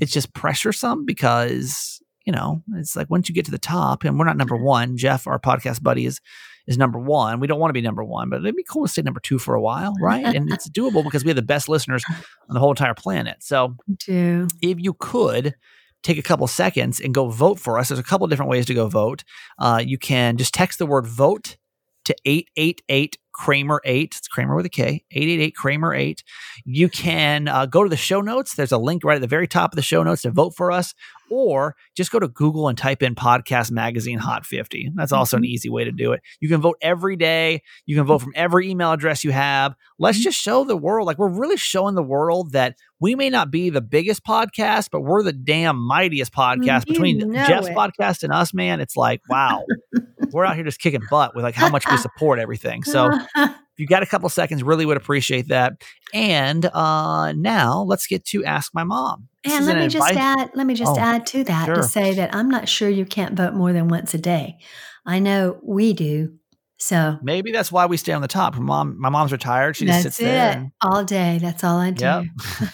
it's 0.00 0.12
just 0.12 0.32
pressuresome 0.32 1.06
because 1.06 2.00
you 2.24 2.32
know 2.32 2.62
it's 2.74 2.94
like 2.94 3.10
once 3.10 3.28
you 3.28 3.34
get 3.34 3.44
to 3.46 3.50
the 3.50 3.58
top, 3.58 4.04
and 4.04 4.18
we're 4.18 4.26
not 4.26 4.36
number 4.36 4.56
one. 4.56 4.96
Jeff, 4.96 5.26
our 5.26 5.40
podcast 5.40 5.82
buddy, 5.82 6.06
is 6.06 6.20
is 6.66 6.78
number 6.78 6.98
one. 6.98 7.40
We 7.40 7.46
don't 7.46 7.58
want 7.58 7.70
to 7.70 7.74
be 7.74 7.80
number 7.80 8.04
one, 8.04 8.30
but 8.30 8.40
it'd 8.40 8.56
be 8.56 8.64
cool 8.64 8.86
to 8.86 8.92
stay 8.92 9.02
number 9.02 9.20
two 9.20 9.38
for 9.38 9.54
a 9.54 9.60
while, 9.60 9.94
right? 10.00 10.24
and 10.24 10.52
it's 10.52 10.68
doable 10.68 11.04
because 11.04 11.24
we 11.24 11.30
have 11.30 11.36
the 11.36 11.42
best 11.42 11.68
listeners 11.68 12.04
on 12.08 12.54
the 12.54 12.60
whole 12.60 12.70
entire 12.70 12.94
planet. 12.94 13.42
So, 13.42 13.76
if 14.08 14.80
you 14.80 14.94
could 14.94 15.54
take 16.02 16.18
a 16.18 16.22
couple 16.22 16.46
seconds 16.46 17.00
and 17.00 17.12
go 17.12 17.28
vote 17.28 17.58
for 17.58 17.78
us. 17.78 17.88
There's 17.88 17.98
a 17.98 18.02
couple 18.02 18.26
different 18.26 18.50
ways 18.50 18.66
to 18.66 18.74
go 18.74 18.88
vote. 18.88 19.24
Uh, 19.58 19.82
you 19.84 19.98
can 19.98 20.36
just 20.36 20.54
text 20.54 20.78
the 20.78 20.86
word 20.86 21.06
vote 21.06 21.56
to 22.04 22.14
888 22.24 23.18
Kramer 23.32 23.80
8. 23.84 24.14
It's 24.16 24.28
Kramer 24.28 24.54
with 24.56 24.66
a 24.66 24.70
K, 24.70 25.04
888 25.10 25.54
Kramer 25.54 25.94
8. 25.94 26.22
You 26.64 26.88
can 26.88 27.48
uh, 27.48 27.66
go 27.66 27.82
to 27.82 27.88
the 27.88 27.96
show 27.96 28.20
notes. 28.20 28.54
There's 28.54 28.72
a 28.72 28.78
link 28.78 29.04
right 29.04 29.16
at 29.16 29.20
the 29.20 29.26
very 29.26 29.46
top 29.46 29.72
of 29.72 29.76
the 29.76 29.82
show 29.82 30.02
notes 30.02 30.22
to 30.22 30.30
vote 30.30 30.54
for 30.56 30.72
us, 30.72 30.94
or 31.30 31.76
just 31.96 32.10
go 32.10 32.18
to 32.18 32.28
Google 32.28 32.68
and 32.68 32.76
type 32.76 33.02
in 33.02 33.14
Podcast 33.14 33.70
Magazine 33.70 34.18
Hot 34.18 34.44
50. 34.44 34.92
That's 34.94 35.12
also 35.12 35.36
an 35.36 35.42
mm-hmm. 35.42 35.50
easy 35.50 35.70
way 35.70 35.84
to 35.84 35.92
do 35.92 36.12
it. 36.12 36.20
You 36.40 36.48
can 36.48 36.60
vote 36.60 36.76
every 36.82 37.16
day. 37.16 37.62
You 37.86 37.96
can 37.96 38.04
vote 38.04 38.18
from 38.18 38.32
every 38.34 38.68
email 38.68 38.92
address 38.92 39.24
you 39.24 39.30
have. 39.30 39.74
Let's 39.98 40.18
mm-hmm. 40.18 40.24
just 40.24 40.38
show 40.38 40.64
the 40.64 40.76
world, 40.76 41.06
like 41.06 41.18
we're 41.18 41.28
really 41.28 41.56
showing 41.56 41.94
the 41.94 42.02
world 42.02 42.52
that 42.52 42.76
we 43.00 43.14
may 43.14 43.30
not 43.30 43.50
be 43.50 43.70
the 43.70 43.80
biggest 43.80 44.24
podcast, 44.24 44.90
but 44.92 45.00
we're 45.00 45.22
the 45.22 45.32
damn 45.32 45.76
mightiest 45.76 46.32
podcast 46.32 46.86
you 46.86 46.92
between 46.92 47.32
Jeff's 47.32 47.68
it. 47.68 47.74
podcast 47.74 48.22
and 48.22 48.32
us, 48.32 48.52
man. 48.52 48.80
It's 48.80 48.96
like, 48.96 49.22
wow, 49.28 49.64
we're 50.32 50.44
out 50.44 50.54
here 50.54 50.64
just 50.64 50.80
kicking 50.80 51.02
butt 51.10 51.34
with 51.34 51.42
like 51.42 51.54
how 51.54 51.70
much 51.70 51.88
we 51.90 51.96
support 51.96 52.38
everything. 52.38 52.84
So 52.84 53.10
if 53.36 53.54
you 53.78 53.86
got 53.86 54.02
a 54.02 54.06
couple 54.06 54.28
seconds, 54.28 54.62
really 54.62 54.84
would 54.84 54.98
appreciate 54.98 55.48
that. 55.48 55.82
And 56.12 56.66
uh, 56.66 57.32
now 57.32 57.82
let's 57.82 58.06
get 58.06 58.24
to 58.26 58.44
ask 58.44 58.74
my 58.74 58.84
mom. 58.84 59.29
And 59.44 59.66
let 59.66 59.78
me 59.78 59.88
just 59.88 60.12
add, 60.12 60.50
let 60.54 60.66
me 60.66 60.74
just 60.74 60.96
oh, 60.96 61.00
add 61.00 61.26
to 61.26 61.44
that 61.44 61.66
sure. 61.66 61.76
to 61.76 61.82
say 61.82 62.14
that 62.14 62.34
I'm 62.34 62.50
not 62.50 62.68
sure 62.68 62.88
you 62.88 63.06
can't 63.06 63.36
vote 63.36 63.54
more 63.54 63.72
than 63.72 63.88
once 63.88 64.12
a 64.12 64.18
day. 64.18 64.58
I 65.06 65.18
know 65.18 65.58
we 65.62 65.92
do. 65.92 66.34
So 66.82 67.18
maybe 67.22 67.52
that's 67.52 67.70
why 67.70 67.84
we 67.84 67.98
stay 67.98 68.14
on 68.14 68.22
the 68.22 68.28
top. 68.28 68.54
My 68.54 68.60
mom, 68.60 68.98
my 68.98 69.10
mom's 69.10 69.32
retired. 69.32 69.76
She 69.76 69.84
just 69.84 70.02
sits 70.02 70.18
it. 70.18 70.24
there 70.24 70.52
and, 70.52 70.72
all 70.80 71.04
day. 71.04 71.38
That's 71.38 71.62
all 71.62 71.78
I 71.78 71.90
do. 71.90 72.04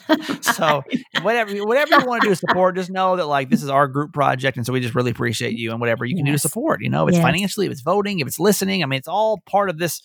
Yep. 0.09 0.43
so 0.43 0.85
whatever, 1.23 1.53
whatever 1.65 1.99
you 1.99 2.07
want 2.07 2.23
to 2.23 2.29
do 2.29 2.33
to 2.33 2.37
support, 2.37 2.77
just 2.77 2.89
know 2.89 3.17
that 3.17 3.27
like 3.27 3.51
this 3.51 3.65
is 3.65 3.69
our 3.69 3.89
group 3.89 4.13
project, 4.13 4.57
and 4.57 4.65
so 4.65 4.73
we 4.73 4.79
just 4.79 4.95
really 4.95 5.11
appreciate 5.11 5.59
you 5.59 5.73
and 5.73 5.81
whatever 5.81 6.05
you 6.05 6.15
can 6.15 6.25
do 6.25 6.31
to 6.31 6.39
support. 6.39 6.83
You 6.83 6.89
know, 6.89 7.05
if 7.05 7.11
it's 7.11 7.17
yes. 7.17 7.25
financially, 7.25 7.67
if 7.67 7.73
it's 7.73 7.81
voting, 7.81 8.21
if 8.21 8.29
it's 8.29 8.39
listening. 8.39 8.85
I 8.85 8.87
mean, 8.87 8.99
it's 8.99 9.09
all 9.09 9.41
part 9.45 9.71
of 9.71 9.79
this 9.79 10.01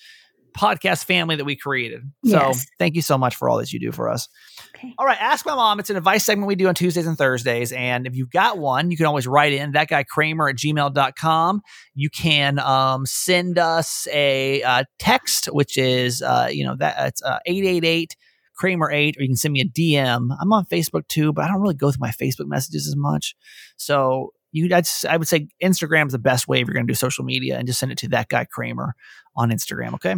podcast 0.57 1.05
family 1.05 1.35
that 1.35 1.45
we 1.45 1.55
created. 1.55 2.01
So 2.25 2.31
yes. 2.31 2.67
thank 2.79 2.95
you 2.95 3.01
so 3.01 3.17
much 3.17 3.35
for 3.35 3.49
all 3.49 3.57
that 3.57 3.71
you 3.71 3.79
do 3.79 3.91
for 3.91 4.09
us. 4.09 4.27
Okay. 4.75 4.93
All 4.97 5.05
right. 5.05 5.19
Ask 5.19 5.45
my 5.45 5.55
mom. 5.55 5.79
It's 5.79 5.89
an 5.89 5.97
advice 5.97 6.23
segment 6.23 6.47
we 6.47 6.55
do 6.55 6.67
on 6.67 6.75
Tuesdays 6.75 7.07
and 7.07 7.17
Thursdays. 7.17 7.71
And 7.71 8.07
if 8.07 8.15
you've 8.15 8.31
got 8.31 8.57
one, 8.57 8.91
you 8.91 8.97
can 8.97 9.05
always 9.05 9.27
write 9.27 9.53
in 9.53 9.71
that 9.71 9.87
guy 9.87 10.03
Kramer 10.03 10.49
at 10.49 10.55
gmail.com. 10.55 11.61
You 11.93 12.09
can 12.09 12.59
um, 12.59 13.05
send 13.05 13.57
us 13.57 14.07
a 14.11 14.63
uh, 14.63 14.83
text, 14.99 15.45
which 15.45 15.77
is, 15.77 16.21
uh, 16.21 16.49
you 16.51 16.65
know, 16.65 16.75
that 16.77 17.07
it's 17.07 17.23
uh, 17.23 17.39
888 17.45 18.15
Kramer 18.55 18.91
8, 18.91 19.17
or 19.17 19.23
you 19.23 19.29
can 19.29 19.35
send 19.35 19.53
me 19.53 19.61
a 19.61 19.65
DM. 19.65 20.29
I'm 20.39 20.53
on 20.53 20.65
Facebook 20.65 21.07
too, 21.07 21.33
but 21.33 21.45
I 21.45 21.47
don't 21.47 21.61
really 21.61 21.73
go 21.73 21.91
through 21.91 22.01
my 22.01 22.11
Facebook 22.11 22.47
messages 22.47 22.87
as 22.87 22.95
much. 22.95 23.35
So 23.75 24.33
you 24.51 24.73
I'd, 24.75 24.87
I 25.07 25.17
would 25.17 25.27
say 25.27 25.47
Instagram 25.63 26.07
is 26.07 26.13
the 26.13 26.19
best 26.19 26.47
way 26.47 26.61
if 26.61 26.67
you're 26.67 26.73
going 26.73 26.87
to 26.87 26.91
do 26.91 26.95
social 26.95 27.23
media 27.23 27.57
and 27.57 27.67
just 27.67 27.79
send 27.79 27.91
it 27.91 27.97
to 27.99 28.09
that 28.09 28.29
guy 28.29 28.45
Kramer 28.45 28.95
on 29.35 29.49
Instagram. 29.51 29.93
Okay. 29.95 30.15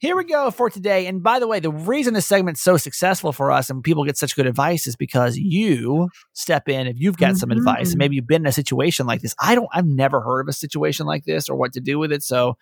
Here 0.00 0.16
we 0.16 0.24
go 0.24 0.52
for 0.52 0.70
today. 0.70 1.06
And 1.06 1.24
by 1.24 1.40
the 1.40 1.48
way, 1.48 1.58
the 1.58 1.72
reason 1.72 2.14
this 2.14 2.24
segment's 2.24 2.60
so 2.60 2.76
successful 2.76 3.32
for 3.32 3.50
us 3.50 3.68
and 3.68 3.82
people 3.82 4.04
get 4.04 4.16
such 4.16 4.36
good 4.36 4.46
advice 4.46 4.86
is 4.86 4.94
because 4.94 5.36
you 5.36 6.08
step 6.34 6.68
in 6.68 6.86
if 6.86 7.00
you've 7.00 7.16
got 7.16 7.30
mm-hmm. 7.30 7.36
some 7.36 7.50
advice 7.50 7.78
and 7.78 7.88
mm-hmm. 7.88 7.98
maybe 7.98 8.16
you've 8.16 8.28
been 8.28 8.42
in 8.42 8.46
a 8.46 8.52
situation 8.52 9.06
like 9.06 9.22
this. 9.22 9.34
I 9.42 9.56
don't, 9.56 9.68
I've 9.72 9.86
never 9.86 10.20
heard 10.20 10.42
of 10.42 10.48
a 10.48 10.52
situation 10.52 11.04
like 11.04 11.24
this 11.24 11.48
or 11.48 11.56
what 11.56 11.72
to 11.72 11.80
do 11.80 11.98
with 11.98 12.12
it. 12.12 12.22
So 12.22 12.56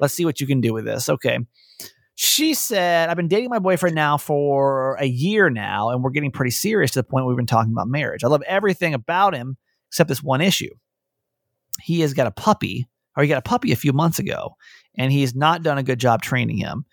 let's 0.00 0.12
see 0.12 0.26
what 0.26 0.38
you 0.38 0.46
can 0.46 0.60
do 0.60 0.74
with 0.74 0.84
this. 0.84 1.08
Okay. 1.08 1.38
She 2.14 2.52
said, 2.52 3.08
I've 3.08 3.16
been 3.16 3.28
dating 3.28 3.50
my 3.50 3.58
boyfriend 3.58 3.94
now 3.94 4.16
for 4.18 4.96
a 4.96 5.04
year 5.04 5.50
now, 5.50 5.90
and 5.90 6.02
we're 6.02 6.10
getting 6.10 6.30
pretty 6.30 6.50
serious 6.50 6.92
to 6.92 7.00
the 7.00 7.04
point 7.04 7.26
we've 7.26 7.36
been 7.36 7.46
talking 7.46 7.72
about 7.72 7.88
marriage. 7.88 8.24
I 8.24 8.28
love 8.28 8.42
everything 8.46 8.94
about 8.94 9.34
him 9.34 9.58
except 9.96 10.08
this 10.08 10.22
one 10.22 10.42
issue. 10.42 10.74
He 11.80 12.00
has 12.00 12.12
got 12.12 12.26
a 12.26 12.30
puppy 12.30 12.86
or 13.16 13.22
he 13.22 13.28
got 13.30 13.38
a 13.38 13.42
puppy 13.42 13.72
a 13.72 13.76
few 13.76 13.94
months 13.94 14.18
ago, 14.18 14.56
and 14.94 15.10
he's 15.10 15.34
not 15.34 15.62
done 15.62 15.78
a 15.78 15.82
good 15.82 15.98
job 15.98 16.20
training 16.20 16.58
him. 16.58 16.84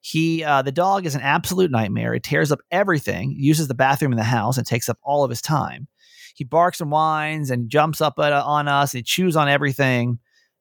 He, 0.00 0.44
uh, 0.44 0.62
the 0.62 0.70
dog 0.70 1.06
is 1.06 1.16
an 1.16 1.22
absolute 1.22 1.72
nightmare. 1.72 2.14
It 2.14 2.22
tears 2.22 2.52
up 2.52 2.60
everything, 2.70 3.34
uses 3.36 3.66
the 3.66 3.74
bathroom 3.74 4.12
in 4.12 4.18
the 4.18 4.24
house, 4.24 4.56
and 4.56 4.66
takes 4.66 4.88
up 4.88 4.98
all 5.02 5.24
of 5.24 5.30
his 5.30 5.42
time. 5.42 5.88
He 6.34 6.44
barks 6.44 6.80
and 6.80 6.90
whines 6.90 7.50
and 7.50 7.68
jumps 7.68 8.00
up 8.00 8.14
at, 8.18 8.32
uh, 8.32 8.44
on 8.44 8.68
us. 8.68 8.94
And 8.94 9.00
he 9.00 9.02
chews 9.02 9.36
on 9.36 9.48
everything. 9.48 10.18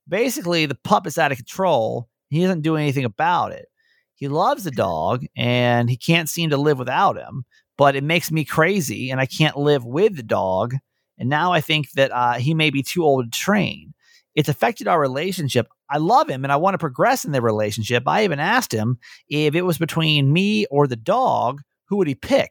Basically, 0.07 0.65
the 0.65 0.77
pup 0.83 1.07
is 1.07 1.17
out 1.17 1.31
of 1.31 1.37
control. 1.37 2.09
He 2.29 2.41
doesn't 2.41 2.61
do 2.61 2.75
anything 2.75 3.05
about 3.05 3.51
it. 3.51 3.67
He 4.15 4.27
loves 4.27 4.63
the 4.63 4.71
dog 4.71 5.25
and 5.35 5.89
he 5.89 5.97
can't 5.97 6.29
seem 6.29 6.51
to 6.51 6.57
live 6.57 6.77
without 6.77 7.17
him, 7.17 7.45
but 7.77 7.95
it 7.95 8.03
makes 8.03 8.31
me 8.31 8.45
crazy 8.45 9.09
and 9.09 9.19
I 9.19 9.25
can't 9.25 9.57
live 9.57 9.85
with 9.85 10.15
the 10.15 10.23
dog. 10.23 10.75
And 11.21 11.29
now 11.29 11.53
I 11.53 11.61
think 11.61 11.91
that 11.91 12.11
uh, 12.11 12.33
he 12.33 12.55
may 12.55 12.71
be 12.71 12.81
too 12.81 13.03
old 13.03 13.31
to 13.31 13.39
train. 13.39 13.93
It's 14.33 14.49
affected 14.49 14.87
our 14.87 14.99
relationship. 14.99 15.67
I 15.87 15.99
love 15.99 16.27
him 16.27 16.43
and 16.43 16.51
I 16.51 16.55
want 16.55 16.73
to 16.73 16.79
progress 16.79 17.25
in 17.25 17.31
the 17.31 17.43
relationship. 17.43 18.07
I 18.07 18.23
even 18.23 18.39
asked 18.39 18.73
him 18.73 18.97
if 19.29 19.53
it 19.53 19.61
was 19.61 19.77
between 19.77 20.33
me 20.33 20.65
or 20.71 20.87
the 20.87 20.95
dog, 20.95 21.61
who 21.89 21.97
would 21.97 22.07
he 22.07 22.15
pick? 22.15 22.49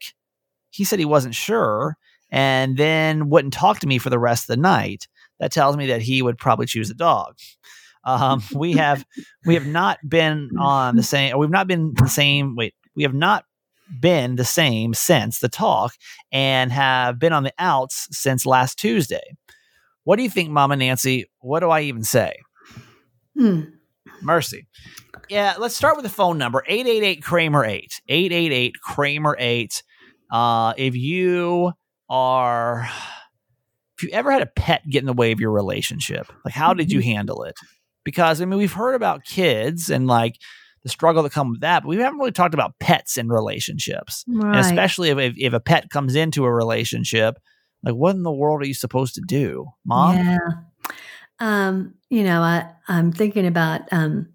He 0.70 0.84
said 0.84 1.00
he 1.00 1.04
wasn't 1.04 1.34
sure 1.34 1.96
and 2.30 2.76
then 2.76 3.28
wouldn't 3.28 3.54
talk 3.54 3.80
to 3.80 3.88
me 3.88 3.98
for 3.98 4.08
the 4.08 4.20
rest 4.20 4.44
of 4.44 4.54
the 4.54 4.62
night. 4.62 5.08
That 5.40 5.50
tells 5.50 5.76
me 5.76 5.88
that 5.88 6.02
he 6.02 6.22
would 6.22 6.38
probably 6.38 6.66
choose 6.66 6.86
the 6.86 6.94
dog. 6.94 7.38
Um, 8.04 8.40
we 8.54 8.74
have 8.74 9.04
we 9.46 9.54
have 9.54 9.66
not 9.66 9.98
been 10.08 10.50
on 10.60 10.94
the 10.94 11.02
same. 11.02 11.36
We've 11.36 11.50
not 11.50 11.66
been 11.66 11.92
the 11.96 12.08
same. 12.08 12.54
Wait, 12.54 12.74
we 12.94 13.02
have 13.02 13.14
not 13.14 13.44
been 13.98 14.36
the 14.36 14.44
same 14.44 14.94
since 14.94 15.38
the 15.38 15.48
talk, 15.48 15.94
and 16.32 16.70
have 16.72 17.18
been 17.18 17.32
on 17.32 17.44
the 17.44 17.54
outs 17.58 18.08
since 18.10 18.46
last 18.46 18.78
Tuesday. 18.78 19.36
What 20.04 20.16
do 20.16 20.22
you 20.22 20.30
think, 20.30 20.50
Mama 20.50 20.76
Nancy? 20.76 21.26
What 21.40 21.60
do 21.60 21.70
I 21.70 21.82
even 21.82 22.04
say? 22.04 22.34
Hmm. 23.36 23.62
Mercy. 24.22 24.66
Yeah, 25.28 25.54
let's 25.58 25.76
start 25.76 25.96
with 25.96 26.04
the 26.04 26.10
phone 26.10 26.38
number 26.38 26.62
888 26.66 27.22
Kramer 27.22 27.64
8. 27.64 28.00
888 28.08 28.74
Kramer 28.82 29.36
8. 29.38 29.82
Uh, 30.32 30.74
if 30.76 30.96
you 30.96 31.72
are, 32.08 32.88
if 33.96 34.02
you 34.02 34.10
ever 34.12 34.30
had 34.30 34.42
a 34.42 34.46
pet 34.46 34.82
get 34.88 35.00
in 35.00 35.06
the 35.06 35.12
way 35.12 35.32
of 35.32 35.40
your 35.40 35.52
relationship, 35.52 36.26
like 36.44 36.54
how 36.54 36.74
did 36.74 36.90
you 36.90 37.00
mm-hmm. 37.00 37.10
handle 37.10 37.44
it? 37.44 37.54
Because 38.04 38.40
I 38.40 38.44
mean, 38.44 38.58
we've 38.58 38.72
heard 38.72 38.94
about 38.94 39.24
kids 39.24 39.90
and 39.90 40.06
like 40.06 40.36
the 40.82 40.88
struggle 40.88 41.22
that 41.22 41.32
comes 41.32 41.52
with 41.52 41.60
that, 41.60 41.82
but 41.82 41.88
we 41.88 41.96
haven't 41.96 42.18
really 42.18 42.32
talked 42.32 42.54
about 42.54 42.78
pets 42.78 43.18
in 43.18 43.28
relationships. 43.28 44.24
Right. 44.26 44.58
Especially 44.58 45.10
if, 45.10 45.34
if, 45.36 45.52
a 45.52 45.60
pet 45.60 45.90
comes 45.90 46.14
into 46.14 46.44
a 46.44 46.52
relationship, 46.52 47.38
like 47.82 47.94
what 47.94 48.16
in 48.16 48.22
the 48.22 48.32
world 48.32 48.62
are 48.62 48.66
you 48.66 48.74
supposed 48.74 49.14
to 49.16 49.22
do, 49.26 49.66
mom? 49.84 50.16
Yeah. 50.16 50.38
Um, 51.38 51.94
you 52.08 52.22
know, 52.22 52.42
I, 52.42 52.70
I'm 52.88 53.12
thinking 53.12 53.46
about 53.46 53.82
um, 53.92 54.28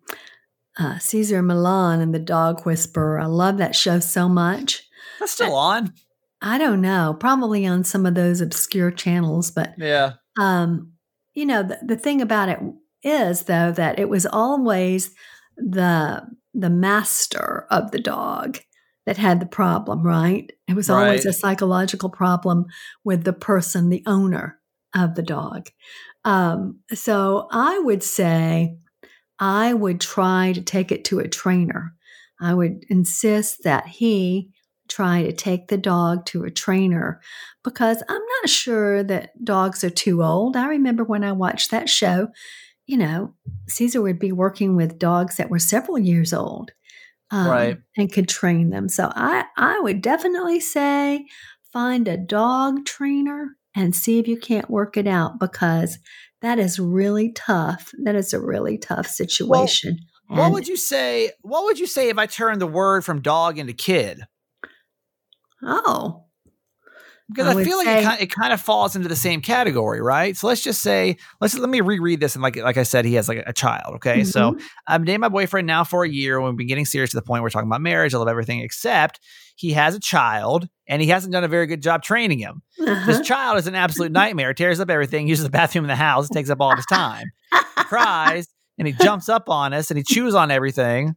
uh, 0.77 0.99
Cesar 0.99 1.41
Millan 1.41 2.01
and 2.01 2.13
the 2.13 2.19
Dog 2.19 2.65
Whisperer. 2.65 3.19
I 3.19 3.25
love 3.25 3.57
that 3.57 3.75
show 3.75 3.99
so 3.99 4.29
much. 4.29 4.83
That's 5.19 5.31
still 5.31 5.55
on. 5.55 5.93
I 6.41 6.57
don't 6.57 6.81
know, 6.81 7.15
probably 7.19 7.65
on 7.65 7.83
some 7.83 8.05
of 8.05 8.13
those 8.13 8.41
obscure 8.41 8.91
channels, 8.91 9.49
but 9.51 9.73
yeah. 9.77 10.13
Um, 10.37 10.93
you 11.33 11.45
know, 11.45 11.63
the, 11.63 11.79
the 11.81 11.95
thing 11.95 12.21
about 12.21 12.49
it 12.49 12.59
is 13.03 13.43
though 13.43 13.71
that 13.71 13.99
it 13.99 14.09
was 14.09 14.25
always 14.25 15.13
the 15.57 16.23
the 16.53 16.69
master 16.69 17.67
of 17.69 17.91
the 17.91 17.99
dog 17.99 18.59
that 19.05 19.17
had 19.17 19.39
the 19.39 19.45
problem, 19.45 20.03
right? 20.03 20.51
It 20.67 20.75
was 20.75 20.89
right. 20.89 21.03
always 21.03 21.25
a 21.25 21.33
psychological 21.33 22.09
problem 22.09 22.65
with 23.03 23.23
the 23.23 23.33
person, 23.33 23.89
the 23.89 24.03
owner 24.07 24.59
of 24.95 25.15
the 25.15 25.21
dog. 25.21 25.69
Um, 26.23 26.79
so 26.93 27.47
I 27.51 27.77
would 27.79 28.03
say 28.03 28.77
I 29.37 29.73
would 29.73 30.01
try 30.01 30.53
to 30.53 30.61
take 30.61 30.91
it 30.91 31.05
to 31.05 31.19
a 31.19 31.27
trainer. 31.27 31.93
I 32.39 32.53
would 32.53 32.85
insist 32.89 33.63
that 33.63 33.87
he 33.87 34.49
try 34.87 35.23
to 35.23 35.31
take 35.31 35.67
the 35.67 35.77
dog 35.77 36.25
to 36.27 36.43
a 36.43 36.51
trainer 36.51 37.19
because 37.63 38.03
I'm 38.07 38.21
not 38.41 38.49
sure 38.49 39.03
that 39.03 39.43
dogs 39.43 39.83
are 39.83 39.89
too 39.89 40.23
old. 40.23 40.55
I 40.55 40.67
remember 40.67 41.03
when 41.03 41.23
I 41.23 41.31
watched 41.31 41.71
that 41.71 41.89
show, 41.89 42.29
you 42.85 42.97
know, 42.97 43.33
Cesar 43.67 44.01
would 44.01 44.19
be 44.19 44.31
working 44.31 44.75
with 44.75 44.99
dogs 44.99 45.37
that 45.37 45.49
were 45.49 45.59
several 45.59 45.97
years 45.97 46.33
old. 46.33 46.71
Um, 47.31 47.47
right. 47.47 47.77
And 47.97 48.11
could 48.11 48.29
train 48.29 48.69
them. 48.69 48.87
So 48.87 49.11
I, 49.15 49.45
I 49.57 49.79
would 49.79 50.01
definitely 50.01 50.59
say 50.59 51.25
find 51.73 52.07
a 52.07 52.17
dog 52.17 52.85
trainer 52.85 53.55
and 53.75 53.95
see 53.95 54.19
if 54.19 54.27
you 54.27 54.37
can't 54.37 54.69
work 54.69 54.95
it 54.95 55.07
out 55.07 55.39
because 55.39 55.97
that 56.41 56.59
is 56.59 56.79
really 56.79 57.31
tough. 57.31 57.91
That 58.03 58.15
is 58.15 58.33
a 58.33 58.39
really 58.39 58.77
tough 58.77 59.07
situation. 59.07 59.97
Well, 60.29 60.39
what 60.39 60.51
would 60.53 60.67
you 60.67 60.77
say? 60.77 61.31
What 61.41 61.63
would 61.65 61.79
you 61.79 61.87
say 61.87 62.09
if 62.09 62.17
I 62.17 62.27
turned 62.27 62.61
the 62.61 62.67
word 62.67 63.03
from 63.03 63.21
dog 63.21 63.57
into 63.57 63.73
kid? 63.73 64.21
Oh. 65.63 66.24
Because 67.29 67.55
I, 67.55 67.59
I 67.59 67.63
feel 67.63 67.77
like 67.77 67.87
say, 67.87 68.01
it, 68.01 68.03
kind, 68.03 68.21
it 68.21 68.31
kind 68.31 68.53
of 68.53 68.61
falls 68.61 68.95
into 68.95 69.07
the 69.07 69.15
same 69.15 69.41
category, 69.41 69.99
right? 69.99 70.37
So 70.37 70.45
let's 70.45 70.61
just 70.61 70.81
say, 70.81 71.17
let's 71.41 71.57
let 71.57 71.69
me 71.69 71.81
reread 71.81 72.19
this. 72.19 72.35
And 72.35 72.43
like 72.43 72.55
like 72.55 72.77
I 72.77 72.83
said, 72.83 73.03
he 73.03 73.15
has 73.15 73.27
like 73.27 73.43
a 73.47 73.53
child. 73.53 73.95
Okay, 73.95 74.19
mm-hmm. 74.19 74.29
so 74.29 74.57
I've 74.87 75.03
dating 75.03 75.21
my 75.21 75.29
boyfriend 75.29 75.65
now 75.65 75.83
for 75.83 76.03
a 76.03 76.09
year. 76.09 76.39
We've 76.39 76.55
been 76.55 76.67
getting 76.67 76.85
serious 76.85 77.11
to 77.11 77.17
the 77.17 77.23
point 77.23 77.41
where 77.41 77.43
we're 77.43 77.49
talking 77.49 77.69
about 77.69 77.81
marriage. 77.81 78.13
I 78.13 78.19
love 78.19 78.27
everything 78.27 78.59
except 78.59 79.19
he 79.55 79.71
has 79.73 79.95
a 79.95 79.99
child 79.99 80.67
and 80.87 81.01
he 81.01 81.07
hasn't 81.07 81.33
done 81.33 81.43
a 81.43 81.47
very 81.47 81.65
good 81.65 81.81
job 81.81 82.03
training 82.03 82.39
him. 82.39 82.61
Uh-huh. 82.79 83.05
This 83.07 83.25
child 83.25 83.57
is 83.57 83.65
an 83.65 83.73
absolute 83.73 84.11
nightmare. 84.11 84.53
Tears 84.53 84.79
up 84.79 84.91
everything, 84.91 85.27
uses 85.27 85.45
the 85.45 85.49
bathroom 85.49 85.85
in 85.85 85.89
the 85.89 85.95
house, 85.95 86.29
takes 86.29 86.51
up 86.51 86.61
all 86.61 86.71
of 86.71 86.77
his 86.77 86.85
time, 86.85 87.31
cries, 87.75 88.47
and 88.77 88.87
he 88.87 88.93
jumps 88.93 89.29
up 89.29 89.49
on 89.49 89.73
us 89.73 89.89
and 89.89 89.97
he 89.97 90.03
chews 90.03 90.35
on 90.35 90.51
everything 90.51 91.15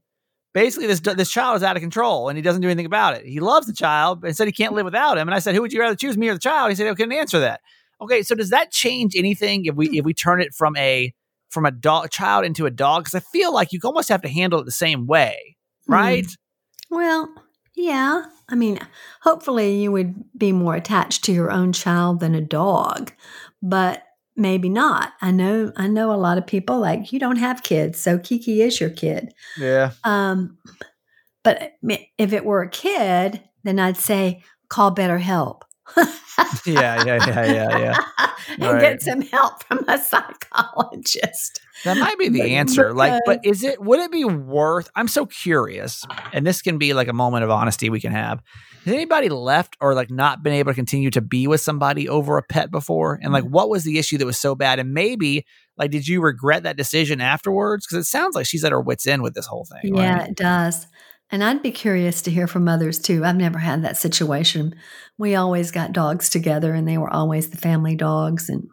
basically 0.55 0.87
this 0.87 1.01
this 1.01 1.31
child 1.31 1.57
is 1.57 1.63
out 1.63 1.77
of 1.77 1.83
control 1.83 2.29
and 2.29 2.37
he 2.37 2.43
doesn't 2.43 2.63
do 2.63 2.69
anything 2.69 2.87
about 2.87 3.17
it. 3.17 3.27
He 3.27 3.41
loves 3.41 3.67
the 3.67 3.73
child 3.73 4.25
and 4.25 4.37
said 4.37 4.47
he 4.47 4.53
can't 4.53 4.75
live 4.75 4.85
without 4.85 5.19
him. 5.19 5.29
And 5.29 5.35
I 5.35 5.39
said, 5.39 5.55
who 5.55 5.63
would 5.63 5.73
you 5.73 5.81
rather 5.81 5.97
choose, 5.97 6.17
me 6.17 6.29
or 6.29 6.35
the 6.35 6.41
child? 6.41 6.71
He 6.71 6.75
said, 6.75 6.87
I 6.87 6.95
couldn't 6.95 7.13
answer 7.13 7.41
that. 7.41 7.61
Okay, 8.01 8.23
so 8.23 8.35
does 8.35 8.51
that 8.51 8.71
change 8.71 9.17
anything 9.17 9.65
if 9.65 9.75
we 9.75 9.99
if 9.99 10.05
we 10.05 10.15
turn 10.15 10.41
it 10.41 10.55
from 10.55 10.77
a 10.77 11.13
from 11.51 11.67
a 11.67 11.71
dog 11.71 12.11
child 12.11 12.45
into 12.45 12.67
a 12.67 12.71
dog? 12.71 13.05
Because 13.05 13.15
I 13.15 13.21
feel 13.33 13.53
like 13.53 13.73
you 13.73 13.81
almost 13.85 14.09
have 14.09 14.23
to 14.23 14.29
handle 14.29 14.61
it 14.61 14.65
the 14.65 14.71
same 14.71 15.07
way, 15.07 15.57
hmm. 15.87 15.93
right? 15.93 16.25
Mm. 16.25 16.37
Well, 16.91 17.35
yeah. 17.75 18.25
I 18.49 18.55
mean, 18.55 18.79
hopefully 19.23 19.83
you 19.83 19.93
would 19.93 20.15
be 20.37 20.53
more 20.53 20.75
attached 20.75 21.25
to 21.25 21.33
your 21.33 21.51
own 21.51 21.73
child 21.73 22.21
than 22.21 22.35
a 22.35 22.41
dog, 22.41 23.13
but 23.63 24.03
maybe 24.39 24.69
not. 24.69 25.13
I 25.21 25.31
know 25.31 25.73
I 25.77 25.89
know 25.89 26.13
a 26.13 26.17
lot 26.17 26.39
of 26.39 26.47
people 26.47 26.79
like 26.79 27.13
you 27.13 27.19
don't 27.19 27.37
have 27.37 27.63
kids, 27.63 28.01
so 28.01 28.19
Kiki 28.19 28.63
is 28.63 28.81
your 28.81 28.91
kid. 28.91 29.35
Yeah. 29.59 29.93
Um 30.05 30.59
but 31.43 31.75
if 32.19 32.33
it 32.33 32.45
were 32.45 32.63
a 32.63 32.71
kid, 32.71 33.43
then 33.65 33.79
I'd 33.79 33.97
say 33.97 34.43
call 34.69 34.95
BetterHelp. 34.95 35.63
yeah, 36.67 37.05
yeah, 37.05 37.27
yeah, 37.27 37.45
yeah, 37.45 37.79
yeah. 37.79 37.99
and 38.49 38.63
right. 38.63 38.81
get 38.81 39.03
some 39.03 39.23
help 39.23 39.63
from 39.65 39.85
a 39.89 39.99
psychologist. 39.99 41.61
That 41.85 41.97
might 41.97 42.19
be 42.19 42.29
the 42.29 42.57
answer. 42.57 42.93
Like, 42.93 43.21
but 43.25 43.41
is 43.45 43.63
it 43.63 43.81
would 43.83 44.01
it 44.01 44.11
be 44.11 44.25
worth 44.25 44.91
I'm 44.95 45.09
so 45.09 45.27
curious, 45.27 46.05
and 46.33 46.47
this 46.47 46.63
can 46.63 46.79
be 46.79 46.95
like 46.95 47.09
a 47.09 47.13
moment 47.13 47.45
of 47.45 47.51
honesty 47.51 47.91
we 47.91 48.01
can 48.01 48.13
have. 48.13 48.43
Has 48.85 48.95
anybody 48.95 49.29
left 49.29 49.77
or 49.81 49.95
like 49.95 50.11
not 50.11 50.43
been 50.43 50.55
able 50.55 50.71
to 50.71 50.75
continue 50.75 51.11
to 51.11 51.21
be 51.21 51.47
with 51.47 51.61
somebody 51.61 52.09
over 52.09 52.39
a 52.39 52.43
pet 52.43 52.71
before? 52.71 53.19
And 53.23 53.33
like, 53.33 53.45
mm. 53.45 53.51
what 53.51 53.69
was 53.69 53.85
the 53.85 53.99
issue 53.99 54.17
that 54.19 54.25
was 54.25 54.39
so 54.39 54.55
bad? 54.55 54.79
And 54.79 54.95
maybe 54.95 55.45
like, 55.77 55.91
did 55.91 56.09
you 56.09 56.21
regret 56.21 56.63
that 56.63 56.77
decision 56.77 57.21
afterwards? 57.21 57.87
Because 57.87 58.07
it 58.07 58.09
sounds 58.09 58.35
like 58.35 58.47
she's 58.47 58.65
at 58.65 58.73
her 58.73 58.81
wits' 58.81 59.07
end 59.07 59.23
with 59.23 59.35
this 59.35 59.47
whole 59.47 59.67
thing. 59.67 59.95
Yeah, 59.95 60.19
right? 60.19 60.31
it 60.31 60.37
does. 60.37 60.87
And 61.31 61.45
I'd 61.45 61.63
be 61.63 61.73
curious 61.73 62.23
to 62.23 62.31
hear 62.31 62.47
from 62.47 62.69
others 62.69 62.99
too. 62.99 63.25
I've 63.25 63.37
never 63.37 63.59
had 63.59 63.83
that 63.85 63.97
situation. 63.97 64.75
We 65.19 65.35
always 65.35 65.71
got 65.71 65.93
dogs 65.93 66.31
together 66.31 66.73
and 66.73 66.89
they 66.89 66.99
were 66.99 67.13
always 67.13 67.51
the 67.51 67.59
family 67.59 67.97
dogs 67.97 68.49
and 68.49 68.69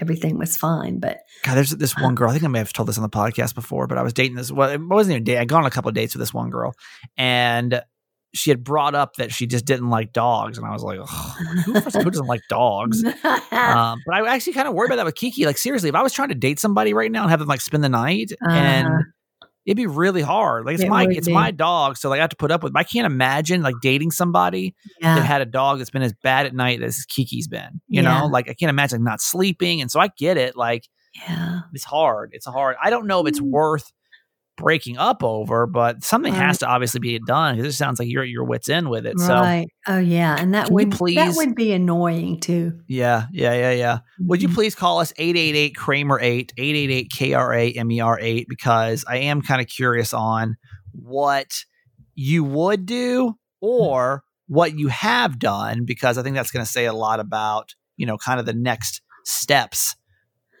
everything 0.00 0.38
was 0.38 0.56
fine. 0.56 1.00
But 1.00 1.20
God, 1.42 1.54
there's 1.54 1.70
this 1.70 1.96
one 1.96 2.14
girl. 2.14 2.30
I 2.30 2.32
think 2.32 2.44
I 2.44 2.48
may 2.48 2.58
have 2.58 2.72
told 2.72 2.88
this 2.88 2.98
on 2.98 3.02
the 3.02 3.08
podcast 3.08 3.54
before, 3.54 3.86
but 3.86 3.98
I 3.98 4.02
was 4.02 4.12
dating 4.12 4.36
this. 4.36 4.50
Well, 4.50 4.70
it 4.70 4.80
wasn't 4.80 5.12
even 5.14 5.22
a 5.22 5.24
date. 5.24 5.38
I'd 5.38 5.48
gone 5.48 5.60
on 5.60 5.66
a 5.66 5.70
couple 5.70 5.88
of 5.88 5.94
dates 5.94 6.14
with 6.14 6.20
this 6.20 6.34
one 6.34 6.50
girl, 6.50 6.74
and 7.16 7.82
she 8.34 8.50
had 8.50 8.62
brought 8.62 8.94
up 8.94 9.16
that 9.16 9.32
she 9.32 9.46
just 9.46 9.64
didn't 9.64 9.88
like 9.88 10.12
dogs, 10.12 10.58
and 10.58 10.66
I 10.66 10.72
was 10.72 10.82
like, 10.82 10.98
who, 10.98 11.72
who, 11.72 12.10
doesn't 12.10 12.26
like 12.26 12.42
dogs? 12.48 13.02
um, 13.04 14.02
but 14.06 14.14
I 14.14 14.28
actually 14.28 14.52
kind 14.52 14.68
of 14.68 14.74
worried 14.74 14.88
about 14.88 14.96
that 14.96 15.06
with 15.06 15.14
Kiki. 15.14 15.46
Like 15.46 15.58
seriously, 15.58 15.88
if 15.88 15.94
I 15.94 16.02
was 16.02 16.12
trying 16.12 16.28
to 16.28 16.34
date 16.34 16.58
somebody 16.58 16.92
right 16.92 17.10
now 17.10 17.22
and 17.22 17.30
have 17.30 17.40
them 17.40 17.48
like 17.48 17.60
spend 17.60 17.82
the 17.82 17.88
night, 17.88 18.32
uh, 18.46 18.52
and 18.52 18.88
it'd 19.68 19.76
be 19.76 19.86
really 19.86 20.22
hard. 20.22 20.64
Like 20.64 20.76
it's 20.76 20.82
it 20.82 20.88
my 20.88 21.06
it's 21.10 21.26
be. 21.26 21.32
my 21.34 21.50
dog, 21.50 21.98
so 21.98 22.08
like 22.08 22.20
I 22.20 22.22
have 22.22 22.30
to 22.30 22.36
put 22.36 22.50
up 22.50 22.62
with. 22.62 22.72
I 22.74 22.84
can't 22.84 23.04
imagine 23.04 23.60
like 23.60 23.74
dating 23.82 24.12
somebody 24.12 24.74
yeah. 24.98 25.16
that 25.16 25.26
had 25.26 25.42
a 25.42 25.44
dog 25.44 25.76
that's 25.76 25.90
been 25.90 26.00
as 26.00 26.14
bad 26.22 26.46
at 26.46 26.54
night 26.54 26.82
as 26.82 27.04
Kiki's 27.04 27.48
been. 27.48 27.82
You 27.86 28.02
yeah. 28.02 28.20
know, 28.20 28.26
like 28.28 28.48
I 28.48 28.54
can't 28.54 28.70
imagine 28.70 29.04
not 29.04 29.20
sleeping, 29.20 29.82
and 29.82 29.90
so 29.90 30.00
I 30.00 30.08
get 30.16 30.38
it. 30.38 30.56
Like, 30.56 30.88
yeah, 31.14 31.60
it's 31.74 31.84
hard. 31.84 32.30
It's 32.32 32.46
hard. 32.46 32.76
I 32.82 32.88
don't 32.88 33.06
know 33.06 33.20
if 33.20 33.28
it's 33.28 33.40
mm. 33.40 33.50
worth 33.50 33.92
breaking 34.58 34.98
up 34.98 35.22
over, 35.22 35.66
but 35.66 36.04
something 36.04 36.32
right. 36.32 36.46
has 36.46 36.58
to 36.58 36.66
obviously 36.66 37.00
be 37.00 37.18
done 37.20 37.56
because 37.56 37.72
it 37.72 37.76
sounds 37.76 37.98
like 37.98 38.08
you're 38.08 38.24
at 38.24 38.28
your 38.28 38.44
wits 38.44 38.68
end 38.68 38.90
with 38.90 39.06
it. 39.06 39.14
Right. 39.16 39.68
So, 39.86 39.94
oh 39.94 39.98
yeah, 39.98 40.36
and 40.38 40.52
that 40.52 40.70
would 40.70 40.90
please, 40.90 41.16
that 41.16 41.34
would 41.36 41.54
be 41.54 41.72
annoying 41.72 42.40
too. 42.40 42.80
Yeah, 42.86 43.26
yeah, 43.32 43.54
yeah, 43.54 43.72
yeah. 43.72 43.94
Mm-hmm. 43.94 44.26
Would 44.28 44.42
you 44.42 44.48
mm-hmm. 44.48 44.56
please 44.56 44.74
call 44.74 44.98
us 45.00 45.12
888 45.16 45.76
Kramer 45.76 46.20
8 46.20 46.52
888 46.58 47.10
K 47.10 47.34
R 47.34 47.54
A 47.54 47.72
M 47.72 47.90
E 47.90 48.00
R 48.00 48.18
8 48.20 48.46
because 48.48 49.04
I 49.08 49.18
am 49.18 49.40
kind 49.40 49.60
of 49.60 49.68
curious 49.68 50.12
on 50.12 50.56
what 50.92 51.64
you 52.14 52.44
would 52.44 52.84
do 52.84 53.34
or 53.60 54.24
what 54.48 54.76
you 54.76 54.88
have 54.88 55.38
done 55.38 55.84
because 55.84 56.18
I 56.18 56.22
think 56.22 56.34
that's 56.34 56.50
going 56.50 56.64
to 56.64 56.70
say 56.70 56.86
a 56.86 56.92
lot 56.92 57.20
about, 57.20 57.74
you 57.96 58.06
know, 58.06 58.18
kind 58.18 58.40
of 58.40 58.46
the 58.46 58.54
next 58.54 59.02
steps 59.24 59.94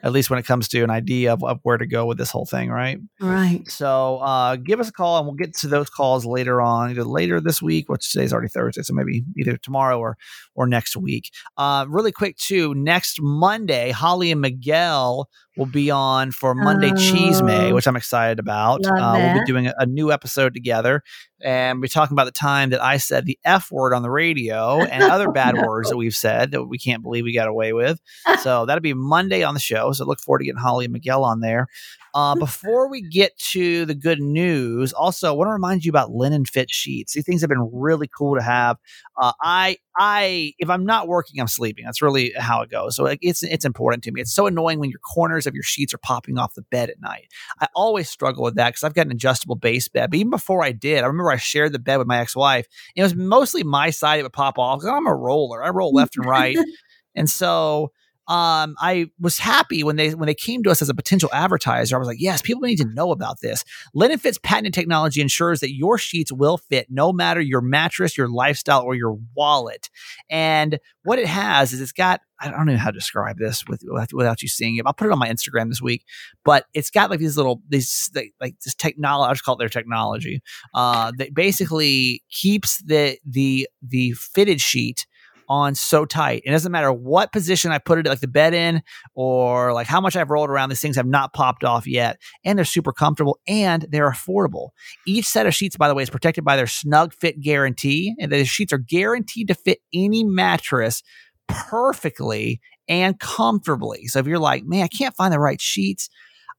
at 0.02 0.12
least 0.12 0.30
when 0.30 0.38
it 0.38 0.46
comes 0.46 0.68
to 0.68 0.82
an 0.82 0.90
idea 0.90 1.32
of, 1.32 1.42
of, 1.42 1.58
where 1.62 1.76
to 1.76 1.86
go 1.86 2.06
with 2.06 2.18
this 2.18 2.30
whole 2.30 2.46
thing, 2.46 2.70
right? 2.70 2.98
Right. 3.20 3.68
So 3.68 4.18
uh, 4.18 4.56
give 4.56 4.80
us 4.80 4.88
a 4.88 4.92
call 4.92 5.18
and 5.18 5.26
we'll 5.26 5.34
get 5.34 5.54
to 5.56 5.68
those 5.68 5.90
calls 5.90 6.24
later 6.24 6.60
on, 6.60 6.90
either 6.90 7.04
later 7.04 7.40
this 7.40 7.60
week, 7.60 7.88
which 7.88 8.10
today's 8.12 8.32
already 8.32 8.48
Thursday, 8.48 8.82
so 8.82 8.94
maybe 8.94 9.24
either 9.36 9.56
tomorrow 9.56 9.98
or 9.98 10.16
or 10.54 10.66
next 10.66 10.96
week. 10.96 11.30
Uh, 11.56 11.86
really 11.88 12.12
quick 12.12 12.36
too, 12.36 12.74
next 12.74 13.18
Monday, 13.20 13.90
Holly 13.90 14.30
and 14.30 14.40
Miguel 14.40 15.28
will 15.58 15.66
be 15.66 15.90
on 15.90 16.30
for 16.30 16.54
Monday 16.54 16.92
oh, 16.92 16.96
Cheese 16.96 17.42
May, 17.42 17.72
which 17.72 17.88
I'm 17.88 17.96
excited 17.96 18.38
about. 18.38 18.86
Uh, 18.86 19.14
we'll 19.16 19.40
be 19.40 19.44
doing 19.44 19.66
a, 19.66 19.74
a, 19.78 19.86
new 19.86 20.12
episode 20.12 20.54
together 20.54 21.02
and 21.42 21.80
we're 21.80 21.88
talking 21.88 22.14
about 22.14 22.26
the 22.26 22.30
time 22.30 22.70
that 22.70 22.82
I 22.82 22.96
said 22.96 23.26
the 23.26 23.38
F 23.44 23.70
word 23.70 23.92
on 23.92 24.02
the 24.02 24.10
radio 24.10 24.80
and 24.80 25.02
other 25.02 25.30
bad 25.30 25.56
no. 25.56 25.62
words 25.66 25.90
that 25.90 25.96
we've 25.96 26.14
said 26.14 26.52
that 26.52 26.64
we 26.64 26.78
can't 26.78 27.02
believe 27.02 27.24
we 27.24 27.34
got 27.34 27.48
away 27.48 27.72
with. 27.72 28.00
So 28.42 28.66
that'll 28.66 28.80
be 28.80 28.94
Monday 28.94 29.42
on 29.42 29.54
the 29.54 29.60
show. 29.60 29.92
So 29.92 30.04
look 30.04 30.20
forward 30.20 30.38
to 30.40 30.44
getting 30.44 30.60
Holly 30.60 30.86
and 30.86 30.92
Miguel 30.92 31.24
on 31.24 31.40
there. 31.40 31.66
Uh, 32.18 32.34
before 32.38 32.90
we 32.90 33.00
get 33.00 33.38
to 33.38 33.84
the 33.84 33.94
good 33.94 34.20
news, 34.20 34.92
also 34.92 35.28
I 35.28 35.36
want 35.36 35.46
to 35.46 35.52
remind 35.52 35.84
you 35.84 35.90
about 35.90 36.10
linen 36.10 36.44
fit 36.44 36.68
sheets. 36.68 37.12
These 37.12 37.24
things 37.24 37.42
have 37.42 37.48
been 37.48 37.70
really 37.72 38.08
cool 38.08 38.34
to 38.34 38.42
have. 38.42 38.76
Uh, 39.16 39.32
I, 39.40 39.76
I, 39.96 40.52
if 40.58 40.68
I'm 40.68 40.84
not 40.84 41.06
working, 41.06 41.40
I'm 41.40 41.46
sleeping. 41.46 41.84
That's 41.84 42.02
really 42.02 42.32
how 42.36 42.60
it 42.62 42.70
goes. 42.70 42.96
So 42.96 43.04
like, 43.04 43.20
it's 43.22 43.44
it's 43.44 43.64
important 43.64 44.02
to 44.04 44.10
me. 44.10 44.20
It's 44.20 44.34
so 44.34 44.48
annoying 44.48 44.80
when 44.80 44.90
your 44.90 44.98
corners 44.98 45.46
of 45.46 45.54
your 45.54 45.62
sheets 45.62 45.94
are 45.94 45.98
popping 45.98 46.38
off 46.38 46.54
the 46.54 46.62
bed 46.62 46.90
at 46.90 47.00
night. 47.00 47.28
I 47.60 47.68
always 47.76 48.08
struggle 48.10 48.42
with 48.42 48.56
that 48.56 48.70
because 48.70 48.82
I've 48.82 48.94
got 48.94 49.06
an 49.06 49.12
adjustable 49.12 49.56
base 49.56 49.86
bed. 49.86 50.10
But 50.10 50.18
even 50.18 50.30
before 50.30 50.64
I 50.64 50.72
did, 50.72 51.04
I 51.04 51.06
remember 51.06 51.30
I 51.30 51.36
shared 51.36 51.72
the 51.72 51.78
bed 51.78 51.98
with 51.98 52.08
my 52.08 52.18
ex-wife. 52.18 52.66
It 52.96 53.02
was 53.02 53.14
mostly 53.14 53.62
my 53.62 53.90
side 53.90 54.18
that 54.18 54.24
would 54.24 54.32
pop 54.32 54.58
off 54.58 54.80
because 54.80 54.92
I'm 54.92 55.06
a 55.06 55.14
roller. 55.14 55.62
I 55.62 55.68
roll 55.68 55.92
left 55.92 56.16
and 56.16 56.26
right, 56.26 56.58
and 57.14 57.30
so 57.30 57.92
um, 58.28 58.76
I 58.78 59.06
was 59.18 59.38
happy 59.38 59.82
when 59.82 59.96
they 59.96 60.14
when 60.14 60.26
they 60.26 60.34
came 60.34 60.62
to 60.62 60.70
us 60.70 60.82
as 60.82 60.90
a 60.90 60.94
potential 60.94 61.30
advertiser. 61.32 61.96
I 61.96 61.98
was 61.98 62.06
like, 62.06 62.20
yes, 62.20 62.42
people 62.42 62.60
need 62.60 62.76
to 62.76 62.84
know 62.84 63.10
about 63.10 63.40
this. 63.40 63.64
Linen 63.94 64.18
Fit's 64.18 64.38
patented 64.42 64.74
technology 64.74 65.22
ensures 65.22 65.60
that 65.60 65.74
your 65.74 65.96
sheets 65.96 66.30
will 66.30 66.58
fit 66.58 66.88
no 66.90 67.10
matter 67.10 67.40
your 67.40 67.62
mattress, 67.62 68.18
your 68.18 68.28
lifestyle, 68.28 68.82
or 68.82 68.94
your 68.94 69.18
wallet. 69.34 69.88
And 70.28 70.78
what 71.04 71.18
it 71.18 71.26
has 71.26 71.72
is 71.72 71.80
it's 71.80 71.92
got 71.92 72.20
I 72.40 72.50
don't 72.50 72.66
know 72.66 72.76
how 72.76 72.90
to 72.90 72.98
describe 72.98 73.38
this 73.38 73.64
with, 73.66 73.82
without 74.12 74.42
you 74.42 74.48
seeing 74.48 74.76
it. 74.76 74.84
I'll 74.86 74.92
put 74.92 75.06
it 75.06 75.12
on 75.12 75.18
my 75.18 75.28
Instagram 75.28 75.70
this 75.70 75.82
week, 75.82 76.04
but 76.44 76.66
it's 76.72 76.90
got 76.90 77.10
like 77.10 77.18
these 77.18 77.36
little 77.36 77.62
these 77.68 78.10
like 78.40 78.54
this 78.62 78.74
technology. 78.74 79.30
I 79.30 79.32
just 79.32 79.44
call 79.44 79.54
it 79.54 79.58
their 79.58 79.70
technology. 79.70 80.42
Uh, 80.74 81.12
that 81.16 81.34
basically 81.34 82.22
keeps 82.30 82.82
the 82.82 83.18
the 83.24 83.68
the 83.82 84.12
fitted 84.12 84.60
sheet 84.60 85.06
on 85.48 85.74
so 85.74 86.04
tight. 86.04 86.42
It 86.44 86.50
doesn't 86.50 86.72
matter 86.72 86.92
what 86.92 87.32
position 87.32 87.72
I 87.72 87.78
put 87.78 87.98
it, 87.98 88.06
like 88.06 88.20
the 88.20 88.28
bed 88.28 88.54
in 88.54 88.82
or 89.14 89.72
like 89.72 89.86
how 89.86 90.00
much 90.00 90.16
I've 90.16 90.30
rolled 90.30 90.50
around. 90.50 90.68
These 90.68 90.80
things 90.80 90.96
have 90.96 91.06
not 91.06 91.32
popped 91.32 91.64
off 91.64 91.86
yet. 91.86 92.20
And 92.44 92.58
they're 92.58 92.64
super 92.64 92.92
comfortable 92.92 93.38
and 93.46 93.86
they're 93.90 94.10
affordable. 94.10 94.70
Each 95.06 95.26
set 95.26 95.46
of 95.46 95.54
sheets, 95.54 95.76
by 95.76 95.88
the 95.88 95.94
way, 95.94 96.02
is 96.02 96.10
protected 96.10 96.44
by 96.44 96.56
their 96.56 96.66
snug 96.66 97.14
fit 97.14 97.40
guarantee. 97.40 98.14
And 98.18 98.30
the 98.30 98.44
sheets 98.44 98.72
are 98.72 98.78
guaranteed 98.78 99.48
to 99.48 99.54
fit 99.54 99.78
any 99.92 100.24
mattress 100.24 101.02
perfectly 101.48 102.60
and 102.88 103.18
comfortably. 103.18 104.06
So 104.06 104.18
if 104.18 104.26
you're 104.26 104.38
like, 104.38 104.64
man, 104.64 104.84
I 104.84 104.88
can't 104.88 105.14
find 105.14 105.32
the 105.32 105.38
right 105.38 105.60
sheets, 105.60 106.08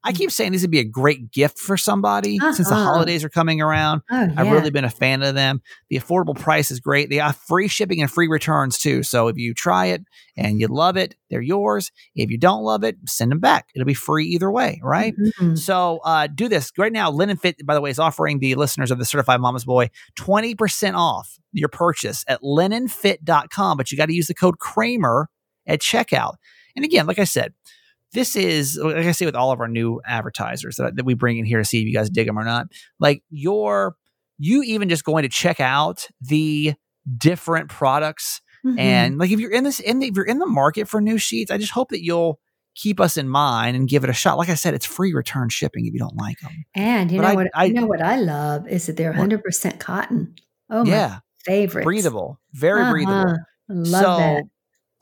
I 0.03 0.13
keep 0.13 0.31
saying 0.31 0.53
this 0.53 0.61
would 0.61 0.71
be 0.71 0.79
a 0.79 0.85
great 0.85 1.29
gift 1.31 1.59
for 1.59 1.75
somebody 1.75 2.37
uh-huh. 2.39 2.53
since 2.53 2.69
the 2.69 2.75
uh-huh. 2.75 2.85
holidays 2.85 3.23
are 3.23 3.29
coming 3.29 3.59
around. 3.59 4.01
Oh, 4.09 4.21
yeah. 4.21 4.33
I've 4.37 4.51
really 4.51 4.69
been 4.69 4.85
a 4.85 4.89
fan 4.89 5.21
of 5.23 5.35
them. 5.35 5.61
The 5.89 5.99
affordable 5.99 6.39
price 6.39 6.71
is 6.71 6.79
great. 6.79 7.09
They 7.09 7.17
have 7.17 7.35
free 7.35 7.67
shipping 7.67 8.01
and 8.01 8.09
free 8.09 8.27
returns 8.27 8.77
too. 8.77 9.03
So 9.03 9.27
if 9.27 9.37
you 9.37 9.53
try 9.53 9.87
it 9.87 10.03
and 10.37 10.61
you 10.61 10.67
love 10.67 10.95
it, 10.95 11.15
they're 11.29 11.41
yours. 11.41 11.91
If 12.15 12.29
you 12.29 12.37
don't 12.37 12.63
love 12.63 12.83
it, 12.85 12.95
send 13.07 13.31
them 13.31 13.39
back. 13.39 13.67
It'll 13.75 13.85
be 13.85 13.93
free 13.93 14.25
either 14.27 14.49
way, 14.49 14.79
right? 14.81 15.13
Mm-hmm. 15.17 15.55
So 15.55 15.99
uh, 16.05 16.27
do 16.27 16.47
this 16.47 16.71
right 16.77 16.93
now. 16.93 17.11
Linen 17.11 17.35
Fit, 17.35 17.65
by 17.65 17.73
the 17.73 17.81
way, 17.81 17.89
is 17.89 17.99
offering 17.99 18.39
the 18.39 18.55
listeners 18.55 18.91
of 18.91 18.99
the 18.99 19.05
Certified 19.05 19.41
Mama's 19.41 19.65
Boy 19.65 19.89
20% 20.17 20.95
off 20.95 21.37
your 21.51 21.69
purchase 21.69 22.23
at 22.27 22.41
linenfit.com, 22.41 23.77
but 23.77 23.91
you 23.91 23.97
got 23.97 24.05
to 24.05 24.13
use 24.13 24.27
the 24.27 24.33
code 24.33 24.59
Kramer 24.59 25.27
at 25.67 25.81
checkout. 25.81 26.35
And 26.75 26.85
again, 26.85 27.05
like 27.05 27.19
I 27.19 27.25
said, 27.25 27.53
this 28.13 28.35
is 28.35 28.79
like 28.81 28.95
I 28.95 29.11
say 29.11 29.25
with 29.25 29.35
all 29.35 29.51
of 29.51 29.59
our 29.59 29.67
new 29.67 30.01
advertisers 30.05 30.77
that, 30.77 30.95
that 30.95 31.05
we 31.05 31.13
bring 31.13 31.37
in 31.37 31.45
here 31.45 31.59
to 31.59 31.65
see 31.65 31.81
if 31.81 31.87
you 31.87 31.93
guys 31.93 32.09
dig 32.09 32.27
them 32.27 32.39
or 32.39 32.43
not. 32.43 32.67
Like 32.99 33.23
your 33.29 33.95
you 34.37 34.63
even 34.63 34.89
just 34.89 35.03
going 35.03 35.23
to 35.23 35.29
check 35.29 35.59
out 35.59 36.07
the 36.21 36.73
different 37.17 37.69
products 37.69 38.41
mm-hmm. 38.65 38.79
and 38.79 39.17
like 39.17 39.31
if 39.31 39.39
you're 39.39 39.51
in 39.51 39.63
this 39.63 39.79
in 39.79 39.99
the, 39.99 40.07
if 40.07 40.15
you're 40.15 40.25
in 40.25 40.39
the 40.39 40.47
market 40.47 40.87
for 40.87 41.01
new 41.01 41.17
sheets, 41.17 41.51
I 41.51 41.57
just 41.57 41.71
hope 41.71 41.89
that 41.89 42.03
you'll 42.03 42.39
keep 42.75 42.99
us 42.99 43.17
in 43.17 43.27
mind 43.27 43.75
and 43.75 43.87
give 43.87 44.03
it 44.03 44.09
a 44.09 44.13
shot. 44.13 44.37
Like 44.37 44.49
I 44.49 44.55
said, 44.55 44.73
it's 44.73 44.85
free 44.85 45.13
return 45.13 45.49
shipping 45.49 45.85
if 45.85 45.93
you 45.93 45.99
don't 45.99 46.15
like 46.15 46.39
them. 46.39 46.65
And 46.75 47.11
you 47.11 47.17
but 47.17 47.23
know 47.23 47.29
I, 47.29 47.35
what 47.35 47.47
I, 47.53 47.65
you 47.65 47.73
know 47.73 47.85
what 47.85 48.01
I 48.01 48.15
love 48.17 48.67
is 48.67 48.85
that 48.87 48.97
they're 48.97 49.13
100% 49.13 49.79
cotton. 49.79 50.35
Oh 50.69 50.83
my 50.83 50.91
yeah, 50.91 51.19
favorite. 51.43 51.83
Breathable, 51.83 52.39
very 52.53 52.81
uh-huh. 52.81 52.91
breathable. 52.91 53.35
Love 53.69 54.01
so, 54.01 54.17
that 54.17 54.43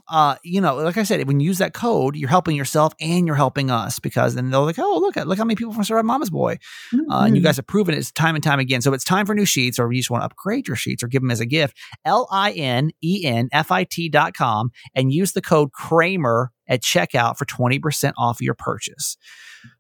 uh, 0.10 0.36
you 0.44 0.62
know, 0.62 0.76
like 0.76 0.98
I 0.98 1.04
said, 1.04 1.26
when 1.28 1.40
you 1.40 1.48
use 1.48 1.58
that 1.58 1.74
code, 1.74 2.16
you're 2.16 2.30
helping 2.30 2.56
yourself 2.56 2.94
and 3.00 3.28
you're 3.28 3.36
helping 3.36 3.70
us 3.70 4.00
because 4.00 4.36
then 4.36 4.50
they're 4.50 4.60
like, 4.62 4.80
oh, 4.80 5.00
look 5.00 5.18
at 5.18 5.28
look 5.28 5.38
how 5.38 5.44
many 5.44 5.56
people 5.56 5.74
from 5.74 5.84
Certified 5.84 6.06
Mama's 6.06 6.30
Boy, 6.30 6.58
mm-hmm. 6.94 7.12
uh, 7.12 7.26
and 7.26 7.36
you 7.36 7.42
mm-hmm. 7.42 7.48
guys 7.48 7.58
have 7.58 7.68
proven 7.68 7.94
it 7.94 8.12
time 8.16 8.36
and 8.36 8.44
time 8.44 8.60
again. 8.60 8.82
So 8.82 8.94
it's 8.94 9.04
time 9.04 9.26
for 9.26 9.36
new 9.36 9.46
sheets, 9.46 9.80
or 9.80 9.92
you 9.92 10.00
just 10.00 10.10
want 10.10 10.22
to 10.22 10.26
upgrade 10.26 10.68
your 10.68 10.78
sheets 10.78 11.04
or 11.04 11.08
give 11.08 11.22
them 11.22 11.32
as 11.32 11.40
a 11.40 11.46
gift. 11.46 11.78
L 12.06 12.28
I 12.32 12.52
N 12.52 12.92
E 13.04 13.26
N 13.26 13.50
F 13.52 13.72
I 13.72 13.84
T 13.84 14.10
dot 14.10 14.34
com 14.34 14.72
and 14.96 15.12
use 15.12 15.34
the 15.34 15.42
code 15.42 15.72
Kramer 15.74 16.52
at 16.68 16.82
checkout 16.82 17.38
for 17.38 17.46
twenty 17.46 17.80
percent 17.80 18.16
off 18.18 18.42
your 18.42 18.56
purchase. 18.56 19.18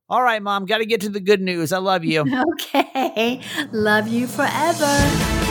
All 0.09 0.23
right, 0.23 0.41
mom, 0.41 0.65
got 0.65 0.78
to 0.78 0.86
get 0.86 1.01
to 1.01 1.09
the 1.09 1.19
good 1.19 1.41
news. 1.41 1.73
I 1.73 1.80
love 1.80 2.05
you. 2.05 2.25
Okay, 2.57 3.41
love 3.71 4.07
you 4.07 4.28
forever. 4.28 5.47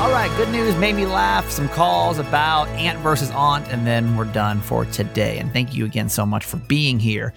All 0.00 0.10
right, 0.10 0.34
good 0.38 0.48
news 0.48 0.74
made 0.76 0.94
me 0.94 1.04
laugh. 1.04 1.50
Some 1.50 1.68
calls 1.68 2.18
about 2.18 2.68
aunt 2.68 2.98
versus 3.00 3.30
aunt, 3.32 3.70
and 3.70 3.86
then 3.86 4.16
we're 4.16 4.24
done 4.24 4.62
for 4.62 4.86
today. 4.86 5.36
And 5.36 5.52
thank 5.52 5.74
you 5.74 5.84
again 5.84 6.08
so 6.08 6.24
much 6.24 6.46
for 6.46 6.56
being 6.56 6.98
here. 6.98 7.34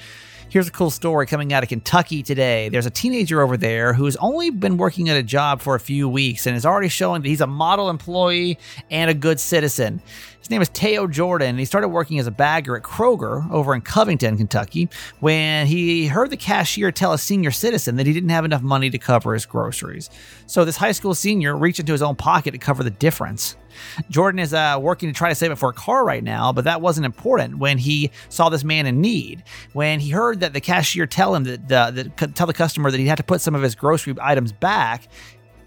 Here's 0.47 0.70
a 0.70 0.72
cool 0.72 0.89
story 0.89 1.26
coming 1.26 1.51
out 1.51 1.64
of 1.64 1.70
Kentucky 1.70 2.24
today. 2.24 2.70
There's 2.70 2.86
a 2.86 2.89
teenager 2.89 3.41
over 3.41 3.57
there 3.57 3.93
who's 3.93 4.16
only 4.16 4.49
been 4.49 4.78
working 4.78 5.09
at 5.09 5.18
a 5.18 5.24
job 5.24 5.61
for 5.61 5.76
a 5.76 5.80
few 5.80 6.07
weeks 6.07 6.47
and 6.47 6.55
is 6.55 6.66
already 6.66 6.88
showing 6.88 7.22
that 7.22 7.28
he's 7.28 7.41
a 7.41 7.47
model 7.47 7.89
employee 7.89 8.57
and 8.89 9.11
a 9.11 9.14
good 9.14 9.41
citizen. 9.41 10.01
His 10.44 10.50
name 10.50 10.62
is 10.62 10.68
Teo 10.68 11.08
Jordan. 11.08 11.52
And 11.52 11.60
he 11.60 11.64
started 11.64 11.88
working 11.88 12.20
as 12.20 12.28
a 12.28 12.32
bagger 12.32 12.76
at 12.76 12.84
Kroger 12.84 13.50
over 13.50 13.74
in 13.74 13.80
Covington, 13.80 14.36
Kentucky, 14.36 14.89
when 15.22 15.68
he 15.68 16.08
heard 16.08 16.32
the 16.32 16.38
cashier 16.38 16.91
tell 16.91 17.14
a 17.14 17.18
senior 17.18 17.50
citizen 17.50 17.96
that 17.96 18.06
he 18.06 18.12
didn't 18.12 18.30
have 18.30 18.44
enough 18.44 18.62
money 18.62 18.89
to 18.89 18.98
cover 18.98 19.34
his 19.34 19.46
groceries. 19.46 20.10
So 20.46 20.66
this 20.66 20.76
high 20.76 20.91
school 20.91 21.14
senior 21.14 21.56
reached 21.56 21.80
into 21.80 21.94
his 21.94 22.02
own 22.02 22.18
pocket 22.18 22.52
to 22.52 22.58
cover 22.58 22.84
the 22.84 22.91
difference. 22.91 23.56
Jordan 24.10 24.39
is 24.39 24.54
uh, 24.54 24.78
working 24.82 25.08
to 25.08 25.14
try 25.14 25.30
to 25.30 25.36
save 25.36 25.52
it 25.52 25.56
for 25.56 25.70
a 25.70 25.74
car 25.74 26.04
right 26.04 26.24
now, 26.24 26.52
but 26.52 26.66
that 26.66 26.82
wasn't 26.82 27.06
important 27.06 27.58
when 27.58 27.78
he 27.78 28.12
saw 28.28 28.50
this 28.50 28.66
man 28.66 28.86
in 28.86 29.00
need. 29.00 29.46
When 29.72 30.02
he 30.02 30.10
heard 30.10 30.41
that 30.41 30.52
the 30.52 30.60
cashier 30.60 31.08
tell 31.08 31.34
him 31.36 31.46
that, 31.46 31.70
that 31.70 32.36
tell 32.36 32.48
the 32.48 32.54
customer 32.54 32.91
that 32.91 33.00
he 33.00 33.08
had 33.08 33.18
to 33.18 33.24
put 33.24 33.39
some 33.39 33.56
of 33.56 33.62
his 33.62 33.76
grocery 33.76 34.14
items 34.22 34.52
back, 34.52 35.08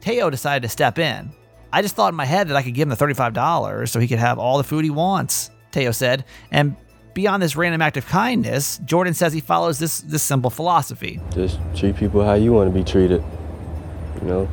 Teo 0.02 0.28
decided 0.28 0.64
to 0.64 0.68
step 0.68 0.98
in. 0.98 1.32
I 1.76 1.82
just 1.82 1.94
thought 1.94 2.08
in 2.08 2.14
my 2.14 2.24
head 2.24 2.48
that 2.48 2.56
I 2.56 2.62
could 2.62 2.72
give 2.72 2.84
him 2.84 2.88
the 2.88 2.96
$35 2.96 3.90
so 3.90 4.00
he 4.00 4.08
could 4.08 4.18
have 4.18 4.38
all 4.38 4.56
the 4.56 4.64
food 4.64 4.82
he 4.82 4.88
wants, 4.88 5.50
Teo 5.72 5.90
said. 5.90 6.24
And 6.50 6.74
beyond 7.12 7.42
this 7.42 7.54
random 7.54 7.82
act 7.82 7.98
of 7.98 8.06
kindness, 8.06 8.78
Jordan 8.86 9.12
says 9.12 9.34
he 9.34 9.40
follows 9.40 9.78
this, 9.78 10.00
this 10.00 10.22
simple 10.22 10.48
philosophy. 10.48 11.20
Just 11.34 11.58
treat 11.74 11.94
people 11.96 12.24
how 12.24 12.32
you 12.32 12.54
want 12.54 12.72
to 12.72 12.74
be 12.74 12.82
treated. 12.82 13.22
You 14.22 14.26
know, 14.26 14.48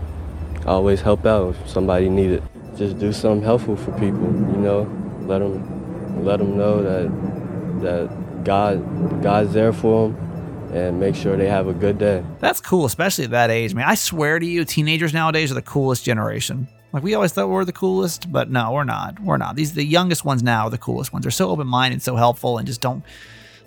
always 0.66 1.00
help 1.00 1.26
out 1.26 1.56
if 1.56 1.70
somebody 1.70 2.10
needs 2.10 2.34
it. 2.34 2.44
Just 2.76 3.00
do 3.00 3.14
something 3.14 3.42
helpful 3.42 3.78
for 3.78 3.94
people, 3.94 4.26
you 4.26 4.58
know. 4.58 4.82
Let 5.22 5.40
them, 5.40 6.26
let 6.26 6.40
them 6.40 6.58
know 6.58 6.84
that, 6.84 7.84
that 7.84 8.44
God, 8.44 9.24
God's 9.24 9.54
there 9.54 9.72
for 9.72 10.10
them 10.10 10.74
and 10.76 11.00
make 11.00 11.16
sure 11.16 11.38
they 11.38 11.48
have 11.48 11.70
a 11.70 11.74
good 11.74 11.98
day. 11.98 12.22
That's 12.42 12.60
cool, 12.60 12.84
especially 12.84 13.24
at 13.24 13.32
that 13.32 13.50
age, 13.50 13.74
man. 13.74 13.88
I 13.88 13.96
swear 13.96 14.40
to 14.40 14.46
you, 14.46 14.66
teenagers 14.66 15.14
nowadays 15.14 15.52
are 15.54 15.56
the 15.56 15.62
coolest 15.62 16.04
generation. 16.04 16.68
Like 16.94 17.04
we 17.04 17.16
always 17.16 17.34
thought 17.34 17.50
we 17.50 17.56
are 17.56 17.66
the 17.66 17.74
coolest, 17.74 18.32
but 18.32 18.52
no, 18.52 18.72
we're 18.72 18.84
not. 18.84 19.20
We're 19.20 19.38
not. 19.38 19.56
These 19.56 19.74
the 19.74 19.84
youngest 19.84 20.24
ones 20.24 20.44
now 20.44 20.66
are 20.66 20.70
the 20.70 20.78
coolest 20.78 21.12
ones. 21.12 21.24
They're 21.24 21.32
so 21.32 21.50
open 21.50 21.68
minded, 21.68 22.04
so 22.04 22.16
helpful, 22.16 22.60
and 22.60 22.68
just 22.68 22.82
don't. 22.82 23.04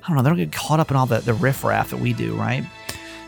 I 0.04 0.08
don't 0.08 0.16
know, 0.16 0.22
they 0.22 0.30
don't 0.30 0.38
get 0.38 0.52
caught 0.52 0.78
up 0.78 0.92
in 0.92 0.96
all 0.96 1.06
the, 1.06 1.18
the 1.18 1.34
riffraff 1.34 1.90
that 1.90 1.96
we 1.96 2.12
do, 2.12 2.36
right? 2.36 2.64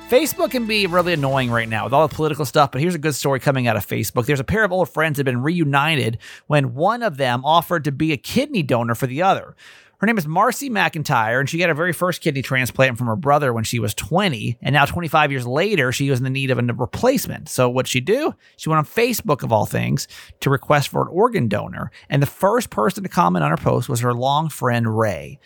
Facebook 0.08 0.52
can 0.52 0.66
be 0.66 0.86
really 0.86 1.12
annoying 1.12 1.50
right 1.50 1.68
now 1.68 1.84
with 1.84 1.92
all 1.92 2.06
the 2.06 2.14
political 2.14 2.44
stuff, 2.44 2.70
but 2.70 2.80
here's 2.80 2.94
a 2.94 2.98
good 2.98 3.16
story 3.16 3.40
coming 3.40 3.66
out 3.66 3.76
of 3.76 3.84
Facebook. 3.84 4.26
There's 4.26 4.40
a 4.40 4.44
pair 4.44 4.62
of 4.62 4.70
old 4.70 4.88
friends 4.88 5.16
that 5.16 5.26
have 5.26 5.34
been 5.34 5.42
reunited 5.42 6.18
when 6.46 6.74
one 6.74 7.02
of 7.02 7.16
them 7.16 7.44
offered 7.44 7.82
to 7.84 7.92
be 7.92 8.12
a 8.12 8.16
kidney 8.16 8.62
donor 8.62 8.94
for 8.94 9.08
the 9.08 9.20
other. 9.22 9.56
Her 10.00 10.06
name 10.06 10.16
is 10.16 10.28
Marcy 10.28 10.70
McIntyre, 10.70 11.40
and 11.40 11.50
she 11.50 11.58
got 11.58 11.70
her 11.70 11.74
very 11.74 11.92
first 11.92 12.20
kidney 12.20 12.40
transplant 12.40 12.96
from 12.96 13.08
her 13.08 13.16
brother 13.16 13.52
when 13.52 13.64
she 13.64 13.80
was 13.80 13.94
20. 13.94 14.56
And 14.62 14.72
now, 14.72 14.84
25 14.84 15.32
years 15.32 15.44
later, 15.44 15.90
she 15.90 16.08
was 16.08 16.20
in 16.20 16.24
the 16.24 16.30
need 16.30 16.52
of 16.52 16.58
a 16.60 16.62
replacement. 16.62 17.48
So, 17.48 17.68
what'd 17.68 17.90
she 17.90 17.98
do? 18.00 18.32
She 18.56 18.68
went 18.68 18.78
on 18.78 18.84
Facebook, 18.84 19.42
of 19.42 19.50
all 19.50 19.66
things, 19.66 20.06
to 20.38 20.50
request 20.50 20.90
for 20.90 21.02
an 21.02 21.08
organ 21.08 21.48
donor. 21.48 21.90
And 22.08 22.22
the 22.22 22.26
first 22.26 22.70
person 22.70 23.02
to 23.02 23.08
comment 23.08 23.44
on 23.44 23.50
her 23.50 23.56
post 23.56 23.88
was 23.88 23.98
her 23.98 24.14
long 24.14 24.48
friend, 24.50 24.96
Ray. 24.96 25.40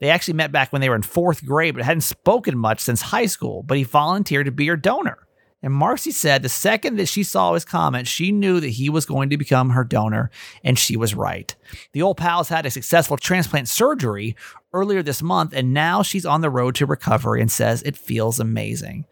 They 0.00 0.10
actually 0.10 0.34
met 0.34 0.50
back 0.50 0.72
when 0.72 0.80
they 0.80 0.88
were 0.88 0.96
in 0.96 1.02
fourth 1.02 1.46
grade, 1.46 1.76
but 1.76 1.84
hadn't 1.84 2.00
spoken 2.00 2.58
much 2.58 2.80
since 2.80 3.02
high 3.02 3.26
school. 3.26 3.62
But 3.62 3.78
he 3.78 3.84
volunteered 3.84 4.46
to 4.46 4.52
be 4.52 4.66
her 4.66 4.76
donor. 4.76 5.28
And 5.62 5.72
Marcy 5.72 6.10
said 6.10 6.42
the 6.42 6.48
second 6.48 6.96
that 6.96 7.08
she 7.08 7.22
saw 7.22 7.54
his 7.54 7.64
comment, 7.64 8.08
she 8.08 8.32
knew 8.32 8.58
that 8.60 8.68
he 8.68 8.90
was 8.90 9.06
going 9.06 9.30
to 9.30 9.36
become 9.36 9.70
her 9.70 9.84
donor, 9.84 10.30
and 10.64 10.78
she 10.78 10.96
was 10.96 11.14
right. 11.14 11.54
The 11.92 12.02
old 12.02 12.16
pal's 12.16 12.48
had 12.48 12.66
a 12.66 12.70
successful 12.70 13.16
transplant 13.16 13.68
surgery 13.68 14.36
earlier 14.72 15.02
this 15.02 15.22
month, 15.22 15.52
and 15.54 15.72
now 15.72 16.02
she's 16.02 16.26
on 16.26 16.40
the 16.40 16.50
road 16.50 16.74
to 16.76 16.86
recovery 16.86 17.40
and 17.40 17.50
says 17.50 17.82
it 17.82 17.96
feels 17.96 18.40
amazing. 18.40 19.06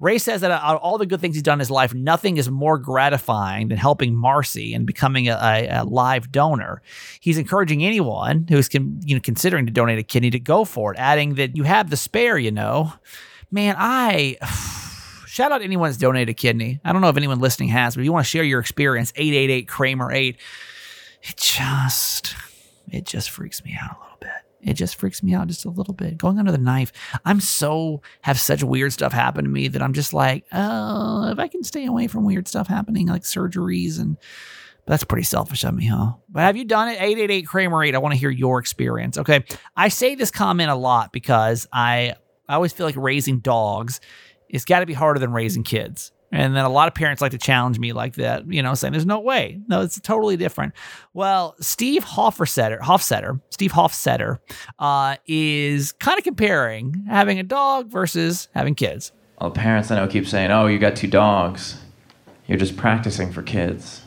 Ray 0.00 0.16
says 0.16 0.40
that 0.40 0.50
out 0.50 0.76
of 0.76 0.80
all 0.80 0.96
the 0.96 1.04
good 1.04 1.20
things 1.20 1.34
he's 1.34 1.42
done 1.42 1.56
in 1.56 1.60
his 1.60 1.70
life, 1.70 1.92
nothing 1.92 2.38
is 2.38 2.48
more 2.48 2.78
gratifying 2.78 3.68
than 3.68 3.76
helping 3.76 4.14
Marcy 4.14 4.72
and 4.72 4.86
becoming 4.86 5.28
a, 5.28 5.34
a, 5.34 5.82
a 5.82 5.84
live 5.84 6.32
donor. 6.32 6.80
He's 7.20 7.36
encouraging 7.36 7.84
anyone 7.84 8.46
who's 8.48 8.68
con, 8.68 9.00
you 9.04 9.14
know 9.14 9.20
considering 9.20 9.66
to 9.66 9.72
donate 9.72 9.98
a 9.98 10.02
kidney 10.02 10.30
to 10.30 10.40
go 10.40 10.64
for 10.64 10.94
it, 10.94 10.98
adding 10.98 11.34
that 11.34 11.54
you 11.54 11.64
have 11.64 11.90
the 11.90 11.98
spare. 11.98 12.38
You 12.38 12.50
know, 12.50 12.94
man, 13.50 13.76
I. 13.78 14.38
Shout 15.40 15.52
out 15.52 15.62
anyone 15.62 15.88
that's 15.88 15.96
donated 15.96 16.28
a 16.28 16.34
kidney. 16.34 16.80
I 16.84 16.92
don't 16.92 17.00
know 17.00 17.08
if 17.08 17.16
anyone 17.16 17.38
listening 17.38 17.70
has, 17.70 17.94
but 17.94 18.02
if 18.02 18.04
you 18.04 18.12
want 18.12 18.26
to 18.26 18.30
share 18.30 18.44
your 18.44 18.60
experience, 18.60 19.10
888 19.16 19.68
Kramer 19.68 20.12
8. 20.12 20.36
It 21.22 21.36
just, 21.38 22.34
it 22.92 23.06
just 23.06 23.30
freaks 23.30 23.64
me 23.64 23.74
out 23.82 23.96
a 23.96 24.02
little 24.02 24.18
bit. 24.20 24.30
It 24.60 24.74
just 24.74 24.96
freaks 24.96 25.22
me 25.22 25.32
out 25.32 25.48
just 25.48 25.64
a 25.64 25.70
little 25.70 25.94
bit. 25.94 26.18
Going 26.18 26.38
under 26.38 26.52
the 26.52 26.58
knife. 26.58 26.92
I'm 27.24 27.40
so, 27.40 28.02
have 28.20 28.38
such 28.38 28.62
weird 28.62 28.92
stuff 28.92 29.14
happen 29.14 29.44
to 29.44 29.50
me 29.50 29.68
that 29.68 29.80
I'm 29.80 29.94
just 29.94 30.12
like, 30.12 30.44
oh, 30.52 31.30
if 31.30 31.38
I 31.38 31.48
can 31.48 31.64
stay 31.64 31.86
away 31.86 32.06
from 32.06 32.26
weird 32.26 32.46
stuff 32.46 32.66
happening, 32.66 33.06
like 33.06 33.22
surgeries 33.22 33.98
and, 33.98 34.18
that's 34.86 35.04
pretty 35.04 35.24
selfish 35.24 35.64
of 35.64 35.72
me, 35.74 35.86
huh? 35.86 36.14
But 36.28 36.40
have 36.40 36.56
you 36.56 36.64
done 36.64 36.88
it? 36.88 37.00
888 37.00 37.46
Kramer 37.46 37.84
8. 37.84 37.94
I 37.94 37.98
want 37.98 38.12
to 38.12 38.18
hear 38.18 38.28
your 38.28 38.58
experience. 38.58 39.16
Okay. 39.16 39.44
I 39.76 39.88
say 39.88 40.16
this 40.16 40.30
comment 40.30 40.68
a 40.68 40.74
lot 40.74 41.12
because 41.12 41.66
I, 41.72 42.14
I 42.48 42.54
always 42.54 42.72
feel 42.72 42.86
like 42.86 42.96
raising 42.96 43.38
dogs 43.38 44.00
it's 44.50 44.64
got 44.64 44.80
to 44.80 44.86
be 44.86 44.92
harder 44.92 45.18
than 45.18 45.32
raising 45.32 45.62
kids. 45.62 46.12
And 46.32 46.54
then 46.54 46.64
a 46.64 46.68
lot 46.68 46.86
of 46.86 46.94
parents 46.94 47.20
like 47.20 47.32
to 47.32 47.38
challenge 47.38 47.78
me 47.78 47.92
like 47.92 48.14
that, 48.14 48.50
you 48.52 48.62
know, 48.62 48.74
saying 48.74 48.92
there's 48.92 49.06
no 49.06 49.18
way. 49.18 49.60
No, 49.66 49.80
it's 49.80 49.98
totally 50.00 50.36
different. 50.36 50.74
Well, 51.12 51.56
Steve 51.60 52.04
Hofstetter, 52.04 52.80
Hofstetter, 52.80 53.40
Steve 53.50 53.72
Hofstetter, 53.72 54.38
uh, 54.78 55.16
is 55.26 55.92
kind 55.92 56.18
of 56.18 56.24
comparing 56.24 57.04
having 57.08 57.40
a 57.40 57.42
dog 57.42 57.90
versus 57.90 58.48
having 58.54 58.76
kids. 58.76 59.12
Well, 59.40 59.50
parents 59.50 59.90
I 59.90 59.96
know 59.96 60.06
keep 60.06 60.28
saying, 60.28 60.52
"Oh, 60.52 60.66
you 60.66 60.78
got 60.78 60.94
two 60.94 61.08
dogs. 61.08 61.80
You're 62.46 62.58
just 62.58 62.76
practicing 62.76 63.32
for 63.32 63.42
kids." 63.42 64.02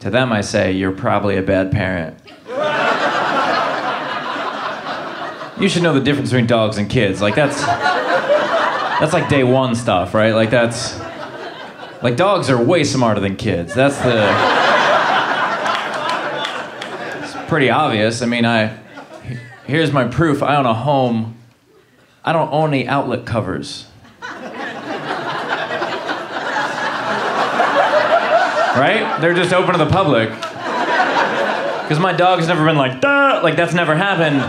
To 0.00 0.10
them, 0.10 0.32
I 0.32 0.40
say, 0.40 0.72
"You're 0.72 0.92
probably 0.92 1.36
a 1.36 1.42
bad 1.42 1.70
parent." 1.70 2.18
you 5.60 5.68
should 5.68 5.82
know 5.82 5.92
the 5.92 6.00
difference 6.00 6.30
between 6.30 6.46
dogs 6.46 6.78
and 6.78 6.90
kids. 6.90 7.20
Like 7.20 7.34
that's 7.34 7.62
that's 9.00 9.12
like 9.12 9.28
day 9.28 9.44
one 9.44 9.74
stuff, 9.74 10.14
right? 10.14 10.34
Like 10.34 10.50
that's 10.50 10.98
like 12.02 12.16
dogs 12.16 12.48
are 12.50 12.62
way 12.62 12.84
smarter 12.84 13.20
than 13.20 13.36
kids. 13.36 13.74
That's 13.74 13.98
the 13.98 14.26
It's 17.22 17.48
pretty 17.48 17.70
obvious. 17.70 18.22
I 18.22 18.26
mean, 18.26 18.46
I 18.46 18.78
here's 19.66 19.92
my 19.92 20.04
proof. 20.04 20.42
I 20.42 20.56
own 20.56 20.66
a 20.66 20.74
home. 20.74 21.36
I 22.24 22.32
don't 22.32 22.52
own 22.52 22.74
any 22.74 22.88
outlet 22.88 23.26
covers. 23.26 23.86
right? 28.76 29.18
They're 29.20 29.34
just 29.34 29.52
open 29.52 29.72
to 29.72 29.78
the 29.78 29.90
public. 29.90 30.28
Because 30.30 31.98
my 32.00 32.12
dog's 32.12 32.48
never 32.48 32.64
been 32.64 32.76
like, 32.76 33.00
Duh! 33.00 33.40
like 33.42 33.56
that's 33.56 33.74
never 33.74 33.94
happened. 33.94 34.40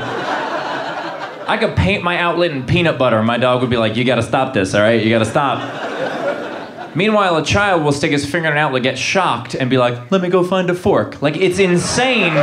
I 1.47 1.57
could 1.57 1.75
paint 1.77 2.03
my 2.03 2.19
outlet 2.19 2.51
in 2.51 2.65
peanut 2.65 2.97
butter. 2.97 3.23
My 3.23 3.37
dog 3.37 3.61
would 3.61 3.69
be 3.69 3.77
like, 3.77 3.95
You 3.95 4.03
gotta 4.03 4.23
stop 4.23 4.53
this, 4.53 4.73
all 4.75 4.81
right? 4.81 5.01
You 5.01 5.09
gotta 5.09 5.25
stop. 5.25 6.95
Meanwhile, 6.95 7.37
a 7.37 7.45
child 7.45 7.83
will 7.83 7.91
stick 7.91 8.11
his 8.11 8.29
finger 8.29 8.47
in 8.47 8.53
an 8.53 8.57
outlet, 8.57 8.83
get 8.83 8.97
shocked, 8.97 9.55
and 9.55 9.69
be 9.69 9.77
like, 9.77 10.11
Let 10.11 10.21
me 10.21 10.29
go 10.29 10.43
find 10.43 10.69
a 10.69 10.75
fork. 10.75 11.21
Like, 11.21 11.37
it's 11.37 11.59
insane 11.59 12.33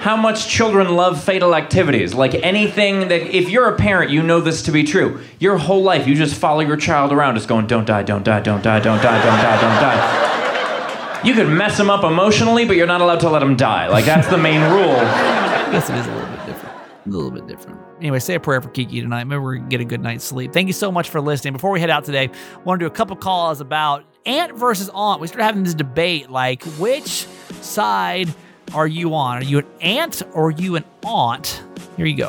how 0.00 0.16
much 0.16 0.46
children 0.46 0.94
love 0.94 1.20
fatal 1.22 1.56
activities. 1.56 2.14
Like 2.14 2.34
anything 2.36 3.08
that, 3.08 3.22
if 3.22 3.48
you're 3.48 3.68
a 3.68 3.76
parent, 3.76 4.12
you 4.12 4.22
know 4.22 4.40
this 4.40 4.62
to 4.62 4.70
be 4.70 4.84
true. 4.84 5.20
Your 5.40 5.58
whole 5.58 5.82
life, 5.82 6.06
you 6.06 6.14
just 6.14 6.36
follow 6.36 6.60
your 6.60 6.76
child 6.76 7.12
around, 7.12 7.34
just 7.34 7.48
going, 7.48 7.66
Don't 7.66 7.84
die, 7.84 8.04
don't 8.04 8.22
die, 8.22 8.38
don't 8.38 8.62
die, 8.62 8.78
don't 8.78 9.02
die, 9.02 9.24
don't 9.24 9.42
die, 9.42 9.60
don't 9.60 9.80
die. 9.80 11.22
You 11.24 11.34
could 11.34 11.48
mess 11.48 11.76
them 11.76 11.90
up 11.90 12.04
emotionally, 12.04 12.64
but 12.64 12.76
you're 12.76 12.86
not 12.86 13.00
allowed 13.00 13.18
to 13.20 13.28
let 13.28 13.40
them 13.40 13.56
die. 13.56 13.88
Like, 13.88 14.04
that's 14.04 14.28
the 14.28 14.38
main 14.38 14.60
rule. 14.70 14.94
A 17.06 17.10
little 17.10 17.30
bit 17.30 17.36
a 17.36 17.36
little 17.36 17.46
bit 17.46 17.46
different. 17.46 17.80
Anyway, 18.00 18.18
say 18.18 18.34
a 18.34 18.40
prayer 18.40 18.60
for 18.60 18.68
Kiki 18.68 19.00
tonight. 19.00 19.24
Maybe 19.24 19.38
we're 19.38 19.56
going 19.56 19.64
to 19.64 19.70
get 19.70 19.80
a 19.80 19.84
good 19.84 20.02
night's 20.02 20.24
sleep. 20.24 20.52
Thank 20.52 20.66
you 20.66 20.72
so 20.72 20.92
much 20.92 21.08
for 21.10 21.20
listening. 21.20 21.52
Before 21.52 21.70
we 21.70 21.80
head 21.80 21.90
out 21.90 22.04
today, 22.04 22.28
I 22.28 22.58
want 22.60 22.80
to 22.80 22.84
do 22.84 22.86
a 22.86 22.94
couple 22.94 23.16
calls 23.16 23.60
about 23.60 24.04
aunt 24.24 24.56
versus 24.56 24.90
aunt. 24.92 25.20
We 25.20 25.28
started 25.28 25.44
having 25.44 25.64
this 25.64 25.74
debate 25.74 26.30
like, 26.30 26.62
which 26.78 27.26
side 27.60 28.28
are 28.74 28.86
you 28.86 29.14
on? 29.14 29.38
Are 29.38 29.44
you 29.44 29.58
an 29.58 29.66
aunt 29.80 30.22
or 30.32 30.48
are 30.48 30.50
you 30.50 30.76
an 30.76 30.84
aunt? 31.04 31.62
Here 31.96 32.06
you 32.06 32.16
go. 32.16 32.28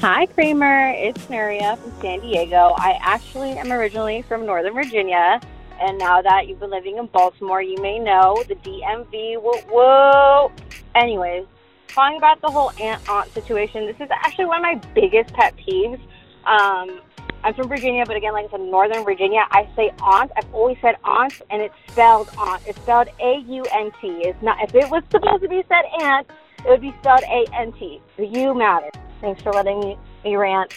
Hi, 0.00 0.26
Kramer. 0.26 0.90
It's 0.96 1.28
Maria 1.28 1.76
from 1.76 1.92
San 2.00 2.20
Diego. 2.20 2.74
I 2.76 2.98
actually 3.02 3.52
am 3.52 3.70
originally 3.72 4.22
from 4.22 4.46
Northern 4.46 4.74
Virginia. 4.74 5.40
And 5.80 5.98
now 5.98 6.20
that 6.20 6.46
you've 6.46 6.60
been 6.60 6.70
living 6.70 6.98
in 6.98 7.06
Baltimore, 7.06 7.62
you 7.62 7.80
may 7.80 7.98
know 7.98 8.42
the 8.48 8.54
DMV. 8.56 9.40
Whoa, 9.40 9.60
whoa. 9.70 10.52
Anyways, 10.94 11.46
talking 11.90 12.18
about 12.18 12.40
the 12.40 12.48
whole 12.48 12.72
aunt 12.80 13.08
aunt 13.08 13.32
situation, 13.32 13.86
this 13.86 13.96
is 14.00 14.08
actually 14.10 14.46
one 14.46 14.58
of 14.58 14.62
my 14.62 14.80
biggest 14.94 15.32
pet 15.34 15.54
peeves. 15.56 16.00
Um, 16.44 17.00
I'm 17.42 17.54
from 17.54 17.68
Virginia, 17.68 18.04
but 18.06 18.16
again, 18.16 18.32
like 18.32 18.46
I 18.46 18.50
said, 18.50 18.60
Northern 18.60 19.04
Virginia, 19.04 19.46
I 19.50 19.68
say 19.74 19.90
aunt. 20.02 20.30
I've 20.36 20.52
always 20.54 20.76
said 20.82 20.96
aunt, 21.04 21.40
and 21.50 21.62
it's 21.62 21.74
spelled 21.88 22.28
aunt. 22.38 22.62
It's 22.66 22.78
spelled 22.80 23.08
A 23.20 23.38
U 23.46 23.64
N 23.72 23.90
T. 24.00 24.08
It's 24.22 24.42
not. 24.42 24.58
If 24.62 24.74
it 24.74 24.90
was 24.90 25.02
supposed 25.10 25.42
to 25.42 25.48
be 25.48 25.62
said 25.68 25.84
aunt, 26.02 26.26
it 26.58 26.68
would 26.68 26.82
be 26.82 26.94
spelled 27.00 27.22
A 27.22 27.44
N 27.54 27.72
T. 27.72 28.02
The 28.16 28.26
U 28.26 28.54
matters. 28.54 28.90
Thanks 29.20 29.42
for 29.42 29.52
letting 29.52 29.80
me, 29.80 30.36
rant. 30.36 30.74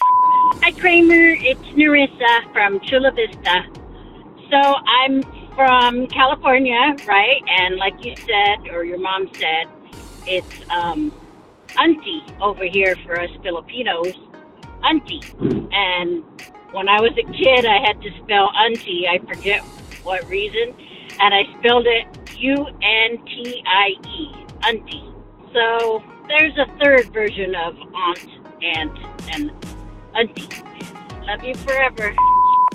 Hi, 0.62 0.72
Kramer. 0.72 1.36
It's 1.40 1.62
Narissa 1.76 2.54
from 2.54 2.80
Chula 2.82 3.12
Vista. 3.12 3.64
So 4.50 4.58
I'm 4.58 5.24
from 5.56 6.08
California, 6.08 6.96
right? 7.08 7.42
And 7.60 7.78
like 7.78 8.06
you 8.06 8.16
said, 8.16 8.70
or 8.72 8.84
your 8.84 9.00
mom 9.00 9.30
said, 9.34 9.66
it's 10.28 10.70
um, 10.70 11.12
auntie 11.78 12.24
over 12.42 12.66
here 12.66 12.96
for 13.06 13.20
us 13.20 13.30
Filipinos, 13.42 14.14
auntie. 14.84 15.22
And 15.72 16.24
when 16.72 16.90
I 16.90 17.02
was 17.02 17.12
a 17.14 17.32
kid, 17.32 17.66
I 17.66 17.80
had 17.86 18.02
to 18.02 18.10
spell 18.24 18.52
auntie. 18.58 19.08
I 19.08 19.20
forget 19.20 19.62
what 20.04 20.28
reason, 20.28 20.76
and 21.20 21.34
I 21.34 21.44
spelled 21.60 21.88
it 21.88 22.06
U 22.38 22.66
N 22.66 23.26
T 23.26 23.64
I 23.66 23.90
E, 24.08 24.46
auntie. 24.68 25.14
So 25.54 26.04
there's 26.28 26.58
a 26.58 26.66
third 26.80 27.14
version 27.14 27.56
of 27.56 27.76
aunt, 27.96 28.30
aunt, 28.64 29.00
and 29.32 29.52
auntie. 30.16 30.50
Love 31.26 31.44
you 31.44 31.56
forever. 31.56 32.14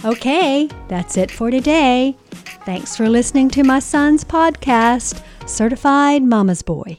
Okay, 0.05 0.69
that's 0.87 1.17
it 1.17 1.31
for 1.31 1.51
today. 1.51 2.17
Thanks 2.65 2.97
for 2.97 3.09
listening 3.09 3.51
to 3.51 3.65
my 3.65 3.79
son's 3.79 4.25
podcast, 4.25 5.23
Certified 5.47 6.23
Mama's 6.23 6.63
Boy. 6.63 6.99